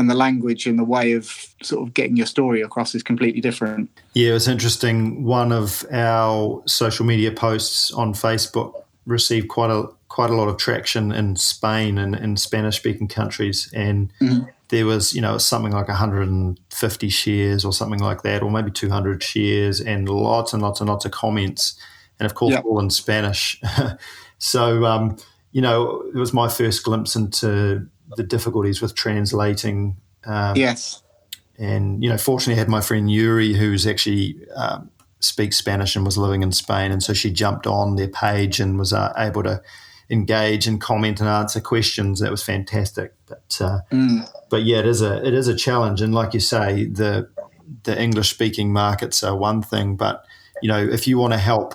and 0.01 0.11
the 0.11 0.15
language 0.15 0.67
and 0.67 0.79
the 0.79 0.85
way 0.85 1.13
of 1.13 1.47
sort 1.63 1.87
of 1.87 1.95
getting 1.95 2.17
your 2.17 2.27
story 2.27 2.63
across 2.63 2.95
is 2.95 3.03
completely 3.03 3.41
different. 3.41 3.91
Yeah, 4.15 4.35
it's 4.35 4.49
interesting. 4.49 5.23
One 5.23 5.53
of 5.53 5.85
our 5.93 6.63
social 6.67 7.07
media 7.07 7.31
posts 7.31 7.93
on 7.93 8.15
Facebook 8.15 8.73
received 9.07 9.49
quite 9.49 9.71
a 9.71 9.89
quite 10.09 10.31
a 10.31 10.35
lot 10.35 10.49
of 10.49 10.57
traction 10.57 11.13
in 11.13 11.37
Spain 11.37 11.97
and 11.99 12.17
in 12.17 12.37
Spanish 12.37 12.77
speaking 12.77 13.07
countries, 13.07 13.71
and 13.75 14.13
mm-hmm. 14.21 14.49
there 14.69 14.87
was 14.87 15.15
you 15.15 15.21
know 15.21 15.39
something 15.39 15.73
like 15.73 15.89
150 15.89 17.09
shares 17.11 17.65
or 17.65 17.73
something 17.73 18.01
like 18.01 18.23
that, 18.23 18.43
or 18.43 18.51
maybe 18.51 18.71
200 18.71 19.23
shares, 19.23 19.81
and 19.81 20.09
lots 20.09 20.53
and 20.53 20.63
lots 20.63 20.81
and 20.81 20.89
lots 20.89 21.05
of 21.05 21.13
comments, 21.13 21.79
and 22.19 22.27
of 22.27 22.35
course 22.35 22.55
yep. 22.55 22.65
all 22.65 22.81
in 22.81 22.91
Spanish. 22.91 23.61
so 24.39 24.85
um, 24.87 25.17
you 25.53 25.61
know, 25.61 26.03
it 26.15 26.19
was 26.19 26.33
my 26.33 26.49
first 26.49 26.85
glimpse 26.85 27.15
into 27.17 27.87
the 28.16 28.23
difficulties 28.23 28.81
with 28.81 28.94
translating. 28.94 29.96
Um, 30.25 30.57
yes. 30.57 31.03
And, 31.59 32.03
you 32.03 32.09
know, 32.09 32.16
fortunately, 32.16 32.55
I 32.55 32.59
had 32.59 32.68
my 32.68 32.81
friend 32.81 33.11
Yuri, 33.11 33.53
who's 33.53 33.87
actually 33.87 34.37
um, 34.57 34.90
speaks 35.20 35.57
Spanish 35.57 35.94
and 35.94 36.05
was 36.05 36.16
living 36.16 36.42
in 36.42 36.53
Spain. 36.53 36.90
And 36.90 37.03
so 37.03 37.12
she 37.12 37.31
jumped 37.31 37.66
on 37.66 37.96
their 37.96 38.09
page 38.09 38.61
and 38.61 38.79
was 38.79 38.92
uh, 38.92 39.12
able 39.16 39.42
to 39.42 39.62
engage 40.09 40.66
and 40.66 40.81
comment 40.81 41.20
and 41.20 41.29
answer 41.29 41.61
questions. 41.61 42.20
That 42.20 42.31
was 42.31 42.42
fantastic. 42.42 43.14
But, 43.27 43.59
uh, 43.61 43.81
mm. 43.92 44.29
but 44.49 44.64
yeah, 44.64 44.79
it 44.79 44.87
is 44.87 45.03
a 45.03 45.25
it 45.25 45.35
is 45.35 45.49
a 45.49 45.55
challenge. 45.55 46.01
And 46.01 46.14
like 46.14 46.35
you 46.35 46.40
say, 46.40 46.87
the 46.87 47.29
the 47.85 48.01
English 48.01 48.31
speaking 48.31 48.73
markets 48.73 49.23
are 49.23 49.37
one 49.37 49.62
thing, 49.62 49.96
but 49.96 50.25
you 50.62 50.68
know, 50.68 50.83
if 50.83 51.07
you 51.07 51.18
want 51.18 51.33
to 51.33 51.38
help 51.38 51.75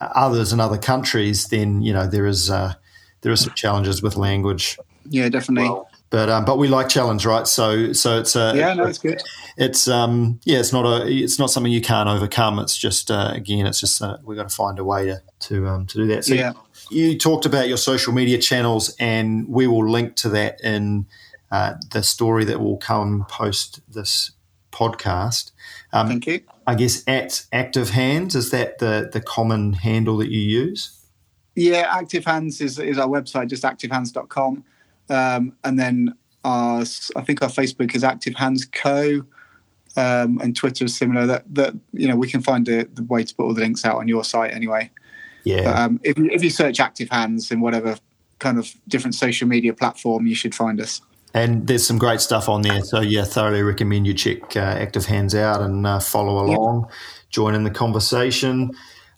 others 0.00 0.52
in 0.52 0.60
other 0.60 0.78
countries, 0.78 1.48
then 1.48 1.82
you 1.82 1.92
know 1.92 2.06
there 2.06 2.26
is 2.26 2.50
uh, 2.50 2.74
there 3.20 3.32
are 3.32 3.36
some 3.36 3.54
challenges 3.54 4.02
with 4.02 4.16
language. 4.16 4.78
Yeah, 5.10 5.28
definitely. 5.28 5.68
Well, 5.68 5.90
but 6.10 6.28
um, 6.28 6.44
but 6.44 6.58
we 6.58 6.68
like 6.68 6.88
challenge, 6.88 7.26
right? 7.26 7.46
So 7.46 7.92
so 7.92 8.18
it's 8.18 8.36
a 8.36 8.52
yeah, 8.54 8.74
no, 8.74 8.84
it's 8.84 8.98
good. 8.98 9.20
It's 9.56 9.88
um 9.88 10.40
yeah, 10.44 10.58
it's 10.58 10.72
not 10.72 10.84
a 10.84 11.06
it's 11.06 11.38
not 11.38 11.50
something 11.50 11.72
you 11.72 11.80
can't 11.80 12.08
overcome. 12.08 12.58
It's 12.58 12.76
just 12.76 13.10
uh, 13.10 13.32
again, 13.34 13.66
it's 13.66 13.80
just 13.80 14.00
uh, 14.00 14.18
we've 14.22 14.36
got 14.36 14.48
to 14.48 14.54
find 14.54 14.78
a 14.78 14.84
way 14.84 15.06
to 15.06 15.22
to 15.40 15.66
um, 15.66 15.86
to 15.86 15.98
do 15.98 16.06
that. 16.08 16.24
So 16.24 16.34
yeah. 16.34 16.52
you 16.90 17.18
talked 17.18 17.44
about 17.44 17.68
your 17.68 17.76
social 17.76 18.12
media 18.12 18.38
channels, 18.38 18.94
and 19.00 19.48
we 19.48 19.66
will 19.66 19.88
link 19.88 20.14
to 20.16 20.28
that 20.30 20.60
in 20.62 21.06
uh, 21.50 21.74
the 21.90 22.02
story 22.02 22.44
that 22.44 22.60
will 22.60 22.76
come 22.76 23.26
post 23.28 23.80
this 23.92 24.30
podcast. 24.70 25.50
Um, 25.92 26.08
Thank 26.08 26.26
you. 26.26 26.40
I 26.66 26.74
guess 26.76 27.02
at 27.08 27.46
Active 27.52 27.90
Hands 27.90 28.34
is 28.34 28.50
that 28.50 28.78
the 28.78 29.10
the 29.12 29.20
common 29.20 29.72
handle 29.72 30.18
that 30.18 30.30
you 30.30 30.40
use? 30.40 30.92
Yeah, 31.56 31.86
Active 31.90 32.24
Hands 32.24 32.60
is, 32.60 32.78
is 32.78 32.98
our 32.98 33.08
website, 33.08 33.48
just 33.48 33.62
activehands.com. 33.62 34.62
Um, 35.08 35.54
and 35.64 35.78
then 35.78 36.14
our, 36.44 36.80
I 36.80 37.20
think 37.22 37.42
our 37.42 37.48
Facebook 37.48 37.94
is 37.94 38.04
Active 38.04 38.34
Hands 38.34 38.64
Co. 38.72 39.24
Um, 39.96 40.38
and 40.42 40.54
Twitter 40.54 40.84
is 40.84 40.94
similar. 40.94 41.26
That 41.26 41.44
that 41.54 41.74
you 41.92 42.06
know 42.06 42.16
we 42.16 42.28
can 42.28 42.42
find 42.42 42.68
a, 42.68 42.84
the 42.84 43.02
way 43.04 43.24
to 43.24 43.34
put 43.34 43.44
all 43.44 43.54
the 43.54 43.62
links 43.62 43.84
out 43.84 43.96
on 43.96 44.08
your 44.08 44.24
site 44.24 44.52
anyway. 44.52 44.90
Yeah. 45.44 45.62
But, 45.62 45.78
um, 45.78 46.00
if 46.02 46.18
you, 46.18 46.28
if 46.30 46.44
you 46.44 46.50
search 46.50 46.80
Active 46.80 47.08
Hands 47.08 47.50
in 47.50 47.60
whatever 47.60 47.96
kind 48.38 48.58
of 48.58 48.74
different 48.88 49.14
social 49.14 49.48
media 49.48 49.72
platform, 49.72 50.26
you 50.26 50.34
should 50.34 50.54
find 50.54 50.80
us. 50.80 51.00
And 51.32 51.66
there's 51.66 51.86
some 51.86 51.98
great 51.98 52.20
stuff 52.20 52.48
on 52.48 52.62
there. 52.62 52.82
So 52.82 53.00
yeah, 53.00 53.24
thoroughly 53.24 53.62
recommend 53.62 54.06
you 54.06 54.14
check 54.14 54.56
uh, 54.56 54.60
Active 54.60 55.06
Hands 55.06 55.34
out 55.34 55.60
and 55.62 55.86
uh, 55.86 56.00
follow 56.00 56.44
along, 56.44 56.90
join 57.30 57.54
in 57.54 57.64
the 57.64 57.70
conversation. 57.70 58.72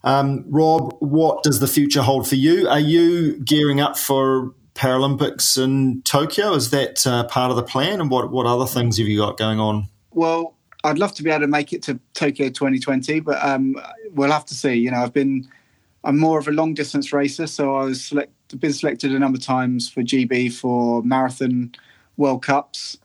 Um, 0.05 0.45
Rob, 0.49 0.97
what 1.01 1.43
does 1.43 1.61
the 1.61 1.67
future 1.67 2.03
hold 2.03 2.29
for 2.29 2.35
you? 2.37 2.69
Are 2.69 2.81
you 2.81 3.39
gearing 3.41 3.81
up 3.81 3.97
for 3.97 4.55
Paralympics 4.79 5.63
in 5.63 6.03
Tokyo? 6.03 6.55
Is 6.55 6.71
that 6.71 7.05
uh, 7.05 7.25
part 7.25 7.51
of 7.51 7.57
the 7.57 7.65
plan? 7.65 8.01
And 8.01 8.11
what, 8.11 8.31
what 8.31 8.47
other 8.47 8.65
things 8.65 8.97
have 8.99 9.09
you 9.09 9.19
got 9.19 9.37
going 9.37 9.59
on? 9.59 9.89
Well, 10.13 10.55
I'd 10.85 10.99
love 10.99 11.13
to 11.17 11.25
be 11.25 11.31
able 11.31 11.41
to 11.41 11.49
make 11.49 11.73
it 11.73 11.83
to 11.85 11.99
Tokyo 12.15 12.49
2020, 12.49 13.19
but 13.21 13.43
um, 13.45 13.77
we'll 14.13 14.31
have 14.31 14.45
to 14.47 14.55
see. 14.55 14.75
You 14.75 14.93
know, 14.93 14.99
I've 14.99 15.13
been, 15.13 15.49
I'm 16.05 16.17
more 16.17 16.39
of 16.39 16.47
a 16.47 16.53
long 16.53 16.75
distance 16.75 17.13
racer, 17.13 17.49
so 17.49 17.75
I 17.75 17.85
was 17.87 18.05
select, 18.05 18.33
been 18.61 18.73
selected 18.73 19.13
a 19.13 19.19
number 19.19 19.37
of 19.37 19.43
times 19.43 19.89
for 19.91 20.03
GB 20.03 20.53
for 20.53 21.03
marathon 21.03 21.75
World 22.17 22.45
Cups 22.45 22.99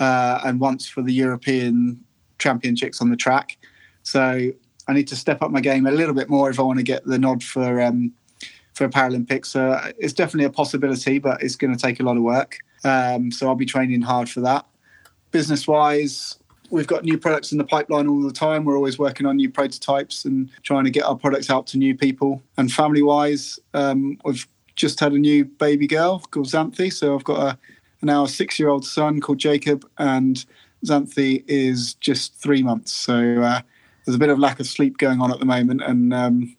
uh, 0.00 0.40
and 0.44 0.60
once 0.60 0.88
for 0.88 1.02
the 1.02 1.12
European 1.12 2.02
Championships 2.38 3.02
on 3.02 3.10
the 3.10 3.16
track. 3.16 3.58
So 4.02 4.50
I 4.88 4.92
need 4.94 5.08
to 5.08 5.16
step 5.16 5.42
up 5.42 5.50
my 5.50 5.60
game 5.60 5.86
a 5.86 5.92
little 5.92 6.14
bit 6.14 6.30
more 6.30 6.48
if 6.48 6.58
I 6.58 6.62
want 6.62 6.78
to 6.78 6.84
get 6.84 7.04
the 7.04 7.18
nod 7.18 7.44
for 7.44 7.82
um, 7.82 8.14
for 8.78 8.88
Paralympics. 8.88 9.46
So 9.46 9.78
it's 9.98 10.12
definitely 10.12 10.46
a 10.46 10.50
possibility, 10.50 11.18
but 11.18 11.42
it's 11.42 11.56
going 11.56 11.74
to 11.74 11.78
take 11.78 12.00
a 12.00 12.02
lot 12.02 12.16
of 12.16 12.22
work. 12.22 12.58
Um, 12.84 13.30
so 13.30 13.48
I'll 13.48 13.54
be 13.54 13.66
training 13.66 14.02
hard 14.02 14.30
for 14.30 14.40
that. 14.40 14.64
Business 15.32 15.66
wise, 15.66 16.38
we've 16.70 16.86
got 16.86 17.04
new 17.04 17.18
products 17.18 17.52
in 17.52 17.58
the 17.58 17.64
pipeline 17.64 18.06
all 18.06 18.22
the 18.22 18.32
time. 18.32 18.64
We're 18.64 18.76
always 18.76 18.98
working 18.98 19.26
on 19.26 19.36
new 19.36 19.50
prototypes 19.50 20.24
and 20.24 20.48
trying 20.62 20.84
to 20.84 20.90
get 20.90 21.04
our 21.04 21.16
products 21.16 21.50
out 21.50 21.66
to 21.68 21.78
new 21.78 21.96
people. 21.96 22.42
And 22.56 22.72
family 22.72 23.02
wise, 23.02 23.58
um, 23.74 24.18
we've 24.24 24.46
just 24.76 25.00
had 25.00 25.12
a 25.12 25.18
new 25.18 25.44
baby 25.44 25.86
girl 25.86 26.20
called 26.30 26.46
Xanthi. 26.46 26.92
So 26.92 27.14
I've 27.14 27.24
got 27.24 27.54
a 27.54 27.58
now 28.00 28.24
a 28.24 28.28
six 28.28 28.58
year 28.60 28.68
old 28.68 28.86
son 28.86 29.20
called 29.20 29.38
Jacob, 29.38 29.84
and 29.98 30.44
Xanthi 30.86 31.42
is 31.48 31.94
just 31.94 32.34
three 32.36 32.62
months. 32.62 32.92
So 32.92 33.42
uh, 33.42 33.60
there's 34.04 34.14
a 34.14 34.20
bit 34.20 34.28
of 34.28 34.38
lack 34.38 34.60
of 34.60 34.68
sleep 34.68 34.98
going 34.98 35.20
on 35.20 35.32
at 35.32 35.40
the 35.40 35.44
moment, 35.44 35.82
and 35.82 36.14
um, 36.14 36.56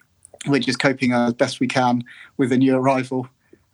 we're 0.47 0.59
just 0.59 0.79
coping 0.79 1.11
as 1.11 1.33
best 1.33 1.59
we 1.59 1.67
can 1.67 2.03
with 2.37 2.51
a 2.51 2.57
new 2.57 2.75
arrival. 2.75 3.27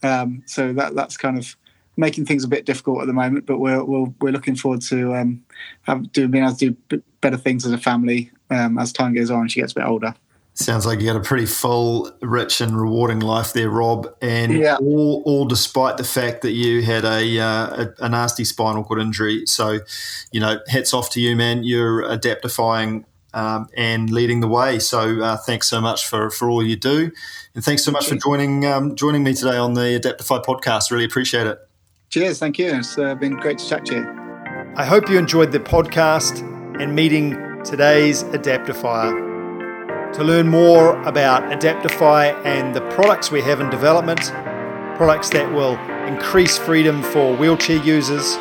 Um, 0.03 0.43
so 0.45 0.73
that 0.73 0.95
that's 0.95 1.17
kind 1.17 1.37
of 1.37 1.55
making 1.97 2.25
things 2.25 2.43
a 2.43 2.47
bit 2.47 2.65
difficult 2.65 3.01
at 3.01 3.07
the 3.07 3.13
moment, 3.13 3.45
but 3.45 3.59
we're 3.59 3.83
we're, 3.83 4.07
we're 4.19 4.31
looking 4.31 4.55
forward 4.55 4.81
to 4.81 5.15
um, 5.15 5.43
have, 5.83 6.11
doing 6.11 6.31
being 6.31 6.43
able 6.43 6.55
to 6.55 6.75
do 6.89 7.03
better 7.21 7.37
things 7.37 7.65
as 7.65 7.71
a 7.71 7.77
family 7.77 8.31
um, 8.49 8.77
as 8.77 8.91
time 8.91 9.13
goes 9.13 9.31
on 9.31 9.41
and 9.41 9.51
she 9.51 9.61
gets 9.61 9.71
a 9.71 9.75
bit 9.75 9.85
older. 9.85 10.13
Sounds 10.57 10.85
like 10.85 11.01
you 11.01 11.05
got 11.05 11.17
a 11.17 11.21
pretty 11.21 11.45
full, 11.45 12.09
rich, 12.21 12.61
and 12.61 12.79
rewarding 12.79 13.19
life 13.19 13.51
there, 13.51 13.69
Rob. 13.69 14.07
And 14.21 14.53
yeah. 14.53 14.77
all, 14.77 15.21
all 15.25 15.43
despite 15.43 15.97
the 15.97 16.05
fact 16.05 16.43
that 16.43 16.51
you 16.51 16.81
had 16.81 17.03
a, 17.03 17.39
uh, 17.39 17.83
a, 17.99 18.05
a 18.05 18.09
nasty 18.09 18.45
spinal 18.45 18.85
cord 18.85 19.01
injury. 19.01 19.45
So, 19.47 19.79
you 20.31 20.39
know, 20.39 20.59
hats 20.69 20.93
off 20.93 21.09
to 21.09 21.19
you, 21.19 21.35
man. 21.35 21.65
You're 21.65 22.03
adaptdefying 22.03 23.03
um, 23.35 23.67
and 23.77 24.09
leading 24.09 24.39
the 24.39 24.47
way. 24.47 24.79
So 24.79 25.21
uh, 25.21 25.37
thanks 25.37 25.67
so 25.67 25.79
much 25.79 26.07
for, 26.07 26.31
for 26.31 26.49
all 26.49 26.63
you 26.63 26.75
do, 26.75 27.11
and 27.53 27.63
thanks 27.63 27.83
so 27.83 27.91
much 27.91 28.07
for 28.07 28.15
joining 28.15 28.65
um, 28.65 28.95
joining 28.95 29.23
me 29.23 29.33
today 29.35 29.57
on 29.57 29.75
the 29.75 29.99
Adaptdefy 29.99 30.43
podcast. 30.43 30.89
Really 30.89 31.05
appreciate 31.05 31.45
it. 31.45 31.59
Cheers, 32.09 32.39
thank 32.39 32.57
you. 32.57 32.73
It's 32.73 32.97
uh, 32.97 33.13
been 33.15 33.35
great 33.35 33.59
to 33.59 33.67
chat 33.67 33.85
to 33.87 33.95
you. 33.95 34.25
I 34.77 34.85
hope 34.85 35.09
you 35.09 35.17
enjoyed 35.17 35.51
the 35.51 35.59
podcast 35.59 36.41
and 36.81 36.95
meeting 36.95 37.31
today's 37.63 38.23
Adaptdefier. 38.23 39.23
To 40.13 40.23
learn 40.23 40.47
more 40.47 41.01
about 41.03 41.43
Adaptdefy 41.51 42.33
and 42.45 42.73
the 42.73 42.81
products 42.91 43.31
we 43.31 43.41
have 43.41 43.59
in 43.59 43.69
development, 43.69 44.21
products 44.95 45.29
that 45.31 45.51
will 45.51 45.77
increase 46.07 46.57
freedom 46.57 47.03
for 47.03 47.35
wheelchair 47.35 47.83
users, 47.83 48.37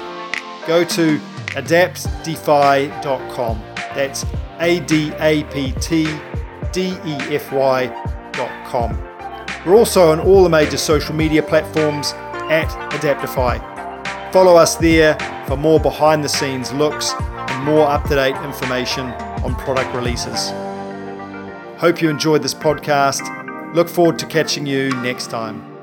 go 0.68 0.84
to 0.84 1.20
adaptdefy.com. 1.54 3.62
That's 3.94 4.24
a 4.60 4.80
D 4.80 5.12
A 5.18 5.44
P 5.44 5.72
T 5.80 6.04
D 6.72 6.98
E 7.04 7.14
F 7.34 7.52
Y 7.52 7.86
dot 8.32 8.66
com. 8.66 8.98
We're 9.64 9.76
also 9.76 10.10
on 10.10 10.20
all 10.20 10.42
the 10.42 10.50
major 10.50 10.76
social 10.76 11.14
media 11.14 11.42
platforms 11.42 12.12
at 12.50 12.68
Adaptdefy. 12.92 13.72
Follow 14.32 14.56
us 14.56 14.74
there 14.76 15.16
for 15.46 15.56
more 15.56 15.80
behind 15.80 16.22
the 16.22 16.28
scenes 16.28 16.72
looks 16.72 17.14
and 17.18 17.64
more 17.64 17.86
up 17.86 18.04
to 18.08 18.16
date 18.16 18.36
information 18.44 19.06
on 19.42 19.54
product 19.54 19.94
releases. 19.94 20.50
Hope 21.80 22.02
you 22.02 22.10
enjoyed 22.10 22.42
this 22.42 22.54
podcast. 22.54 23.74
Look 23.74 23.88
forward 23.88 24.18
to 24.18 24.26
catching 24.26 24.66
you 24.66 24.90
next 25.02 25.30
time. 25.30 25.73